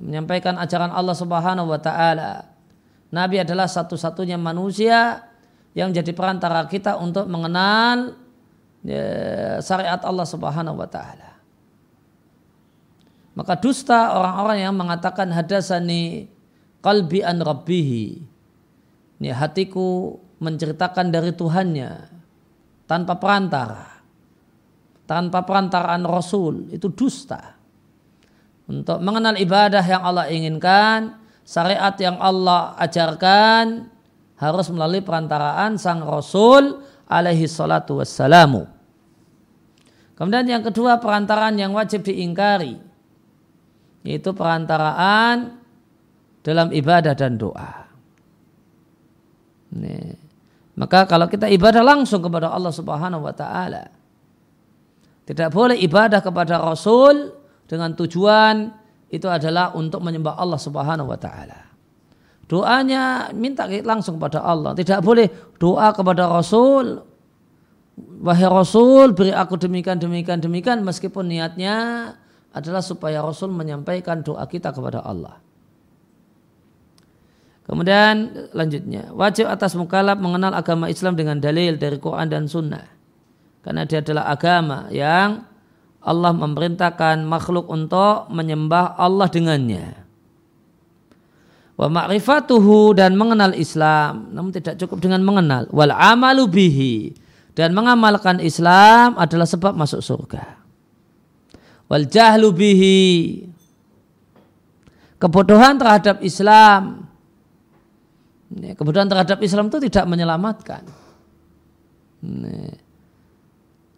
menyampaikan 0.00 0.60
ajaran 0.60 0.92
Allah 0.92 1.16
Subhanahu 1.16 1.72
wa 1.72 1.80
taala. 1.80 2.52
Nabi 3.08 3.40
adalah 3.40 3.64
satu-satunya 3.64 4.36
manusia 4.36 5.24
yang 5.72 5.88
jadi 5.88 6.12
perantara 6.12 6.68
kita 6.68 7.00
untuk 7.00 7.24
mengenal 7.24 8.12
ya, 8.84 9.04
syariat 9.64 10.00
Allah 10.04 10.28
Subhanahu 10.28 10.76
wa 10.76 10.88
taala. 10.88 11.40
Maka 13.32 13.56
dusta 13.56 14.12
orang-orang 14.14 14.68
yang 14.68 14.76
mengatakan 14.76 15.32
hadasani 15.32 16.28
qalbi 16.84 17.24
an 17.24 17.40
rabbihi. 17.40 18.04
Ini 19.20 19.32
hatiku 19.32 20.20
menceritakan 20.44 21.08
dari 21.08 21.32
Tuhannya 21.32 22.13
tanpa 22.94 23.18
perantara. 23.18 23.90
Tanpa 25.04 25.42
perantaraan 25.42 26.06
Rasul 26.06 26.70
itu 26.70 26.86
dusta. 26.94 27.58
Untuk 28.70 29.02
mengenal 29.02 29.34
ibadah 29.34 29.82
yang 29.82 30.06
Allah 30.06 30.30
inginkan, 30.30 31.18
syariat 31.42 31.92
yang 31.98 32.16
Allah 32.22 32.78
ajarkan 32.78 33.90
harus 34.38 34.70
melalui 34.70 35.02
perantaraan 35.02 35.74
sang 35.74 36.06
Rasul 36.06 36.86
alaihi 37.10 37.50
salatu 37.50 37.98
wassalamu. 37.98 38.70
Kemudian 40.14 40.46
yang 40.46 40.62
kedua 40.62 41.02
perantaraan 41.02 41.58
yang 41.58 41.74
wajib 41.74 42.06
diingkari 42.06 42.78
yaitu 44.06 44.30
perantaraan 44.30 45.58
dalam 46.46 46.70
ibadah 46.70 47.12
dan 47.18 47.34
doa. 47.34 47.90
Nih. 49.74 50.23
Maka 50.74 51.06
kalau 51.06 51.30
kita 51.30 51.46
ibadah 51.46 51.86
langsung 51.86 52.18
kepada 52.18 52.50
Allah 52.50 52.74
Subhanahu 52.74 53.22
wa 53.22 53.34
taala 53.34 54.04
tidak 55.24 55.54
boleh 55.54 55.78
ibadah 55.80 56.20
kepada 56.20 56.60
Rasul 56.60 57.32
dengan 57.64 57.96
tujuan 57.96 58.68
itu 59.08 59.24
adalah 59.30 59.72
untuk 59.72 60.04
menyembah 60.04 60.36
Allah 60.36 60.60
Subhanahu 60.60 61.08
wa 61.08 61.18
taala. 61.18 61.64
Doanya 62.44 63.32
minta 63.32 63.64
langsung 63.64 64.20
kepada 64.20 64.44
Allah. 64.44 64.76
Tidak 64.76 65.00
boleh 65.00 65.56
doa 65.56 65.96
kepada 65.96 66.28
Rasul. 66.28 67.00
Wahai 68.20 68.50
Rasul, 68.50 69.16
beri 69.16 69.32
aku 69.32 69.56
demikian, 69.56 69.96
demikian, 69.96 70.44
demikian. 70.44 70.84
Meskipun 70.84 71.30
niatnya 71.30 72.10
adalah 72.52 72.84
supaya 72.84 73.24
Rasul 73.24 73.48
menyampaikan 73.54 74.20
doa 74.20 74.44
kita 74.44 74.76
kepada 74.76 75.00
Allah. 75.00 75.40
Kemudian 77.64 78.48
lanjutnya, 78.52 79.08
wajib 79.16 79.48
atas 79.48 79.72
mukallaf 79.72 80.20
mengenal 80.20 80.52
agama 80.52 80.92
Islam 80.92 81.16
dengan 81.16 81.40
dalil 81.40 81.80
dari 81.80 81.96
Quran 81.96 82.28
dan 82.28 82.44
Sunnah. 82.44 82.84
Karena 83.64 83.88
dia 83.88 84.04
adalah 84.04 84.28
agama 84.28 84.92
yang 84.92 85.48
Allah 86.04 86.32
memerintahkan 86.36 87.24
makhluk 87.24 87.64
untuk 87.72 88.28
menyembah 88.28 89.00
Allah 89.00 89.24
dengannya. 89.32 89.96
Wa 91.80 91.88
ma'rifatuhu 91.88 92.92
dan 92.92 93.16
mengenal 93.16 93.56
Islam, 93.56 94.28
namun 94.36 94.52
tidak 94.52 94.76
cukup 94.84 95.00
dengan 95.00 95.24
mengenal. 95.24 95.64
Wal 95.72 95.90
amalu 95.90 96.44
bihi 96.44 96.94
dan 97.56 97.72
mengamalkan 97.72 98.44
Islam 98.44 99.16
adalah 99.16 99.48
sebab 99.48 99.72
masuk 99.72 100.04
surga 100.04 100.64
wal 101.88 102.06
jahlu 102.08 102.50
bihi 102.52 103.00
kebodohan 105.20 105.76
terhadap 105.76 106.20
Islam 106.24 107.06
kebodohan 108.52 109.08
terhadap 109.08 109.40
Islam 109.40 109.72
itu 109.72 109.78
tidak 109.88 110.04
menyelamatkan. 110.08 110.82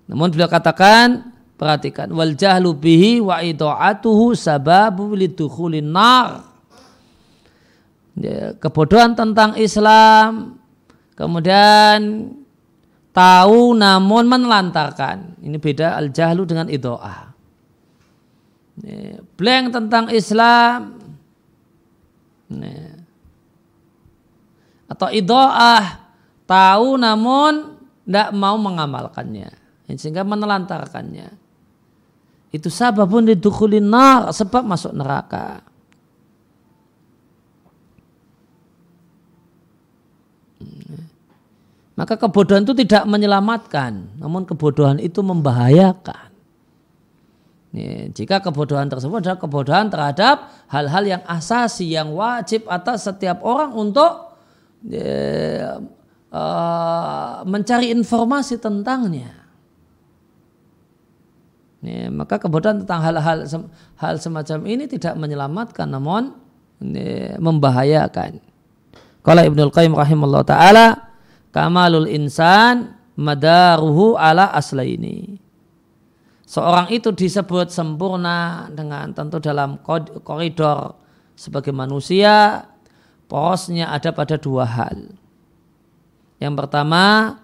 Namun 0.07 0.28
beliau 0.30 0.51
katakan 0.51 1.34
perhatikan 1.59 2.11
wal 2.14 2.34
jahlu 2.36 2.74
bihi 2.74 3.18
wa 3.22 3.42
idaatuhu 3.42 4.36
sababu 4.38 5.14
lidukhulin 5.14 5.90
nar. 5.90 6.47
Kebodohan 8.62 9.12
tentang 9.12 9.59
Islam 9.61 10.57
kemudian 11.18 12.30
tahu 13.12 13.76
namun 13.76 14.24
menelantarkan. 14.24 15.36
Ini 15.42 15.57
beda 15.61 15.97
al 15.97 16.09
jahlu 16.14 16.49
dengan 16.49 16.68
idoah. 16.72 17.32
Blank 19.36 19.64
tentang 19.72 20.12
Islam 20.12 21.01
atau 24.97 25.12
idoah. 25.12 26.09
Tahu 26.49 26.97
namun 26.97 27.76
tidak 28.09 28.32
mau 28.32 28.57
mengamalkannya. 28.57 29.53
Sehingga 29.92 30.24
menelantarkannya. 30.24 31.36
Itu 32.51 32.72
sababun 32.72 33.28
didukulin 33.28 33.84
nar 33.84 34.32
sebab 34.32 34.64
masuk 34.64 34.97
neraka. 34.97 35.61
Maka 41.97 42.20
kebodohan 42.20 42.64
itu 42.64 42.76
tidak 42.76 43.09
menyelamatkan 43.09 44.20
namun 44.20 44.44
kebodohan 44.44 45.01
itu 45.01 45.24
membahayakan. 45.24 46.28
Jika 48.12 48.40
kebodohan 48.40 48.88
tersebut 48.88 49.20
adalah 49.20 49.40
kebodohan 49.40 49.92
terhadap 49.92 50.49
hal-hal 50.72 51.05
yang 51.05 51.22
asasi 51.28 51.92
yang 51.92 52.12
wajib 52.12 52.64
atas 52.72 53.05
setiap 53.05 53.44
orang 53.44 53.76
untuk 53.76 54.36
uh, 54.85 55.81
mencari 57.47 57.95
informasi 57.95 58.61
tentangnya. 58.61 59.47
Ya, 61.87 62.11
maka 62.11 62.43
kebodohan 62.43 62.83
tentang 62.83 62.99
hal-hal 62.99 63.47
hal 63.95 64.14
semacam 64.18 64.59
ini 64.66 64.91
tidak 64.91 65.14
menyelamatkan 65.14 65.87
namun 65.87 66.35
ya, 66.83 67.39
membahayakan. 67.39 68.43
Kalau 69.22 69.43
Ibnu 69.43 69.70
Qayyim 69.70 69.95
rahimahullah 69.95 70.43
taala 70.43 70.87
kamalul 71.55 72.11
insan 72.11 72.97
madaruhu 73.14 74.18
ala 74.18 74.51
aslaini 74.51 75.47
seorang 76.47 76.89
itu 76.95 77.11
disebut 77.11 77.74
sempurna 77.74 78.70
dengan 78.70 79.11
tentu 79.11 79.43
dalam 79.43 79.83
koridor 80.22 80.95
sebagai 81.35 81.74
manusia 81.74 82.64
porosnya 83.27 83.91
ada 83.91 84.11
pada 84.11 84.39
dua 84.39 84.64
hal. 84.66 85.11
Yang 86.39 86.55
pertama 86.64 87.37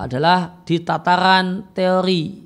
adalah 0.00 0.62
di 0.64 0.80
tataran 0.82 1.70
teori. 1.72 2.44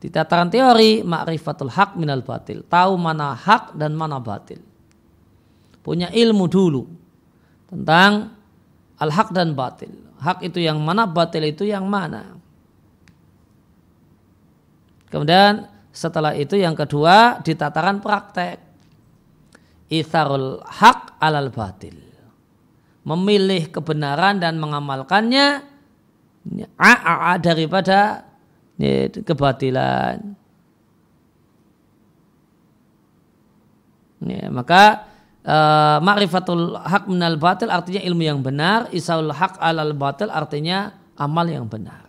Di 0.00 0.08
tataran 0.08 0.48
teori 0.48 1.04
ma'rifatul 1.04 1.70
hak 1.70 1.96
minal 2.00 2.24
batil. 2.24 2.64
Tahu 2.64 2.92
mana 2.96 3.36
hak 3.36 3.76
dan 3.76 3.92
mana 3.92 4.16
batil. 4.16 4.60
Punya 5.80 6.08
ilmu 6.12 6.44
dulu 6.48 6.82
tentang 7.68 8.36
al-haq 9.00 9.32
dan 9.32 9.56
batil. 9.56 9.92
Hak 10.20 10.44
itu 10.44 10.60
yang 10.60 10.76
mana, 10.84 11.08
batil 11.08 11.48
itu 11.48 11.64
yang 11.64 11.88
mana. 11.88 12.36
Kemudian 15.08 15.66
setelah 15.90 16.36
itu 16.36 16.54
yang 16.54 16.76
kedua 16.76 17.40
di 17.40 17.56
tataran 17.56 17.98
praktek. 17.98 18.69
Itharul 19.90 20.62
hak 20.62 21.18
alal 21.18 21.50
batil. 21.50 21.98
Memilih 23.02 23.74
kebenaran 23.74 24.38
dan 24.38 24.56
mengamalkannya 24.62 25.66
a 26.78 27.34
daripada 27.42 28.24
kebatilan. 29.26 30.38
Ya, 34.20 34.52
maka 34.52 35.08
uh, 35.48 35.96
ma'rifatul 36.04 36.76
hak 36.76 37.08
minal 37.08 37.40
batil 37.40 37.72
artinya 37.72 38.04
ilmu 38.04 38.22
yang 38.22 38.40
benar, 38.44 38.92
isaul 38.92 39.32
hak 39.32 39.56
alal 39.56 39.96
batil 39.96 40.28
artinya 40.28 40.92
amal 41.16 41.48
yang 41.48 41.64
benar. 41.64 42.04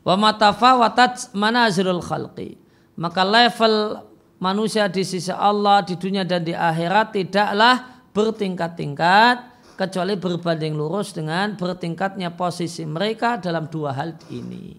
Wa 0.00 0.16
matafawatat 0.16 1.36
manazilul 1.36 2.00
khalqi. 2.00 2.56
Maka 2.96 3.20
level 3.28 4.05
manusia 4.40 4.88
di 4.88 5.02
sisi 5.02 5.32
Allah 5.32 5.84
di 5.84 5.96
dunia 5.96 6.24
dan 6.24 6.44
di 6.44 6.52
akhirat 6.52 7.16
tidaklah 7.16 8.04
bertingkat-tingkat 8.12 9.36
kecuali 9.76 10.16
berbanding 10.16 10.72
lurus 10.72 11.12
dengan 11.12 11.52
bertingkatnya 11.54 12.32
posisi 12.32 12.84
mereka 12.88 13.36
dalam 13.36 13.68
dua 13.68 13.92
hal 13.92 14.16
ini. 14.32 14.72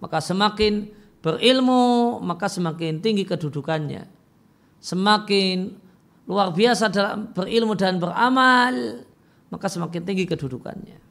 Maka 0.00 0.20
semakin 0.20 0.88
berilmu, 1.20 2.20
maka 2.24 2.48
semakin 2.48 3.00
tinggi 3.04 3.28
kedudukannya. 3.28 4.08
Semakin 4.80 5.76
luar 6.24 6.56
biasa 6.56 6.88
dalam 6.88 7.32
berilmu 7.36 7.76
dan 7.76 8.00
beramal, 8.00 9.04
maka 9.52 9.66
semakin 9.68 10.04
tinggi 10.04 10.24
kedudukannya. 10.24 11.09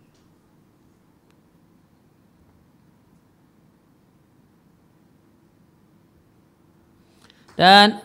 Dan 7.60 8.00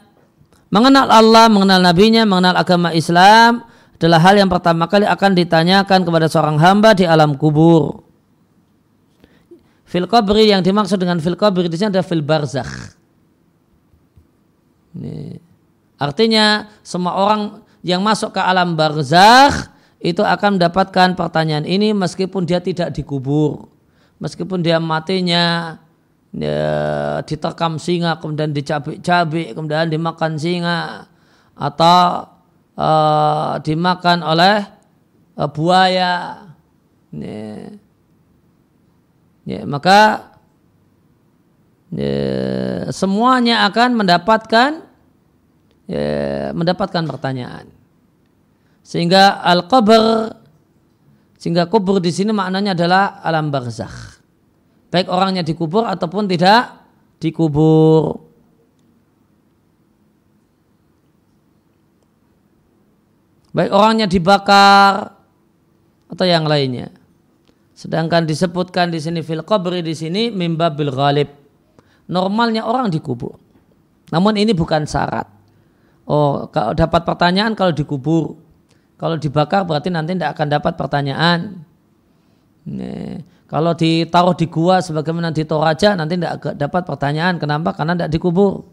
mengenal 0.75 1.07
Allah, 1.07 1.47
mengenal 1.47 1.79
nabinya, 1.79 2.27
mengenal 2.27 2.59
agama 2.59 2.91
Islam 2.91 3.63
adalah 3.95 4.19
hal 4.19 4.35
yang 4.35 4.51
pertama 4.51 4.91
kali 4.91 5.07
akan 5.07 5.31
ditanyakan 5.39 6.03
kepada 6.03 6.27
seorang 6.27 6.59
hamba 6.59 6.91
di 6.99 7.07
alam 7.07 7.39
kubur. 7.39 8.03
Fil 9.87 10.11
qabri 10.11 10.51
yang 10.51 10.59
dimaksud 10.59 10.99
dengan 10.99 11.23
fil 11.23 11.39
qabri 11.39 11.71
di 11.71 11.79
sini 11.79 11.95
adalah 11.95 12.03
fil 12.03 12.27
barzakh. 12.27 12.99
Ini. 14.99 15.39
Artinya 16.03 16.67
semua 16.83 17.15
orang 17.15 17.63
yang 17.87 18.03
masuk 18.03 18.35
ke 18.35 18.43
alam 18.43 18.75
barzakh 18.75 19.71
itu 20.03 20.27
akan 20.27 20.59
mendapatkan 20.59 21.15
pertanyaan 21.15 21.63
ini 21.63 21.95
meskipun 21.95 22.43
dia 22.43 22.59
tidak 22.59 22.91
dikubur. 22.91 23.71
Meskipun 24.19 24.67
dia 24.67 24.83
matinya 24.83 25.79
ya, 26.35 27.23
diterkam 27.23 27.79
singa 27.79 28.19
kemudian 28.19 28.51
dicabik-cabik 28.51 29.55
kemudian 29.55 29.87
dimakan 29.87 30.35
singa 30.35 31.07
atau 31.55 32.27
uh, 32.75 33.63
dimakan 33.63 34.19
oleh 34.27 34.67
uh, 35.39 35.49
buaya. 35.51 36.43
Ya. 37.15 37.71
Ya, 39.45 39.61
maka 39.69 40.33
ya, 41.93 42.89
semuanya 42.91 43.69
akan 43.69 43.93
mendapatkan 43.93 44.71
ya, 45.87 46.51
mendapatkan 46.57 47.05
pertanyaan. 47.05 47.69
Sehingga 48.81 49.41
al 49.45 49.69
qabr 49.69 50.33
sehingga 51.39 51.69
kubur 51.69 52.01
di 52.01 52.09
sini 52.09 52.33
maknanya 52.33 52.73
adalah 52.73 53.21
alam 53.21 53.53
barzakh 53.53 54.14
baik 54.95 55.11
orangnya 55.11 55.43
dikubur 55.43 55.83
ataupun 55.91 56.31
tidak 56.31 56.87
dikubur 57.19 58.23
baik 63.51 63.75
orangnya 63.75 64.07
dibakar 64.07 65.19
atau 66.07 66.23
yang 66.23 66.47
lainnya 66.47 66.95
Sedangkan 67.75 68.23
disebutkan 68.23 68.95
di 68.95 69.03
sini 69.03 69.21
fil 69.21 69.43
qabri 69.43 69.83
di 69.83 69.99
sini 69.99 70.31
mimba 70.31 70.71
bil 70.71 70.95
ghalib. 70.95 71.27
Normalnya 72.07 72.63
orang 72.63 72.87
dikubur. 72.89 73.35
Namun 74.15 74.39
ini 74.39 74.55
bukan 74.55 74.87
syarat. 74.87 75.27
Oh, 76.07 76.47
kalau 76.55 76.73
dapat 76.79 77.03
pertanyaan 77.03 77.59
kalau 77.59 77.75
dikubur. 77.75 78.39
Kalau 78.95 79.19
dibakar 79.19 79.67
berarti 79.67 79.91
nanti 79.91 80.15
tidak 80.15 80.39
akan 80.39 80.49
dapat 80.55 80.73
pertanyaan. 80.79 81.67
Nih, 82.71 83.27
kalau 83.55 83.71
ditaruh 83.71 84.35
di 84.35 84.51
gua 84.51 84.83
sebagaimana 84.83 85.31
di 85.31 85.47
Toraja 85.47 85.95
nanti 85.95 86.19
tidak 86.19 86.59
dapat 86.59 86.83
pertanyaan. 86.83 87.39
Kenapa? 87.39 87.71
Karena 87.71 87.95
tidak 87.95 88.11
dikubur. 88.11 88.67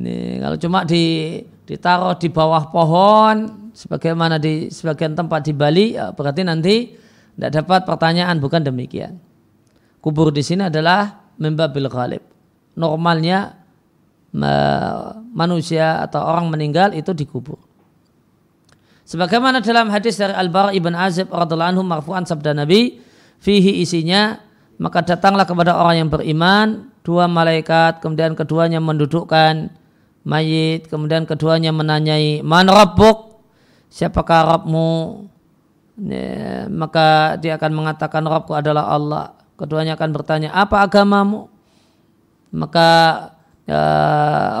Ini 0.00 0.40
kalau 0.40 0.56
cuma 0.56 0.88
di 0.88 1.36
ditaruh 1.68 2.16
di 2.16 2.32
bawah 2.32 2.72
pohon 2.72 3.68
sebagaimana 3.76 4.40
di 4.40 4.72
sebagian 4.72 5.12
tempat 5.12 5.44
di 5.44 5.52
Bali 5.52 5.92
ya 5.92 6.08
berarti 6.16 6.40
nanti 6.40 6.96
tidak 7.36 7.52
dapat 7.52 7.80
pertanyaan 7.84 8.40
bukan 8.40 8.64
demikian. 8.64 9.20
Kubur 10.00 10.32
di 10.32 10.40
sini 10.40 10.72
adalah 10.72 11.28
membabil 11.36 11.84
ghalib. 11.92 12.24
Normalnya 12.72 13.60
manusia 15.36 16.00
atau 16.00 16.24
orang 16.24 16.48
meninggal 16.48 16.96
itu 16.96 17.12
dikubur. 17.12 17.60
Sebagaimana 19.04 19.60
dalam 19.60 19.92
hadis 19.92 20.16
dari 20.16 20.32
Al-Bara 20.32 20.72
ibn 20.72 20.96
Azib 20.96 21.28
radhiallahu 21.28 21.76
anhu 21.76 21.84
marfu'an 21.84 22.24
sabda 22.24 22.56
Nabi, 22.56 23.01
fihi 23.42 23.82
isinya 23.82 24.38
maka 24.78 25.02
datanglah 25.02 25.42
kepada 25.42 25.74
orang 25.74 26.06
yang 26.06 26.10
beriman 26.10 26.94
dua 27.02 27.26
malaikat 27.26 27.98
kemudian 27.98 28.38
keduanya 28.38 28.78
mendudukkan 28.78 29.74
mayit 30.22 30.86
kemudian 30.86 31.26
keduanya 31.26 31.74
menanyai 31.74 32.46
man 32.46 32.70
rabbuk 32.70 33.32
siapakah 33.92 34.56
Rabbmu 34.56 35.28
ya, 36.00 36.64
maka 36.72 37.36
dia 37.36 37.60
akan 37.60 37.72
mengatakan 37.76 38.24
Rabbku 38.24 38.56
adalah 38.56 38.88
Allah. 38.88 39.36
Keduanya 39.60 39.94
akan 40.00 40.10
bertanya, 40.16 40.50
apa 40.56 40.80
agamamu? 40.82 41.46
Maka 42.56 42.88
ya, 43.68 43.82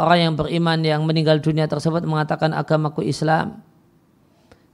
orang 0.04 0.18
yang 0.20 0.34
beriman 0.36 0.78
yang 0.84 1.02
meninggal 1.08 1.40
dunia 1.40 1.66
tersebut 1.66 2.04
mengatakan 2.04 2.52
agamaku 2.52 3.02
Islam. 3.02 3.64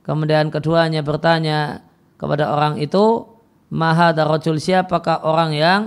Kemudian 0.02 0.50
keduanya 0.50 1.00
bertanya 1.06 1.86
kepada 2.18 2.50
orang 2.50 2.82
itu, 2.82 3.24
Maha 3.68 4.16
darajul 4.16 4.56
siapakah 4.56 5.20
orang 5.24 5.50
yang 5.52 5.80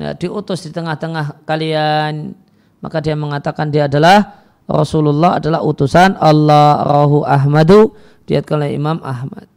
ya, 0.00 0.16
diutus 0.16 0.64
di 0.64 0.70
tengah-tengah 0.72 1.44
kalian? 1.44 2.32
Maka 2.80 3.00
dia 3.00 3.16
mengatakan 3.16 3.68
dia 3.68 3.88
adalah 3.88 4.44
Rasulullah 4.64 5.40
adalah 5.40 5.60
utusan 5.60 6.16
Allah 6.16 6.80
Rahu 6.84 7.24
Ahmadu 7.24 7.92
diatkan 8.24 8.64
oleh 8.64 8.76
Imam 8.76 8.96
Ahmad. 9.04 9.48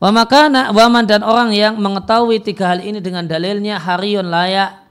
Wa 0.00 0.12
makana 0.12 0.72
waman 0.72 1.04
dan 1.08 1.24
orang 1.24 1.52
yang 1.56 1.80
mengetahui 1.80 2.40
tiga 2.44 2.76
hal 2.76 2.84
ini 2.84 3.00
dengan 3.00 3.24
dalilnya 3.24 3.80
hariun 3.80 4.28
layak 4.28 4.84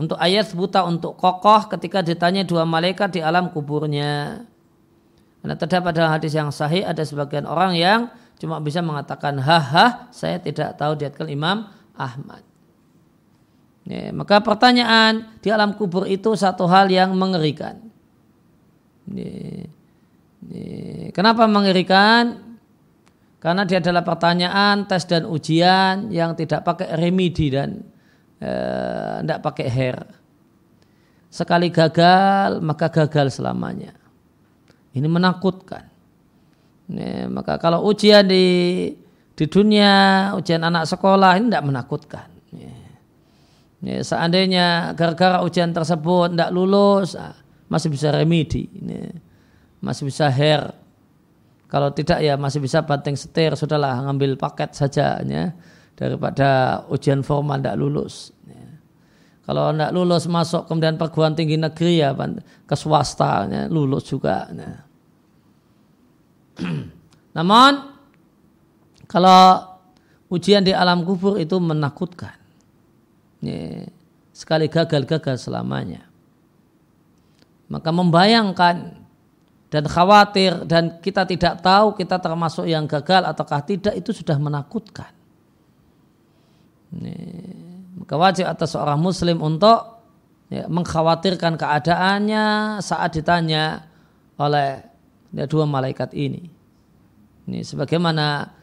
untuk 0.00 0.16
ayat 0.16 0.48
buta 0.56 0.84
untuk 0.88 1.14
kokoh 1.16 1.68
ketika 1.72 2.00
ditanya 2.00 2.42
dua 2.44 2.64
malaikat 2.64 3.16
di 3.16 3.20
alam 3.20 3.52
kuburnya. 3.52 4.44
Karena 5.44 5.60
terdapat 5.60 5.92
dalam 5.92 6.08
hadis 6.08 6.32
yang 6.32 6.48
sahih 6.48 6.88
ada 6.88 7.04
sebagian 7.04 7.44
orang 7.44 7.76
yang 7.76 8.08
cuma 8.40 8.64
bisa 8.64 8.80
mengatakan 8.80 9.36
haha 9.44 10.08
saya 10.08 10.40
tidak 10.40 10.72
tahu 10.80 10.96
diatkan 10.96 11.28
Imam 11.28 11.68
Ahmad. 12.00 12.40
Ya, 13.84 14.08
maka 14.16 14.40
pertanyaan 14.40 15.36
di 15.44 15.52
alam 15.52 15.76
kubur 15.76 16.08
itu 16.08 16.32
satu 16.32 16.64
hal 16.64 16.88
yang 16.88 17.12
mengerikan. 17.12 17.76
Kenapa 21.12 21.44
mengerikan? 21.44 22.56
Karena 23.36 23.68
dia 23.68 23.84
adalah 23.84 24.00
pertanyaan, 24.00 24.88
tes 24.88 25.04
dan 25.04 25.28
ujian 25.28 26.08
yang 26.08 26.32
tidak 26.32 26.64
pakai 26.64 26.96
remedi 26.96 27.52
dan 27.52 27.84
eh, 28.40 29.20
tidak 29.20 29.44
pakai 29.44 29.68
hair. 29.68 30.00
Sekali 31.28 31.68
gagal, 31.68 32.64
maka 32.64 32.88
gagal 32.88 33.36
selamanya. 33.36 34.03
Ini 34.94 35.06
menakutkan. 35.10 35.84
Ini, 36.90 37.26
maka 37.28 37.58
kalau 37.58 37.82
ujian 37.86 38.24
di 38.24 38.44
di 39.34 39.44
dunia, 39.50 40.30
ujian 40.38 40.62
anak 40.62 40.86
sekolah 40.86 41.34
ini 41.38 41.50
tidak 41.50 41.66
menakutkan. 41.66 42.28
Ini, 43.82 44.00
seandainya 44.00 44.94
gara-gara 44.94 45.42
ujian 45.42 45.74
tersebut 45.74 46.32
tidak 46.32 46.54
lulus, 46.54 47.18
ah, 47.18 47.34
masih 47.66 47.90
bisa 47.90 48.14
remedi, 48.14 48.70
ini, 48.70 49.10
masih 49.82 50.08
bisa 50.08 50.30
hair, 50.30 50.72
kalau 51.74 51.90
tidak 51.90 52.22
ya 52.22 52.38
masih 52.38 52.62
bisa 52.62 52.86
banting 52.86 53.18
setir, 53.18 53.58
sudahlah 53.58 54.06
ngambil 54.06 54.38
paket 54.38 54.78
saja 54.78 55.18
ya, 55.26 55.50
daripada 55.98 56.80
ujian 56.86 57.26
formal 57.26 57.58
tidak 57.58 57.74
lulus. 57.82 58.30
Ya. 58.46 58.78
Kalau 59.42 59.74
tidak 59.74 59.90
lulus 59.90 60.30
masuk 60.30 60.70
kemudian 60.70 60.94
perguruan 60.94 61.34
tinggi 61.34 61.58
negeri 61.58 61.98
ya 61.98 62.14
ke 62.62 62.76
swasta 62.78 63.50
ya, 63.50 63.62
lulus 63.66 64.06
juga. 64.06 64.46
Ya. 64.54 64.83
Namun 67.36 67.72
kalau 69.10 69.74
ujian 70.30 70.64
di 70.64 70.74
alam 70.74 71.06
kubur 71.06 71.38
itu 71.38 71.58
menakutkan. 71.58 72.34
Sekali 74.34 74.66
gagal-gagal 74.66 75.46
selamanya. 75.46 76.06
Maka 77.70 77.90
membayangkan 77.94 79.04
dan 79.74 79.84
khawatir 79.90 80.62
dan 80.70 81.02
kita 81.02 81.26
tidak 81.26 81.58
tahu 81.58 81.98
kita 81.98 82.22
termasuk 82.22 82.66
yang 82.70 82.86
gagal 82.86 83.26
ataukah 83.26 83.62
tidak 83.66 83.94
itu 83.98 84.14
sudah 84.14 84.38
menakutkan. 84.38 85.10
Maka 87.98 88.14
wajib 88.14 88.46
atas 88.46 88.74
seorang 88.74 89.00
muslim 89.02 89.42
untuk 89.42 89.98
ya, 90.46 90.70
mengkhawatirkan 90.70 91.58
keadaannya 91.58 92.78
saat 92.78 93.18
ditanya 93.18 93.82
oleh 94.38 94.93
ya, 95.34 95.44
dua 95.50 95.66
malaikat 95.66 96.14
ini. 96.14 96.46
Ini 97.44 97.60
sebagaimana 97.66 98.54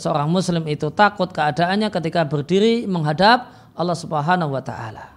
seorang 0.00 0.26
muslim 0.32 0.64
itu 0.66 0.88
takut 0.90 1.28
keadaannya 1.30 1.92
ketika 1.92 2.24
berdiri 2.24 2.88
menghadap 2.88 3.52
Allah 3.76 3.94
Subhanahu 3.94 4.56
wa 4.56 4.62
taala. 4.64 5.12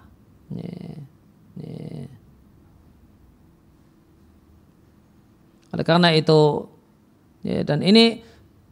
Oleh 5.67 5.85
karena 5.85 6.09
itu 6.15 6.69
ya, 7.43 7.61
dan 7.67 7.83
ini 7.83 8.23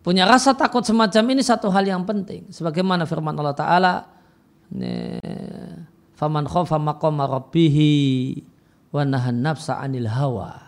punya 0.06 0.26
rasa 0.26 0.54
takut 0.54 0.86
semacam 0.86 1.24
ini 1.34 1.42
satu 1.44 1.70
hal 1.74 1.86
yang 1.86 2.06
penting. 2.06 2.50
Sebagaimana 2.54 3.10
firman 3.10 3.34
Allah 3.36 3.58
Taala, 3.58 3.94
"Faman 6.16 6.46
khofa 6.46 6.78
maqama 6.78 7.26
rabbihi 7.26 7.90
wa 8.96 9.04
nahan 9.06 9.44
nafsa 9.44 9.82
'anil 9.82 10.08
hawa, 10.08 10.65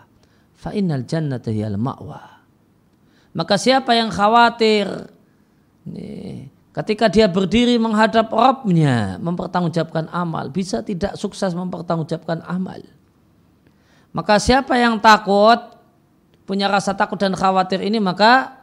fa 0.58 0.74
innal 0.74 1.06
jannata 1.06 1.54
hiyal 1.54 1.78
ma'wa." 1.78 2.42
Maka 3.38 3.54
siapa 3.54 3.94
yang 3.94 4.10
khawatir 4.10 4.90
ya, 5.86 6.50
ketika 6.74 7.06
dia 7.06 7.30
berdiri 7.30 7.78
menghadap 7.78 8.34
Rabbnya 8.34 9.22
mempertanggungjawabkan 9.22 10.10
amal 10.10 10.50
bisa 10.50 10.82
tidak 10.82 11.14
sukses 11.14 11.54
mempertanggungjawabkan 11.54 12.42
amal 12.42 12.82
maka 14.18 14.40
siapa 14.40 14.74
yang 14.80 14.98
takut 14.98 15.78
punya 16.48 16.66
rasa 16.66 16.96
takut 16.96 17.20
dan 17.20 17.36
khawatir 17.36 17.84
ini 17.84 18.00
maka 18.00 18.56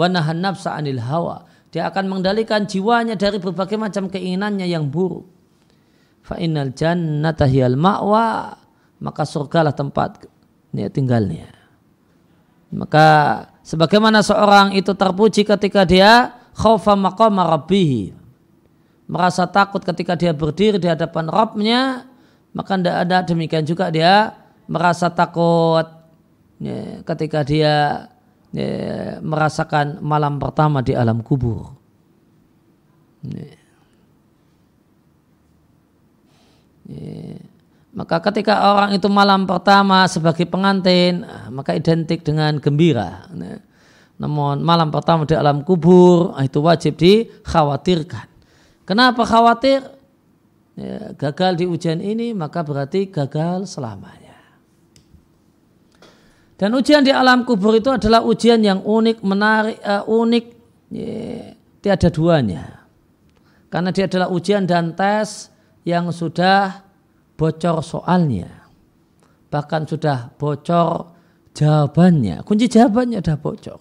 wanahan 0.00 0.40
nafsa 0.40 0.72
anil 0.72 0.98
hawa. 0.98 1.44
Dia 1.72 1.88
akan 1.88 2.08
mengendalikan 2.08 2.68
jiwanya 2.68 3.16
dari 3.16 3.40
berbagai 3.40 3.80
macam 3.80 4.08
keinginannya 4.08 4.68
yang 4.68 4.88
buruk. 4.88 5.24
Fa 6.24 6.40
innal 6.40 6.72
jannata 6.72 7.48
hiyal 7.48 7.76
ma'wa 7.76 8.56
maka 9.02 9.22
surgalah 9.26 9.74
tempat 9.74 10.24
ya, 10.72 10.88
tinggalnya. 10.88 11.48
Maka 12.72 13.06
sebagaimana 13.62 14.24
seorang 14.24 14.72
itu 14.72 14.96
terpuji 14.96 15.44
ketika 15.44 15.84
dia 15.84 16.32
khaufa 16.56 16.96
maqama 16.96 17.44
rabbih 17.44 18.16
merasa 19.12 19.44
takut 19.44 19.84
ketika 19.84 20.16
dia 20.16 20.32
berdiri 20.32 20.80
di 20.80 20.88
hadapan 20.88 21.28
Rabbnya 21.28 22.08
maka 22.56 22.80
tidak 22.80 22.96
ada 23.08 23.18
demikian 23.24 23.64
juga 23.68 23.92
dia 23.92 24.36
merasa 24.68 25.12
takut 25.12 25.84
ya, 26.60 27.04
ketika 27.04 27.44
dia 27.44 28.08
ya, 28.56 29.20
merasakan 29.20 30.00
malam 30.00 30.40
pertama 30.40 30.80
di 30.84 30.96
alam 30.96 31.20
kubur. 31.24 31.76
Ya. 33.24 33.52
Ya. 36.88 37.51
Maka 37.92 38.24
ketika 38.24 38.72
orang 38.72 38.96
itu 38.96 39.04
malam 39.12 39.44
pertama 39.44 40.08
sebagai 40.08 40.48
pengantin, 40.48 41.28
ah, 41.28 41.52
maka 41.52 41.76
identik 41.76 42.24
dengan 42.24 42.56
gembira. 42.56 43.28
Ya. 43.36 43.60
Namun 44.16 44.64
malam 44.64 44.88
pertama 44.88 45.28
di 45.28 45.36
alam 45.36 45.60
kubur 45.60 46.32
ah, 46.32 46.40
itu 46.40 46.64
wajib 46.64 46.96
dikhawatirkan. 46.96 48.32
Kenapa 48.88 49.28
khawatir? 49.28 49.84
Ya, 50.72 51.12
gagal 51.12 51.60
di 51.60 51.64
ujian 51.68 52.00
ini 52.00 52.32
maka 52.32 52.64
berarti 52.64 53.12
gagal 53.12 53.68
selamanya. 53.68 54.40
Dan 56.56 56.72
ujian 56.78 57.04
di 57.04 57.12
alam 57.12 57.44
kubur 57.44 57.76
itu 57.76 57.92
adalah 57.92 58.22
ujian 58.24 58.62
yang 58.62 58.80
unik, 58.86 59.18
menarik, 59.26 59.82
uh, 59.82 60.06
unik, 60.06 60.44
yeah, 60.94 61.58
tiada 61.82 62.08
duanya. 62.08 62.86
Karena 63.66 63.90
dia 63.90 64.06
adalah 64.06 64.30
ujian 64.30 64.62
dan 64.62 64.94
tes 64.94 65.50
yang 65.82 66.08
sudah 66.14 66.86
bocor 67.36 67.82
soalnya. 67.84 68.48
Bahkan 69.52 69.88
sudah 69.88 70.32
bocor 70.36 71.12
jawabannya. 71.52 72.40
Kunci 72.44 72.66
jawabannya 72.68 73.20
sudah 73.20 73.38
bocor. 73.38 73.80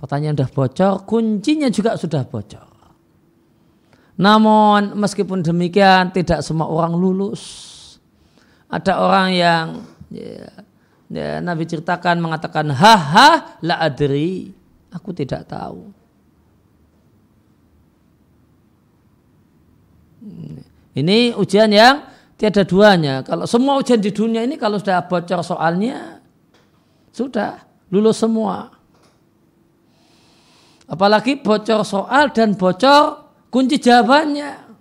Pertanyaan 0.00 0.36
sudah 0.36 0.50
bocor, 0.52 0.92
kuncinya 1.04 1.68
juga 1.68 1.96
sudah 1.96 2.24
bocor. 2.24 2.68
Namun 4.20 4.96
meskipun 5.00 5.40
demikian 5.40 6.12
tidak 6.12 6.44
semua 6.44 6.68
orang 6.68 6.92
lulus. 6.92 7.68
Ada 8.68 9.00
orang 9.00 9.28
yang 9.32 9.66
ya, 10.12 10.46
ya, 11.08 11.40
Nabi 11.40 11.64
ceritakan 11.64 12.20
mengatakan 12.20 12.68
haha 12.70 13.58
la 13.64 13.80
adri 13.80 14.52
aku 14.90 15.10
tidak 15.14 15.46
tahu 15.46 15.90
ini 20.94 21.32
ujian 21.32 21.70
yang 21.70 22.04
tiada 22.40 22.64
duanya. 22.64 23.20
Kalau 23.20 23.44
semua 23.44 23.76
ujian 23.76 24.00
di 24.00 24.08
dunia 24.08 24.40
ini 24.40 24.56
kalau 24.56 24.80
sudah 24.80 25.04
bocor 25.04 25.44
soalnya 25.44 26.24
sudah 27.12 27.60
lulus 27.92 28.16
semua. 28.16 28.72
Apalagi 30.88 31.36
bocor 31.36 31.84
soal 31.84 32.32
dan 32.32 32.56
bocor 32.56 33.28
kunci 33.52 33.76
jawabannya. 33.76 34.72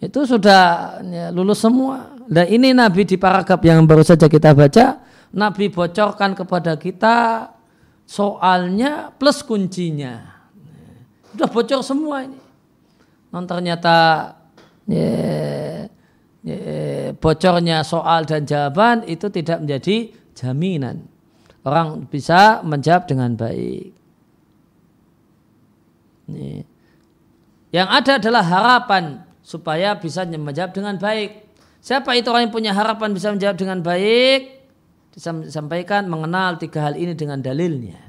Itu 0.00 0.24
sudah 0.24 0.98
ya, 1.04 1.28
lulus 1.28 1.60
semua. 1.60 2.16
Dan 2.26 2.48
ini 2.48 2.72
Nabi 2.72 3.04
di 3.04 3.20
paragraf 3.20 3.60
yang 3.62 3.84
baru 3.84 4.00
saja 4.02 4.26
kita 4.26 4.56
baca, 4.56 5.04
Nabi 5.36 5.68
bocorkan 5.68 6.32
kepada 6.32 6.74
kita 6.80 7.50
soalnya 8.08 9.12
plus 9.14 9.44
kuncinya. 9.44 10.32
Sudah 11.30 11.46
bocor 11.46 11.80
semua 11.86 12.26
ini. 12.26 12.40
Non 13.30 13.46
ternyata 13.46 13.94
ya, 14.90 14.98
ya, 14.98 15.61
bocornya 17.18 17.82
soal 17.82 18.24
dan 18.24 18.46
jawaban 18.46 19.04
itu 19.08 19.28
tidak 19.28 19.64
menjadi 19.64 20.12
jaminan. 20.36 21.08
Orang 21.62 22.10
bisa 22.10 22.64
menjawab 22.66 23.06
dengan 23.06 23.38
baik. 23.38 23.94
Yang 27.70 27.88
ada 27.88 28.12
adalah 28.18 28.44
harapan 28.44 29.04
supaya 29.42 29.94
bisa 29.98 30.26
menjawab 30.26 30.72
dengan 30.74 30.96
baik. 30.98 31.44
Siapa 31.82 32.14
itu 32.14 32.30
orang 32.30 32.46
yang 32.46 32.54
punya 32.54 32.72
harapan 32.74 33.10
bisa 33.10 33.34
menjawab 33.34 33.56
dengan 33.58 33.78
baik? 33.82 34.62
Disampaikan 35.14 36.06
mengenal 36.06 36.56
tiga 36.56 36.88
hal 36.88 36.94
ini 36.94 37.12
dengan 37.12 37.42
dalilnya. 37.42 38.00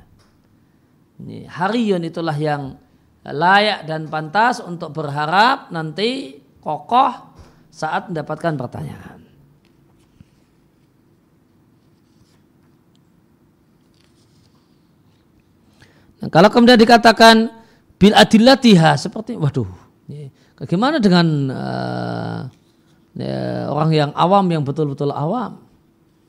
Ini, 1.20 1.46
hariyun 1.50 2.06
itulah 2.06 2.38
yang 2.38 2.78
layak 3.24 3.86
dan 3.86 4.10
pantas 4.10 4.60
untuk 4.60 4.92
berharap 4.92 5.72
nanti 5.72 6.42
kokoh 6.60 7.33
saat 7.74 8.06
mendapatkan 8.06 8.54
pertanyaan. 8.54 9.20
Nah, 16.22 16.30
kalau 16.30 16.54
kemudian 16.54 16.78
dikatakan 16.78 17.50
bil 17.98 18.14
adillatiha 18.14 18.94
seperti 18.94 19.34
waduh, 19.34 19.66
bagaimana 20.62 21.02
dengan 21.02 21.26
uh, 21.50 22.40
orang 23.74 23.90
yang 23.90 24.12
awam 24.14 24.46
yang 24.54 24.62
betul-betul 24.62 25.10
awam? 25.10 25.66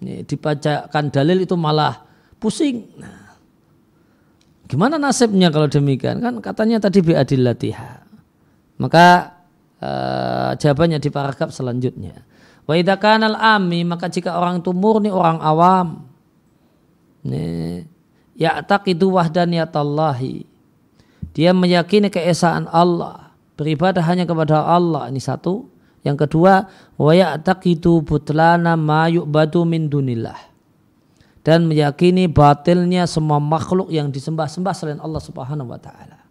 Dibacakan 0.01 1.12
dalil 1.12 1.45
itu 1.45 1.55
malah 1.61 2.09
pusing. 2.40 2.88
Nah, 2.97 3.36
gimana 4.64 4.97
nasibnya 4.97 5.53
kalau 5.53 5.68
demikian? 5.68 6.24
Kan 6.24 6.40
katanya 6.40 6.80
tadi 6.80 7.05
biadillatiha 7.05 8.05
maka 8.78 9.34
uh, 9.85 10.51
jawabannya 10.57 10.97
di 10.97 11.12
paragraf 11.12 11.53
selanjutnya 11.53 12.24
wa 12.64 12.74
kanal 12.97 13.37
ami 13.37 13.85
maka 13.85 14.09
jika 14.09 14.41
orang 14.41 14.64
itu 14.64 14.72
murni 14.72 15.12
orang 15.12 15.37
awam 15.45 16.09
ya, 17.28 17.85
ya 18.32 18.53
taqidu 18.64 19.12
wahdaniyatallahi 19.12 20.49
dia 21.37 21.53
meyakini 21.53 22.09
keesaan 22.09 22.64
Allah 22.72 23.37
beribadah 23.61 24.01
hanya 24.01 24.24
kepada 24.24 24.64
Allah 24.64 25.12
ini 25.12 25.20
satu 25.20 25.74
yang 26.05 26.20
kedua, 26.20 26.68
wa 27.01 27.12
ya'taqidu 27.16 28.05
butlana 28.05 28.76
ma 28.76 29.09
yu'badu 29.09 29.64
min 29.64 29.89
dunillah. 29.89 30.53
dan 31.45 31.68
meyakini 31.68 32.24
batilnya 32.24 33.05
semua 33.05 33.37
makhluk 33.37 33.93
yang 33.93 34.09
disembah-sembah 34.09 34.72
selain 34.72 34.97
Allah 34.97 35.20
Subhanahu 35.20 35.68
wa 35.68 35.76
taala. 35.76 36.24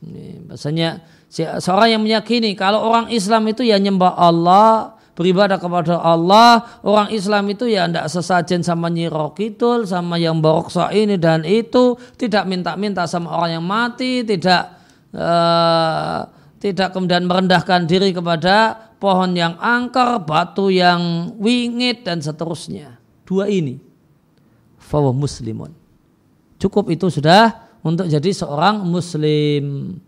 Ini 0.00 0.48
bahasanya 0.48 1.04
seorang 1.28 1.98
yang 1.98 2.02
meyakini 2.02 2.56
kalau 2.56 2.88
orang 2.88 3.12
Islam 3.12 3.44
itu 3.52 3.60
ya 3.64 3.76
nyembah 3.76 4.16
Allah, 4.16 4.96
beribadah 5.12 5.60
kepada 5.60 6.00
Allah, 6.00 6.80
orang 6.80 7.12
Islam 7.12 7.52
itu 7.52 7.68
ya 7.68 7.84
tidak 7.84 8.08
sesajen 8.08 8.64
sama 8.64 8.88
Nyiro 8.88 9.36
Kidul, 9.36 9.84
sama 9.84 10.16
yang 10.16 10.40
baroksa 10.40 10.88
ini 10.94 11.20
dan 11.20 11.44
itu, 11.44 12.00
tidak 12.16 12.48
minta-minta 12.48 13.04
sama 13.04 13.34
orang 13.36 13.60
yang 13.60 13.66
mati, 13.66 14.24
tidak 14.24 14.78
uh, 15.12 16.24
tidak 16.58 16.90
kemudian 16.96 17.28
merendahkan 17.28 17.86
diri 17.86 18.10
kepada 18.10 18.88
pohon 18.98 19.36
yang 19.36 19.54
angker, 19.60 20.22
batu 20.26 20.72
yang 20.72 21.34
wingit 21.38 22.02
dan 22.02 22.18
seterusnya. 22.18 22.98
Dua 23.22 23.46
ini 23.46 23.78
fawa 24.80 25.12
muslimun. 25.12 25.70
Cukup 26.58 26.90
itu 26.90 27.06
sudah 27.12 27.68
untuk 27.84 28.10
jadi 28.10 28.30
seorang 28.32 28.82
muslim. 28.82 29.98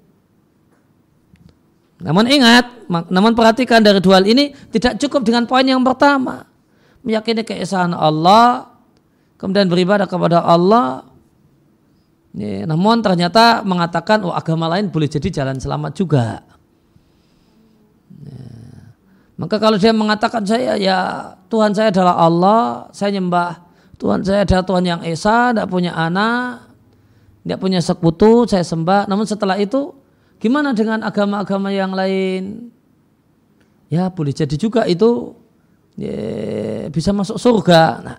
Namun 2.01 2.25
ingat, 2.33 2.89
namun 2.89 3.37
perhatikan 3.37 3.85
dari 3.85 4.01
dua 4.01 4.21
hal 4.21 4.27
ini 4.27 4.57
tidak 4.73 4.97
cukup 4.97 5.21
dengan 5.25 5.45
poin 5.45 5.65
yang 5.65 5.85
pertama. 5.85 6.49
Meyakini 7.05 7.45
keesaan 7.45 7.93
Allah, 7.93 8.73
kemudian 9.37 9.69
beribadah 9.69 10.09
kepada 10.09 10.41
Allah. 10.45 11.05
Ya, 12.31 12.65
namun 12.65 13.03
ternyata 13.03 13.61
mengatakan 13.67 14.23
oh 14.23 14.33
agama 14.33 14.71
lain 14.71 14.89
boleh 14.89 15.11
jadi 15.11 15.43
jalan 15.43 15.59
selamat 15.59 15.93
juga. 15.99 16.41
Ya. 18.23 18.49
Maka 19.35 19.57
kalau 19.59 19.77
dia 19.77 19.91
mengatakan 19.91 20.47
saya 20.47 20.79
ya 20.79 20.99
Tuhan 21.51 21.75
saya 21.75 21.91
adalah 21.91 22.17
Allah, 22.17 22.87
saya 22.95 23.19
nyembah 23.19 23.71
Tuhan 24.01 24.25
saya 24.25 24.49
adalah 24.49 24.65
Tuhan 24.65 24.85
yang 24.89 25.01
esa, 25.05 25.53
tidak 25.53 25.69
punya 25.69 25.93
anak, 25.93 26.73
tidak 27.45 27.59
punya 27.61 27.85
sekutu, 27.85 28.49
saya 28.49 28.65
sembah. 28.65 29.05
Namun 29.05 29.29
setelah 29.29 29.61
itu, 29.61 29.93
gimana 30.41 30.73
dengan 30.73 31.05
agama-agama 31.05 31.69
yang 31.71 31.93
lain? 31.93 32.73
Ya 33.93 34.09
boleh 34.09 34.33
jadi 34.33 34.57
juga 34.57 34.89
itu 34.89 35.37
ya, 36.01 36.89
bisa 36.89 37.13
masuk 37.13 37.37
surga. 37.37 37.83
Nah, 38.01 38.19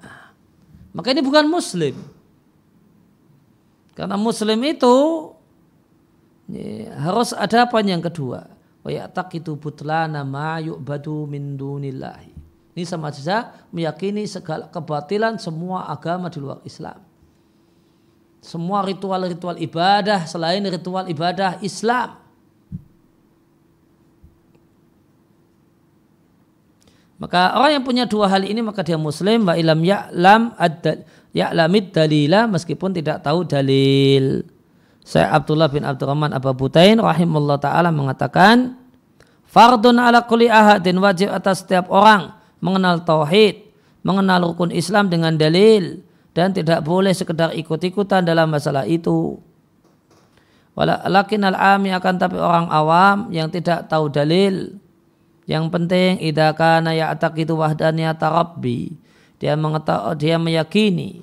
maka 0.94 1.10
ini 1.12 1.26
bukan 1.26 1.50
Muslim. 1.50 1.98
Karena 3.98 4.16
Muslim 4.16 4.60
itu 4.64 4.96
ya, 6.48 6.94
harus 7.02 7.34
ada 7.34 7.66
apa 7.68 7.82
yang 7.82 8.00
kedua. 8.00 8.48
Wa 8.82 8.90
itu 9.34 9.52
butlana 9.58 10.26
ma 10.26 10.58
yu'badu 10.58 11.30
min 11.30 11.58
dunillahi. 11.58 12.34
Ini 12.72 12.84
sama 12.88 13.12
saja 13.12 13.68
meyakini 13.70 14.24
segala 14.24 14.72
kebatilan 14.72 15.36
semua 15.38 15.92
agama 15.92 16.32
di 16.32 16.40
luar 16.40 16.64
Islam. 16.64 17.11
Semua 18.42 18.82
ritual-ritual 18.82 19.62
ibadah 19.62 20.26
selain 20.26 20.66
ritual 20.66 21.06
ibadah 21.06 21.62
Islam. 21.62 22.18
Maka 27.22 27.54
orang 27.54 27.78
yang 27.78 27.86
punya 27.86 28.10
dua 28.10 28.26
hal 28.34 28.42
ini 28.42 28.66
maka 28.66 28.82
dia 28.82 28.98
muslim 28.98 29.46
wa 29.46 29.54
ilam 29.54 29.78
ya'lam 29.78 30.58
ad 30.58 31.06
ya'lamid 31.38 31.94
dalila 31.94 32.50
meskipun 32.50 32.98
tidak 32.98 33.22
tahu 33.22 33.46
dalil. 33.46 34.42
Saya 35.06 35.38
Abdullah 35.38 35.70
bin 35.70 35.86
Abdurrahman 35.86 36.34
Abu 36.34 36.50
Butain 36.58 36.98
rahimullah 36.98 37.62
taala 37.62 37.94
mengatakan 37.94 38.74
fardun 39.46 40.02
ala 40.02 40.26
kulli 40.26 40.50
ahadin 40.50 40.98
wajib 40.98 41.30
atas 41.30 41.62
setiap 41.62 41.94
orang 41.94 42.34
mengenal 42.58 43.06
tauhid, 43.06 43.70
mengenal 44.02 44.50
rukun 44.50 44.74
Islam 44.74 45.14
dengan 45.14 45.38
dalil 45.38 46.02
dan 46.32 46.56
tidak 46.56 46.84
boleh 46.84 47.12
sekedar 47.12 47.52
ikut-ikutan 47.56 48.24
dalam 48.24 48.48
masalah 48.52 48.88
itu. 48.88 49.40
Walakin 50.72 51.52
al-ami 51.52 51.92
akan 51.92 52.16
tapi 52.16 52.40
orang 52.40 52.72
awam 52.72 53.28
yang 53.36 53.52
tidak 53.52 53.92
tahu 53.92 54.08
dalil. 54.08 54.72
Yang 55.44 55.66
penting 55.68 56.12
idza 56.24 56.56
kana 56.56 56.96
ya'taqidu 56.96 57.60
wahdaniyata 57.60 58.32
rabbi. 58.32 58.96
Dia 59.42 59.60
mengetahui, 59.60 60.16
dia 60.16 60.40
meyakini. 60.40 61.20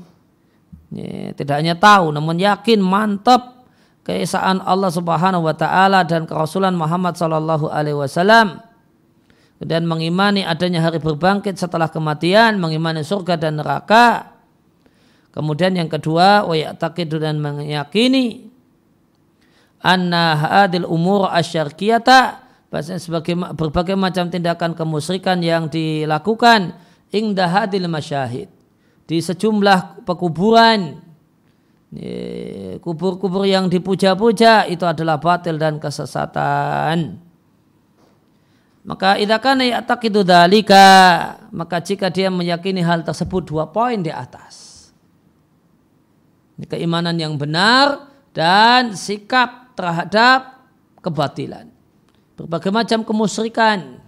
Ya, 0.93 1.33
tidak 1.37 1.61
hanya 1.61 1.77
tahu 1.77 2.17
namun 2.17 2.41
yakin 2.41 2.81
mantap 2.81 3.61
keesaan 4.09 4.65
Allah 4.65 4.89
Subhanahu 4.89 5.45
wa 5.45 5.53
taala 5.53 6.01
dan 6.01 6.25
kerasulan 6.25 6.73
Muhammad 6.73 7.13
sallallahu 7.13 7.69
alaihi 7.69 7.93
wasallam 7.93 8.65
dan 9.61 9.85
mengimani 9.85 10.49
adanya 10.49 10.81
hari 10.81 10.97
berbangkit 11.03 11.59
setelah 11.59 11.91
kematian, 11.91 12.57
mengimani 12.63 13.03
surga 13.03 13.37
dan 13.37 13.59
neraka. 13.59 14.38
Kemudian 15.29 15.77
yang 15.77 15.91
kedua, 15.93 16.49
wa 16.49 16.57
ya'taqidu 16.57 17.21
dan 17.21 17.39
meyakini 17.39 18.49
anna 19.83 20.35
hadil 20.35 20.89
umur 20.89 21.31
asyarkiyata 21.31 22.43
bahasanya 22.69 23.01
sebagai 23.01 23.33
berbagai 23.55 23.97
macam 23.97 24.29
tindakan 24.29 24.75
kemusyrikan 24.75 25.41
yang 25.41 25.71
dilakukan 25.71 26.77
ingda 27.15 27.49
hadil 27.49 27.89
masyahid 27.89 28.51
di 29.09 29.17
sejumlah 29.25 30.05
pekuburan 30.05 31.01
kubur-kubur 32.85 33.49
yang 33.49 33.73
dipuja-puja 33.73 34.69
itu 34.69 34.85
adalah 34.85 35.17
batil 35.17 35.57
dan 35.57 35.81
kesesatan. 35.81 37.17
Maka 38.85 39.17
idakan 39.17 39.65
ya'taqidu 39.65 40.21
dalika 40.21 40.85
maka 41.49 41.81
jika 41.81 42.13
dia 42.13 42.29
meyakini 42.29 42.85
hal 42.85 43.01
tersebut 43.05 43.49
dua 43.49 43.73
poin 43.73 43.97
di 44.05 44.13
atas. 44.13 44.68
Keimanan 46.67 47.15
yang 47.15 47.39
benar 47.39 48.11
dan 48.35 48.99
sikap 48.99 49.79
terhadap 49.79 50.59
kebatilan. 50.99 51.71
Berbagai 52.35 52.75
macam 52.75 53.07
kemusyrikan. 53.07 54.03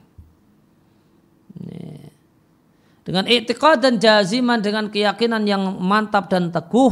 Dengan 3.07 3.27
i'tiqad 3.27 3.83
dan 3.83 3.99
jaziman 3.99 4.59
dengan 4.59 4.91
keyakinan 4.91 5.43
yang 5.47 5.63
mantap 5.83 6.31
dan 6.31 6.51
teguh 6.51 6.91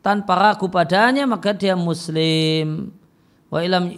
tanpa 0.00 0.36
ragu 0.36 0.68
padanya 0.72 1.28
maka 1.28 1.52
dia 1.52 1.76
muslim. 1.76 2.92
Wa 3.52 3.60
ilam 3.60 3.92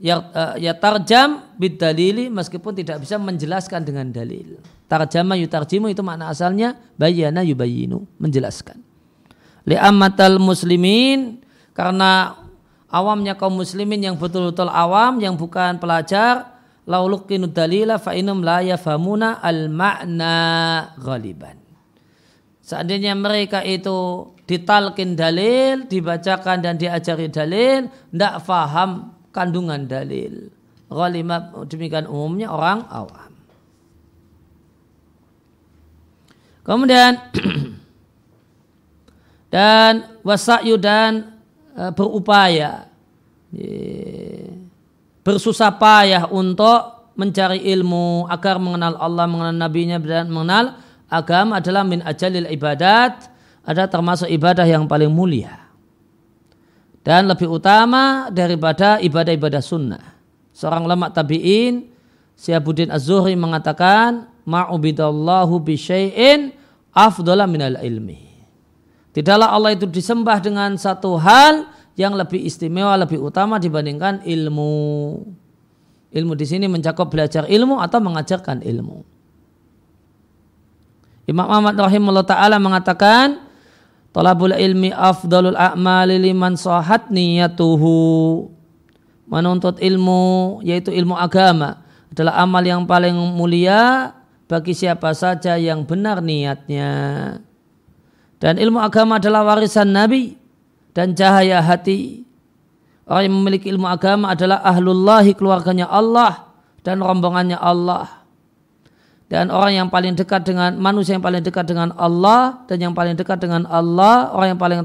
ya, 0.00 0.24
uh, 0.24 0.54
ya 0.56 0.72
tarjam 0.72 1.44
bid 1.60 1.76
dalili 1.76 2.32
meskipun 2.32 2.72
tidak 2.72 3.04
bisa 3.04 3.20
menjelaskan 3.20 3.84
dengan 3.84 4.08
dalil. 4.08 4.56
Tarjama 4.88 5.36
yutarjimu 5.36 5.92
itu 5.92 6.00
makna 6.00 6.32
asalnya 6.32 6.74
bayana 6.96 7.44
yubayinu, 7.44 8.08
menjelaskan. 8.16 8.89
Li'ammatal 9.70 10.42
muslimin 10.42 11.38
karena 11.70 12.34
awamnya 12.90 13.38
kaum 13.38 13.54
muslimin 13.54 14.02
yang 14.02 14.18
betul-betul 14.18 14.66
awam 14.66 15.22
yang 15.22 15.38
bukan 15.38 15.78
pelajar 15.78 16.58
laulukinu 16.90 17.46
dalila 17.46 18.02
fa 18.02 18.18
inum 18.18 18.42
la 18.42 18.66
yafhamuna 18.66 19.38
al 19.38 19.70
makna 19.70 20.34
ghaliban. 20.98 21.54
Seandainya 22.66 23.14
mereka 23.14 23.62
itu 23.62 24.30
ditalkin 24.46 25.14
dalil, 25.14 25.86
dibacakan 25.86 26.58
dan 26.62 26.74
diajari 26.74 27.30
dalil, 27.30 27.86
tidak 28.10 28.42
faham 28.42 29.14
kandungan 29.30 29.86
dalil. 29.86 30.50
Ghalimah 30.90 31.66
demikian 31.70 32.10
umumnya 32.10 32.50
orang 32.50 32.82
awam. 32.90 33.30
Kemudian 36.66 37.18
dan 39.50 40.16
wasa'yu 40.22 40.78
dan 40.78 41.42
e, 41.74 41.82
berupaya 41.92 42.86
bersusah 45.26 45.74
payah 45.74 46.30
untuk 46.30 47.12
mencari 47.18 47.66
ilmu 47.74 48.30
agar 48.30 48.62
mengenal 48.62 48.94
Allah, 48.96 49.26
mengenal 49.26 49.56
nabinya 49.58 49.98
dan 49.98 50.30
mengenal 50.30 50.78
agama 51.10 51.58
adalah 51.58 51.82
min 51.82 52.00
ajalil 52.06 52.46
ibadat 52.46 53.26
ada 53.66 53.84
termasuk 53.90 54.30
ibadah 54.30 54.64
yang 54.64 54.86
paling 54.86 55.10
mulia 55.10 55.60
dan 57.00 57.26
lebih 57.26 57.50
utama 57.50 58.28
daripada 58.30 59.00
ibadah-ibadah 59.00 59.62
sunnah. 59.64 60.04
Seorang 60.52 60.84
ulama 60.84 61.08
tabi'in, 61.08 61.88
Syabuddin 62.36 62.92
Az-Zuhri 62.92 63.36
mengatakan, 63.36 64.28
Ma'ubidallahu 64.44 65.60
bisyai'in 65.64 66.52
afdola 66.92 67.48
minal 67.48 67.80
ilmi. 67.80 68.29
Tidaklah 69.10 69.50
Allah 69.50 69.74
itu 69.74 69.90
disembah 69.90 70.38
dengan 70.38 70.78
satu 70.78 71.18
hal 71.18 71.66
yang 71.98 72.14
lebih 72.14 72.38
istimewa, 72.38 72.94
lebih 72.94 73.18
utama 73.18 73.58
dibandingkan 73.58 74.22
ilmu. 74.22 75.18
Ilmu 76.10 76.32
di 76.34 76.46
sini 76.46 76.66
mencakup 76.70 77.10
belajar 77.10 77.46
ilmu 77.46 77.78
atau 77.82 77.98
mengajarkan 77.98 78.62
ilmu. 78.62 79.02
Imam 81.30 81.46
Ahmad 81.46 81.78
rahimahullah 81.78 82.26
ta'ala 82.26 82.58
mengatakan, 82.58 83.50
Talabul 84.10 84.50
ilmi 84.58 84.90
afdalul 84.90 85.54
a'mali 85.54 86.18
liman 86.18 86.58
sahat 86.58 87.14
niyatuhu. 87.14 88.50
Menuntut 89.30 89.78
ilmu 89.78 90.58
yaitu 90.66 90.90
ilmu 90.90 91.14
agama 91.14 91.78
adalah 92.10 92.42
amal 92.42 92.66
yang 92.66 92.82
paling 92.82 93.14
mulia 93.14 94.10
bagi 94.50 94.74
siapa 94.74 95.14
saja 95.14 95.54
yang 95.54 95.86
benar 95.86 96.18
niatnya. 96.18 96.90
Dan 98.40 98.56
ilmu 98.56 98.80
agama 98.80 99.20
adalah 99.20 99.44
warisan 99.44 99.92
Nabi 99.92 100.32
dan 100.96 101.12
cahaya 101.12 101.60
hati. 101.60 102.24
Orang 103.04 103.28
yang 103.28 103.36
memiliki 103.36 103.68
ilmu 103.68 103.84
agama 103.84 104.32
adalah 104.32 104.64
ahlullahi 104.64 105.36
keluarganya 105.36 105.86
Allah 105.92 106.48
dan 106.80 107.04
rombongannya 107.04 107.60
Allah. 107.60 108.24
Dan 109.30 109.52
orang 109.52 109.78
yang 109.84 109.88
paling 109.92 110.18
dekat 110.18 110.42
dengan 110.42 110.74
manusia 110.80 111.14
yang 111.14 111.22
paling 111.22 111.44
dekat 111.44 111.68
dengan 111.68 111.94
Allah 111.94 112.66
dan 112.66 112.82
yang 112.82 112.94
paling 112.96 113.14
dekat 113.14 113.38
dengan 113.38 113.62
Allah, 113.68 114.32
orang 114.34 114.56
yang 114.56 114.60
paling 114.60 114.80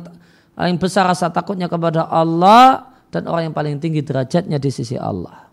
paling 0.53 0.77
besar 0.77 1.07
rasa 1.10 1.34
takutnya 1.34 1.65
kepada 1.65 2.06
Allah 2.06 2.94
dan 3.10 3.26
orang 3.26 3.49
yang 3.49 3.56
paling 3.56 3.82
tinggi 3.82 4.06
derajatnya 4.06 4.60
di 4.61 4.69
sisi 4.69 4.99
Allah. 4.99 5.48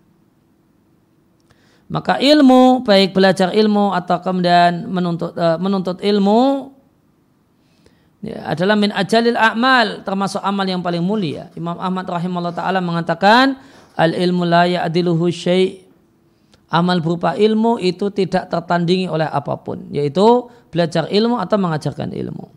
Maka 1.93 2.20
ilmu, 2.20 2.85
baik 2.89 3.12
belajar 3.12 3.53
ilmu 3.53 3.93
atau 3.93 4.16
kemudian 4.24 4.89
menuntut 4.89 5.37
uh, 5.37 5.61
menuntut 5.61 6.01
ilmu 6.01 6.72
ya, 8.23 8.47
adalah 8.47 8.78
min 8.78 8.94
ajalil 8.94 9.36
a'mal 9.36 10.07
termasuk 10.07 10.40
amal 10.40 10.65
yang 10.65 10.81
paling 10.81 11.03
mulia. 11.03 11.51
Imam 11.59 11.77
Ahmad 11.77 12.07
rahimahullah 12.07 12.55
taala 12.55 12.78
mengatakan 12.78 13.59
al 13.99 14.15
ilmu 14.15 14.47
la 14.47 14.65
ya'diluhu 14.65 15.28
syai' 15.28 15.82
amal 16.73 17.05
berupa 17.05 17.36
ilmu 17.36 17.77
itu 17.82 18.09
tidak 18.15 18.49
tertandingi 18.49 19.11
oleh 19.11 19.28
apa 19.28 19.61
pun 19.61 19.93
yaitu 19.93 20.49
belajar 20.73 21.05
ilmu 21.11 21.36
atau 21.36 21.61
mengajarkan 21.61 22.16
ilmu. 22.16 22.49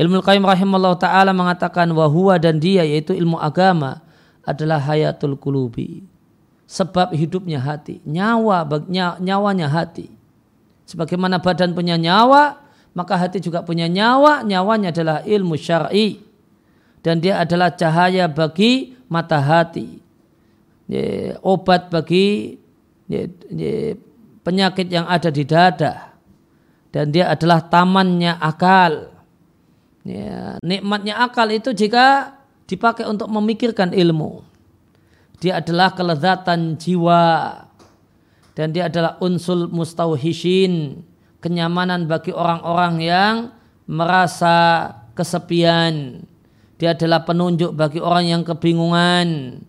Ilmu 0.00 0.24
Qayyim 0.24 0.42
rahimahullah 0.42 0.96
taala 0.96 1.30
mengatakan 1.36 1.86
wahwa 1.92 2.40
dan 2.40 2.56
dia 2.56 2.82
yaitu 2.82 3.12
ilmu 3.12 3.36
agama 3.36 4.00
adalah 4.48 4.80
hayatul 4.80 5.36
kulubi. 5.36 6.02
Sebab 6.70 7.10
hidupnya 7.18 7.58
hati, 7.58 7.98
nyawa 8.06 8.62
nyawanya 9.18 9.66
hati. 9.66 10.06
Sebagaimana 10.86 11.42
badan 11.42 11.74
punya 11.74 11.98
nyawa, 11.98 12.59
maka 12.94 13.14
hati 13.14 13.38
juga 13.38 13.62
punya 13.62 13.86
nyawa, 13.86 14.42
nyawanya 14.42 14.90
adalah 14.90 15.18
ilmu 15.22 15.54
syar'i 15.54 16.18
dan 17.00 17.22
dia 17.22 17.40
adalah 17.40 17.72
cahaya 17.72 18.28
bagi 18.28 18.98
mata 19.08 19.40
hati. 19.40 20.00
Ya, 20.90 21.38
obat 21.46 21.86
bagi 21.86 22.58
ya, 23.06 23.30
ya, 23.46 23.94
penyakit 24.42 24.90
yang 24.90 25.06
ada 25.06 25.30
di 25.30 25.46
dada 25.46 26.18
dan 26.90 27.14
dia 27.14 27.30
adalah 27.30 27.62
tamannya 27.62 28.34
akal. 28.42 29.14
Ya, 30.02 30.58
nikmatnya 30.66 31.22
akal 31.22 31.46
itu 31.54 31.70
jika 31.70 32.34
dipakai 32.66 33.06
untuk 33.06 33.30
memikirkan 33.30 33.94
ilmu. 33.94 34.42
Dia 35.38 35.62
adalah 35.62 35.94
kelezatan 35.94 36.76
jiwa 36.76 37.54
dan 38.58 38.74
dia 38.74 38.90
adalah 38.90 39.16
unsul 39.22 39.70
mustauhishin 39.70 41.06
kenyamanan 41.40 42.04
bagi 42.04 42.30
orang-orang 42.30 42.94
yang 43.00 43.34
merasa 43.88 44.88
kesepian. 45.16 46.24
Dia 46.80 46.96
adalah 46.96 47.26
penunjuk 47.28 47.76
bagi 47.76 48.00
orang 48.00 48.24
yang 48.28 48.42
kebingungan. 48.46 49.60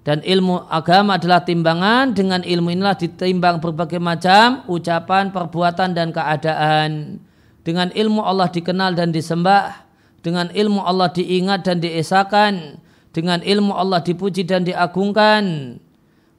Dan 0.00 0.24
ilmu 0.24 0.64
agama 0.72 1.20
adalah 1.20 1.44
timbangan, 1.44 2.16
dengan 2.16 2.40
ilmu 2.40 2.72
inilah 2.72 2.96
ditimbang 2.96 3.60
berbagai 3.60 4.00
macam 4.00 4.64
ucapan, 4.66 5.28
perbuatan, 5.28 5.92
dan 5.92 6.08
keadaan. 6.10 7.20
Dengan 7.60 7.92
ilmu 7.92 8.24
Allah 8.24 8.48
dikenal 8.48 8.96
dan 8.96 9.12
disembah, 9.12 9.84
dengan 10.24 10.48
ilmu 10.48 10.80
Allah 10.80 11.12
diingat 11.12 11.68
dan 11.68 11.84
diesakan, 11.84 12.80
dengan 13.12 13.44
ilmu 13.44 13.76
Allah 13.76 14.00
dipuji 14.00 14.48
dan 14.48 14.64
diagungkan. 14.64 15.76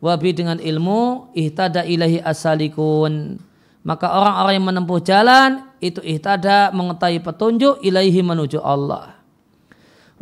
Wabi 0.01 0.33
dengan 0.33 0.57
ilmu 0.57 1.29
ihtada 1.37 1.85
ilahi 1.85 2.17
asalikun 2.25 3.37
maka 3.81 4.13
orang-orang 4.13 4.53
yang 4.61 4.67
menempuh 4.69 4.99
jalan 5.01 5.49
itu 5.81 5.97
ihtada 6.05 6.69
mengetahui 6.69 7.19
petunjuk 7.25 7.81
ilaihi 7.81 8.21
menuju 8.21 8.61
Allah. 8.61 9.17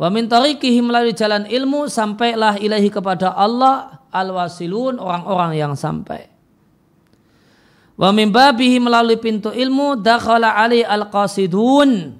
Wa 0.00 0.08
min 0.08 0.32
tariqihi 0.32 0.80
melalui 0.80 1.12
jalan 1.12 1.44
ilmu 1.44 1.84
sampailah 1.84 2.56
ilahi 2.56 2.88
kepada 2.88 3.36
Allah 3.36 4.00
al-wasilun 4.08 4.96
orang-orang 4.96 5.60
yang 5.60 5.76
sampai. 5.76 6.24
Wa 8.00 8.08
min 8.16 8.32
babihi 8.32 8.80
melalui 8.80 9.20
pintu 9.20 9.52
ilmu 9.52 10.00
dakhala 10.00 10.56
ali 10.56 10.80
al-qasidun. 10.80 12.16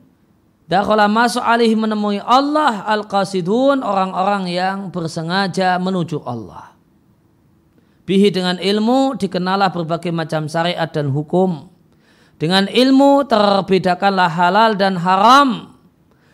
Dakhala 0.69 1.09
masuk 1.09 1.41
alihi 1.41 1.73
menemui 1.73 2.21
Allah 2.21 2.85
al-qasidun 2.85 3.81
orang-orang 3.81 4.53
yang 4.53 4.93
bersengaja 4.93 5.81
menuju 5.81 6.21
Allah. 6.29 6.70
Bihi 8.11 8.35
dengan 8.35 8.59
ilmu 8.59 9.15
dikenalah 9.15 9.71
berbagai 9.71 10.11
macam 10.11 10.51
syariat 10.51 10.91
dan 10.91 11.15
hukum. 11.15 11.71
Dengan 12.43 12.67
ilmu 12.67 13.23
terbedakanlah 13.23 14.27
halal 14.27 14.75
dan 14.75 14.99
haram. 14.99 15.79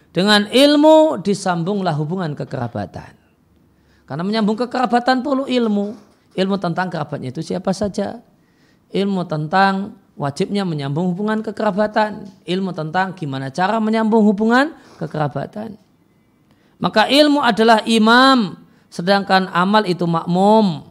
Dengan 0.08 0.48
ilmu 0.48 1.20
disambunglah 1.20 1.92
hubungan 1.92 2.32
kekerabatan. 2.32 3.12
Karena 4.08 4.24
menyambung 4.24 4.56
kekerabatan 4.56 5.20
perlu 5.20 5.44
ilmu. 5.44 5.92
Ilmu 6.32 6.56
tentang 6.56 6.88
kerabatnya 6.88 7.28
itu 7.28 7.44
siapa 7.44 7.76
saja. 7.76 8.24
Ilmu 8.88 9.28
tentang 9.28 10.00
wajibnya 10.16 10.64
menyambung 10.64 11.12
hubungan 11.12 11.44
kekerabatan. 11.44 12.24
Ilmu 12.48 12.72
tentang 12.72 13.12
gimana 13.12 13.52
cara 13.52 13.76
menyambung 13.84 14.24
hubungan 14.24 14.72
kekerabatan. 14.96 15.76
Maka 16.80 17.04
ilmu 17.12 17.44
adalah 17.44 17.84
imam, 17.84 18.56
sedangkan 18.88 19.52
amal 19.52 19.84
itu 19.84 20.08
makmum. 20.08 20.85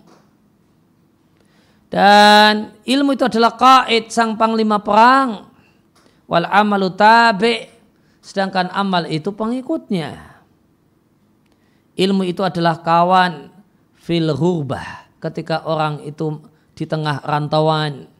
Dan 1.95 2.75
ilmu 2.83 3.15
itu 3.15 3.23
adalah 3.23 3.55
kaid 3.55 4.11
sang 4.11 4.35
panglima 4.35 4.83
perang. 4.83 5.47
Wal 6.27 6.43
amalu 6.43 6.91
tabi. 6.91 7.71
Sedangkan 8.19 8.67
amal 8.75 9.07
itu 9.07 9.31
pengikutnya. 9.31 10.11
Ilmu 11.95 12.27
itu 12.27 12.43
adalah 12.43 12.83
kawan 12.83 13.47
fil 13.95 14.27
hurbah. 14.35 15.07
Ketika 15.23 15.63
orang 15.63 16.03
itu 16.03 16.35
di 16.75 16.83
tengah 16.83 17.23
rantauan. 17.23 18.11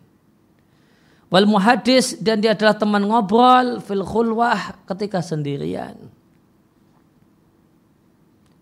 Wal 1.27 1.43
muhadis 1.43 2.15
dan 2.23 2.39
dia 2.39 2.55
adalah 2.55 2.79
teman 2.79 3.03
ngobrol 3.03 3.83
fil 3.83 4.07
khulwah 4.07 4.87
ketika 4.87 5.19
sendirian. 5.19 5.99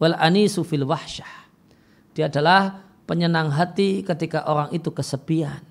Wal 0.02 0.18
anisu 0.18 0.66
fil 0.66 0.90
wahsyah. 0.90 1.46
Dia 2.18 2.34
adalah 2.34 2.83
penyenang 3.04 3.52
hati 3.52 4.04
ketika 4.04 4.48
orang 4.48 4.72
itu 4.72 4.90
kesepian. 4.92 5.62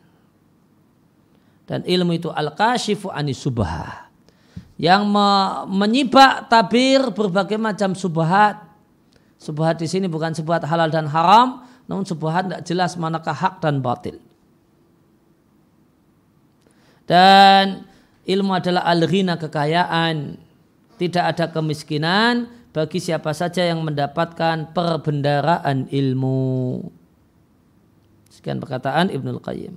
Dan 1.65 1.87
ilmu 1.87 2.13
itu 2.19 2.29
al-kashifu 2.29 3.09
anisubha. 3.09 4.11
Yang 4.77 5.03
me 5.09 5.29
menyibak 5.71 6.51
tabir 6.51 7.01
berbagai 7.15 7.57
macam 7.57 7.95
subhat. 7.95 8.59
Subhat 9.39 9.79
di 9.79 9.87
sini 9.87 10.07
bukan 10.11 10.35
subhat 10.35 10.63
halal 10.67 10.91
dan 10.91 11.07
haram, 11.07 11.67
namun 11.87 12.07
subhat 12.07 12.47
tidak 12.47 12.63
jelas 12.67 12.93
manakah 12.99 13.35
hak 13.35 13.63
dan 13.63 13.79
batil. 13.79 14.19
Dan 17.07 17.87
ilmu 18.27 18.53
adalah 18.55 18.87
al-ghina 18.87 19.39
kekayaan. 19.39 20.39
Tidak 20.99 21.25
ada 21.25 21.51
kemiskinan 21.51 22.47
bagi 22.71 23.03
siapa 23.03 23.35
saja 23.35 23.67
yang 23.67 23.83
mendapatkan 23.83 24.71
perbendaraan 24.71 25.91
ilmu. 25.91 27.02
Sekian 28.33 28.57
perkataan 28.57 29.13
Ibnul 29.13 29.45
Qayyim. 29.45 29.77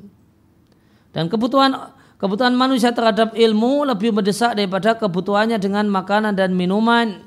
Dan 1.11 1.27
kebutuhan 1.27 1.91
kebutuhan 2.15 2.56
manusia 2.56 2.95
terhadap 2.95 3.36
ilmu 3.36 3.84
lebih 3.84 4.15
mendesak 4.15 4.56
daripada 4.56 4.95
kebutuhannya 4.95 5.60
dengan 5.60 5.91
makanan 5.91 6.40
dan 6.40 6.56
minuman. 6.56 7.19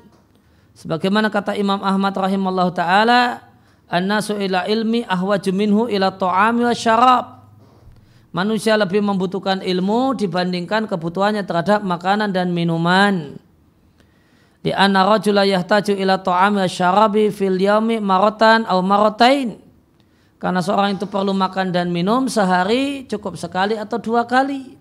Sebagaimana 0.73 1.29
kata 1.29 1.53
Imam 1.53 1.77
Ahmad 1.85 2.17
rahimallahu 2.17 2.73
taala, 2.73 3.45
"An-nasu 3.85 4.41
ila 4.41 4.65
ilmi 4.65 5.05
ahwaju 5.05 5.51
minhu 5.53 5.81
ila 5.85 6.17
ta'ami 6.17 6.65
wa 6.65 6.73
syarab." 6.73 7.25
Manusia 8.33 8.77
lebih 8.77 9.01
membutuhkan 9.01 9.61
ilmu 9.61 10.17
dibandingkan 10.17 10.89
kebutuhannya 10.89 11.45
terhadap 11.45 11.85
makanan 11.85 12.33
dan 12.33 12.53
minuman. 12.53 13.37
Di 14.65 14.73
anna 14.73 15.05
rajula 15.05 15.45
yahtaju 15.45 15.93
ila 15.93 16.21
ta'ami 16.21 16.65
wa 16.65 16.69
syarabi 16.69 17.29
fil 17.29 17.57
yaumi 17.57 18.01
marotan 18.01 18.65
au 18.65 18.81
marotain 18.81 19.68
karena 20.39 20.63
seorang 20.63 20.95
itu 20.95 21.03
perlu 21.03 21.35
makan 21.35 21.75
dan 21.75 21.91
minum 21.91 22.31
sehari 22.31 23.03
cukup 23.11 23.35
sekali 23.35 23.75
atau 23.75 23.99
dua 23.99 24.23
kali. 24.23 24.79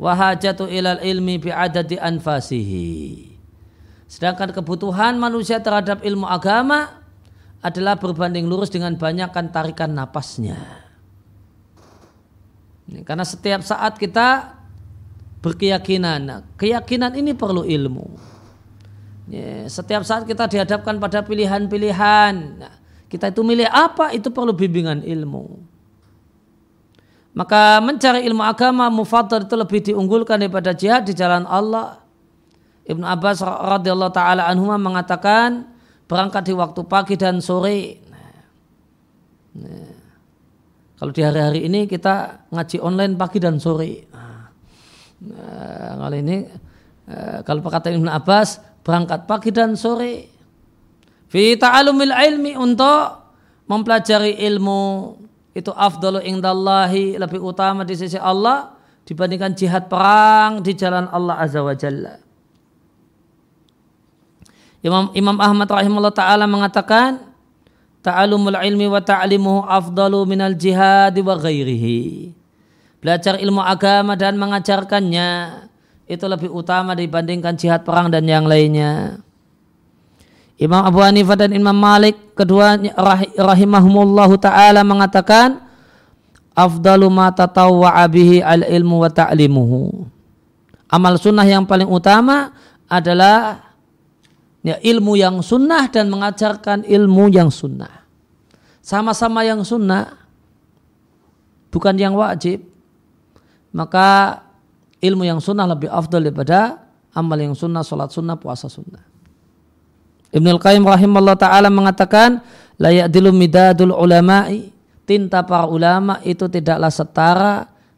Wahajatu 0.00 0.68
ilal 0.68 1.04
ilmi 1.04 1.36
bi'adadi 1.36 2.00
anfasihi. 2.00 3.32
Sedangkan 4.08 4.56
kebutuhan 4.56 5.20
manusia 5.20 5.60
terhadap 5.60 6.00
ilmu 6.00 6.24
agama 6.24 7.04
adalah 7.60 8.00
berbanding 8.00 8.48
lurus 8.48 8.72
dengan 8.72 8.96
banyakkan 8.96 9.52
tarikan 9.52 9.92
napasnya. 9.92 10.56
Karena 13.04 13.24
setiap 13.26 13.60
saat 13.66 14.00
kita 14.00 14.56
berkeyakinan, 15.44 16.20
nah, 16.22 16.40
keyakinan 16.56 17.18
ini 17.20 17.36
perlu 17.36 17.66
ilmu. 17.66 18.16
Setiap 19.66 20.06
saat 20.06 20.22
kita 20.22 20.46
dihadapkan 20.46 21.02
pada 21.02 21.26
pilihan-pilihan. 21.26 22.34
Nah, 22.62 22.85
kita 23.06 23.30
itu 23.30 23.42
milih 23.46 23.70
apa 23.70 24.10
itu 24.10 24.30
perlu 24.34 24.50
bimbingan 24.50 25.06
ilmu. 25.06 25.76
Maka 27.36 27.84
mencari 27.84 28.24
ilmu 28.24 28.40
agama 28.40 28.88
mufaddal 28.88 29.44
itu 29.44 29.54
lebih 29.54 29.80
diunggulkan 29.92 30.40
daripada 30.40 30.72
jihad 30.72 31.04
di 31.04 31.12
jalan 31.12 31.44
Allah. 31.44 32.00
Ibnu 32.88 33.04
Abbas 33.04 33.44
radhiyallahu 33.44 34.14
taala 34.14 34.48
anhu 34.48 34.72
mengatakan 34.72 35.68
berangkat 36.08 36.48
di 36.48 36.54
waktu 36.56 36.80
pagi 36.88 37.14
dan 37.18 37.44
sore. 37.44 38.00
Nah, 38.08 38.32
nah, 39.58 39.90
kalau 40.96 41.12
di 41.12 41.20
hari-hari 41.20 41.68
ini 41.68 41.84
kita 41.84 42.46
ngaji 42.48 42.80
online 42.80 43.14
pagi 43.20 43.38
dan 43.42 43.60
sore. 43.60 44.06
Nah, 44.08 44.48
nah 45.28 45.92
kalau 46.08 46.16
ini 46.16 46.36
eh, 47.10 47.38
kalau 47.44 47.60
perkataan 47.60 48.00
Ibnu 48.00 48.10
Abbas 48.10 48.64
berangkat 48.80 49.28
pagi 49.28 49.50
dan 49.52 49.76
sore. 49.76 50.35
Fi 51.36 51.52
ta'alumil 51.52 52.16
ilmi 52.16 52.56
untuk 52.56 53.28
mempelajari 53.68 54.40
ilmu 54.48 55.12
itu 55.52 55.68
afdalu 55.68 56.24
indallahi 56.24 57.20
lebih 57.20 57.44
utama 57.44 57.84
di 57.84 57.92
sisi 57.92 58.16
Allah 58.16 58.72
dibandingkan 59.04 59.52
jihad 59.52 59.84
perang 59.84 60.64
di 60.64 60.72
jalan 60.72 61.04
Allah 61.12 61.36
Azza 61.36 61.60
wa 61.60 61.76
Jalla. 61.76 62.16
Imam 64.80 65.12
Imam 65.12 65.36
Ahmad 65.36 65.68
rahimahullah 65.68 66.16
taala 66.16 66.48
mengatakan 66.48 67.20
ta'alumul 68.00 68.56
ilmi 68.56 68.88
wa 68.88 69.04
ta'limuhu 69.04 69.68
afdalu 69.68 70.24
minal 70.24 70.56
jihad 70.56 71.20
wa 71.20 71.36
ghairihi. 71.36 72.32
Belajar 73.04 73.36
ilmu 73.36 73.60
agama 73.60 74.16
dan 74.16 74.40
mengajarkannya 74.40 75.28
itu 76.08 76.24
lebih 76.24 76.48
utama 76.48 76.96
dibandingkan 76.96 77.60
jihad 77.60 77.84
perang 77.84 78.08
dan 78.08 78.24
yang 78.24 78.48
lainnya. 78.48 79.25
Imam 80.56 80.80
Abu 80.88 81.04
Hanifah 81.04 81.36
dan 81.36 81.52
Imam 81.52 81.76
Malik 81.76 82.32
kedua 82.32 82.80
rahimahumullahu 83.36 84.40
taala 84.40 84.80
mengatakan 84.80 85.60
afdalu 86.56 87.12
ma 87.12 87.28
tatawwa'a 87.28 88.08
bihi 88.08 88.40
al 88.40 88.64
ilmu 88.64 89.04
wa 89.04 89.10
ta'limuhu. 89.12 90.08
Amal 90.88 91.20
sunnah 91.20 91.44
yang 91.44 91.68
paling 91.68 91.84
utama 91.84 92.56
adalah 92.88 93.68
ya, 94.64 94.80
ilmu 94.80 95.20
yang 95.20 95.44
sunnah 95.44 95.92
dan 95.92 96.08
mengajarkan 96.08 96.88
ilmu 96.88 97.28
yang 97.28 97.52
sunnah. 97.52 98.08
Sama-sama 98.80 99.44
yang 99.44 99.60
sunnah, 99.60 100.16
bukan 101.68 102.00
yang 102.00 102.16
wajib. 102.16 102.64
Maka 103.76 104.40
ilmu 105.04 105.28
yang 105.28 105.42
sunnah 105.42 105.68
lebih 105.68 105.92
afdal 105.92 106.24
daripada 106.24 106.80
amal 107.12 107.36
yang 107.36 107.52
sunnah, 107.52 107.84
sholat 107.84 108.08
sunnah, 108.08 108.40
puasa 108.40 108.72
sunnah. 108.72 109.15
Ibnu 110.36 110.60
Al-Qayyim 110.60 110.84
rahimahullah 110.84 111.40
ta'ala 111.40 111.72
mengatakan 111.72 112.44
la 112.76 112.92
ya'dilu 112.92 113.32
midadul 113.32 113.96
ulama'i 113.96 114.68
tinta 115.08 115.40
para 115.48 115.64
ulama 115.64 116.20
itu 116.28 116.44
tidaklah 116.44 116.92
setara 116.92 117.54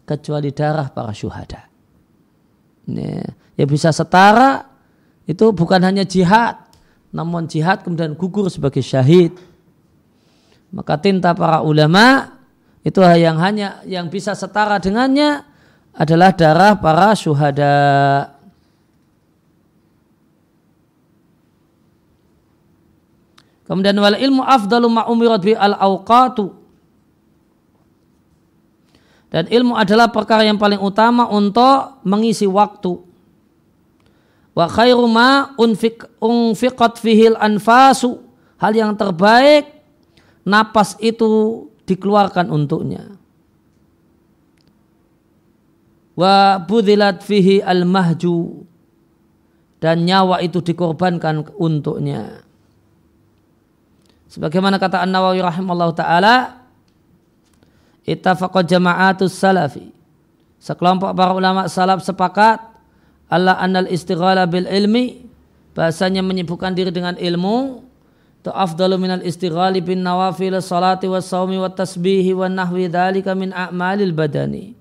kecuali 0.07 0.55
darah 0.55 0.87
para 0.87 1.11
syuhada. 1.11 1.67
Ya 3.59 3.65
bisa 3.67 3.91
setara 3.91 4.71
itu 5.27 5.51
bukan 5.51 5.83
hanya 5.83 6.07
jihad 6.07 6.63
namun 7.11 7.51
jihad 7.51 7.83
kemudian 7.83 8.15
gugur 8.15 8.47
sebagai 8.47 8.87
syahid. 8.87 9.35
Maka 10.71 11.01
tinta 11.01 11.35
para 11.35 11.65
ulama 11.65 12.39
itu 12.87 13.03
yang 13.03 13.41
hanya 13.43 13.83
yang 13.83 14.07
bisa 14.07 14.39
setara 14.39 14.79
dengannya 14.79 15.43
adalah 15.91 16.31
darah 16.37 16.79
para 16.79 17.19
syuhada. 17.19 17.75
Kemudian 23.69 24.01
wal 24.01 24.17
ilmu 24.17 24.41
afdalu 24.41 24.89
ma 24.89 25.05
umirat 25.05 25.45
bi 25.45 25.53
al 25.53 25.77
awqatu. 25.77 26.57
Dan 29.29 29.45
ilmu 29.53 29.77
adalah 29.77 30.09
perkara 30.09 30.41
yang 30.41 30.57
paling 30.57 30.81
utama 30.81 31.29
untuk 31.29 32.01
mengisi 32.01 32.49
waktu. 32.49 32.97
Wa 34.57 34.67
khairu 34.73 35.05
ma 35.05 35.53
unfiq, 35.61 36.01
unfiqat 36.17 36.97
fihil 36.97 37.37
anfasu. 37.37 38.25
Hal 38.57 38.73
yang 38.73 38.97
terbaik 38.97 39.69
napas 40.49 40.97
itu 40.99 41.69
dikeluarkan 41.85 42.49
untuknya. 42.49 43.21
Wa 46.17 46.57
budilat 46.59 47.21
fihi 47.21 47.61
al 47.61 47.85
mahju 47.85 48.65
dan 49.79 50.09
nyawa 50.09 50.41
itu 50.43 50.65
dikorbankan 50.65 51.53
untuknya. 51.55 52.48
Sebagaimana 54.29 54.77
kata 54.77 55.01
An-Nawawi 55.01 55.41
rahimallahu 55.41 55.93
taala, 55.97 56.65
ittafaqat 58.05 58.69
jama'atus 58.69 59.33
salafi. 59.33 59.89
Sekelompok 60.61 61.15
para 61.17 61.33
ulama 61.33 61.71
salaf 61.71 62.03
sepakat 62.03 62.59
Allah 63.29 63.61
annal 63.61 63.87
istighala 63.93 64.49
bil 64.49 64.67
ilmi 64.67 65.29
bahasanya 65.77 66.25
menyibukkan 66.25 66.75
diri 66.75 66.91
dengan 66.91 67.15
ilmu 67.15 67.87
itu 68.39 68.51
afdalu 68.51 68.97
minal 68.97 69.23
istighali 69.23 69.85
bin 69.85 70.01
nawafil 70.01 70.57
salati 70.65 71.05
was 71.05 71.29
saumi 71.29 71.61
wat 71.61 71.77
tasbihi 71.77 72.33
wa 72.33 72.49
nahwi 72.49 72.89
dhalika 72.89 73.37
min 73.37 73.53
a'malil 73.53 74.15
badani. 74.17 74.73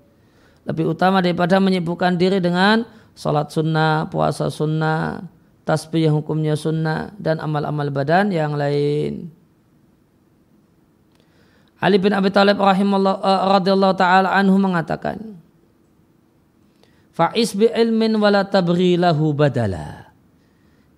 Lebih 0.64 0.96
utama 0.96 1.20
daripada 1.20 1.60
menyibukkan 1.60 2.16
diri 2.16 2.40
dengan 2.40 2.88
salat 3.12 3.52
sunnah, 3.52 4.08
puasa 4.08 4.48
sunnah, 4.48 5.26
tasbih 5.68 6.08
yang 6.08 6.16
hukumnya 6.16 6.56
sunnah 6.56 7.12
dan 7.20 7.40
amal-amal 7.44 7.92
badan 7.92 8.32
yang 8.32 8.56
lain. 8.56 9.37
Ali 11.78 12.02
bin 12.02 12.10
Abi 12.10 12.34
Thalib 12.34 12.58
rahimahullah 12.58 13.22
uh, 13.22 13.42
radhiyallahu 13.58 13.94
taala 13.94 14.34
anhu 14.34 14.58
mengatakan 14.58 15.38
Fa'is 17.18 17.50
bi 17.58 17.66
ilmin 17.66 18.14
wala 18.22 18.46
tabri 18.46 18.94
badala. 19.34 20.14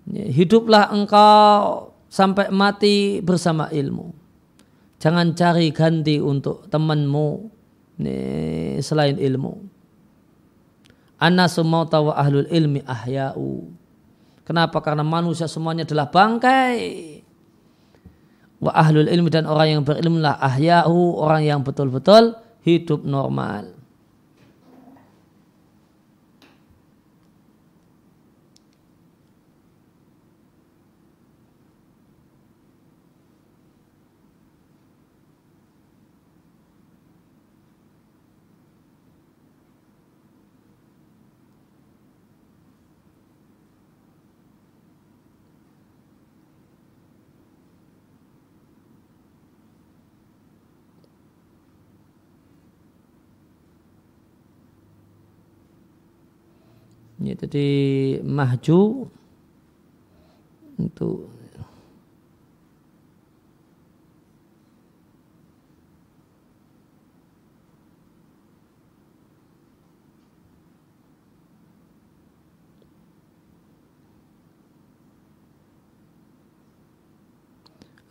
Hiduplah 0.05 0.93
engkau 0.93 1.89
sampai 2.13 2.53
mati 2.53 3.25
bersama 3.25 3.73
ilmu. 3.73 4.13
Jangan 5.01 5.33
cari 5.33 5.73
ganti 5.73 6.21
untuk 6.21 6.69
temanmu 6.69 7.49
selain 8.85 9.17
ilmu. 9.17 9.65
Anna 11.25 11.49
sumauta 11.49 12.05
wa 12.05 12.13
ahlul 12.13 12.49
ilmi 12.53 12.85
ahya'u. 12.85 13.73
Kenapa? 14.45 14.77
Karena 14.85 15.01
manusia 15.01 15.49
semuanya 15.49 15.89
adalah 15.89 16.13
bangkai 16.13 16.77
wa 18.61 18.71
ahlul 18.77 19.09
ilmi 19.09 19.33
dan 19.33 19.49
orang 19.49 19.81
yang 19.81 19.83
berilmu 19.83 20.21
lah 20.21 20.37
ahyahu 20.37 21.17
orang 21.17 21.43
yang 21.49 21.61
betul-betul 21.65 22.37
hidup 22.61 23.01
normal. 23.03 23.80
Ya, 57.21 57.37
jadi 57.37 57.69
mahju 58.25 59.13
itu 60.81 61.11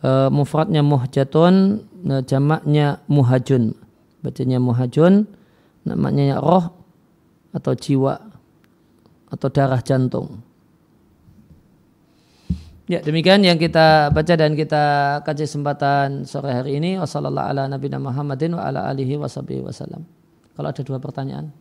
Uh, 0.00 0.32
mufradnya 0.32 0.80
muhjatun 0.80 1.84
nah, 2.08 2.24
jamaknya 2.24 3.04
muhajun. 3.04 3.76
Bacanya 4.24 4.56
muhajun 4.56 5.28
namanya 5.84 6.40
roh 6.40 6.72
atau 7.52 7.76
jiwa 7.76 8.29
atau 9.30 9.48
darah 9.48 9.80
jantung. 9.80 10.42
Ya 12.90 12.98
demikian 12.98 13.46
yang 13.46 13.54
kita 13.54 14.10
baca 14.10 14.34
dan 14.34 14.58
kita 14.58 15.22
kaji 15.22 15.46
kesempatan 15.46 16.26
sore 16.26 16.50
hari 16.50 16.82
ini. 16.82 16.98
Wassalamualaikum 16.98 18.02
warahmatullahi 18.02 19.14
wabarakatuh. 19.14 20.02
Kalau 20.58 20.68
ada 20.74 20.82
dua 20.82 20.98
pertanyaan. 20.98 21.54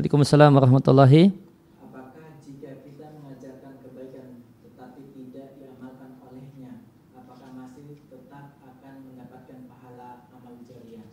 Waalaikumsalam 0.00 0.56
warahmatullahi 0.56 1.28
Apakah 1.76 2.40
jika 2.40 2.72
kita 2.88 3.20
mengajarkan 3.20 3.84
kebaikan 3.84 4.48
tetapi 4.64 5.12
tidak 5.12 5.60
diamalkan 5.60 6.16
olehnya, 6.24 6.88
apakah 7.12 7.52
masih 7.52 8.00
tetap 8.08 8.56
akan 8.64 8.94
mendapatkan 9.12 9.60
pahala 9.68 10.24
amal 10.32 10.56
jariah? 10.64 11.04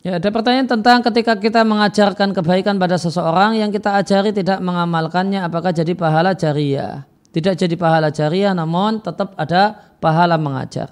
Ya, 0.00 0.16
ada 0.16 0.32
pertanyaan 0.32 0.80
tentang 0.80 1.04
ketika 1.04 1.36
kita 1.36 1.60
mengajarkan 1.68 2.32
kebaikan 2.32 2.80
pada 2.80 2.96
seseorang 2.96 3.60
yang 3.60 3.68
kita 3.68 4.00
ajari 4.00 4.32
tidak 4.32 4.64
mengamalkannya, 4.64 5.44
apakah 5.44 5.76
jadi 5.76 5.92
pahala 5.92 6.32
jariah? 6.32 7.04
Tidak 7.36 7.52
jadi 7.52 7.76
pahala 7.76 8.08
jariah, 8.08 8.56
namun 8.56 9.04
tetap 9.04 9.36
ada 9.36 9.92
pahala 10.00 10.40
mengajar. 10.40 10.88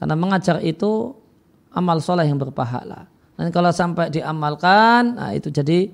Karena 0.00 0.16
mengajar 0.16 0.64
itu 0.64 1.20
amal 1.68 2.00
soleh 2.00 2.24
yang 2.24 2.40
berpahala. 2.40 3.11
Dan 3.42 3.50
kalau 3.50 3.74
sampai 3.74 4.06
diamalkan, 4.06 5.18
nah 5.18 5.34
itu 5.34 5.50
jadi 5.50 5.90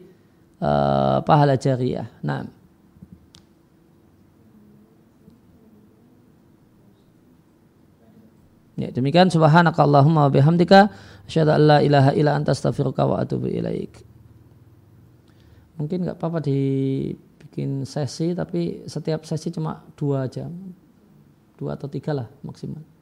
uh, 0.60 1.24
pahala 1.24 1.56
jariah. 1.56 2.04
Nah. 2.20 2.44
Ya, 8.76 8.92
demikian 8.92 9.32
subhanakallahumma 9.32 10.28
wa 10.28 10.30
bihamdika 10.30 10.92
asyhadu 11.24 11.56
an 11.56 11.62
la 11.64 11.78
ilaha 11.80 12.12
illa 12.12 12.36
anta 12.36 12.52
astaghfiruka 12.52 13.08
wa 13.08 13.24
atubu 13.24 13.48
ilaik. 13.48 13.96
Mungkin 15.80 16.04
nggak 16.04 16.20
apa-apa 16.20 16.44
dibikin 16.44 17.88
sesi 17.88 18.36
tapi 18.36 18.84
setiap 18.84 19.24
sesi 19.24 19.48
cuma 19.48 19.88
dua 19.96 20.28
jam. 20.28 20.52
Dua 21.56 21.80
atau 21.80 21.88
tiga 21.88 22.12
lah 22.12 22.28
maksimal. 22.44 22.97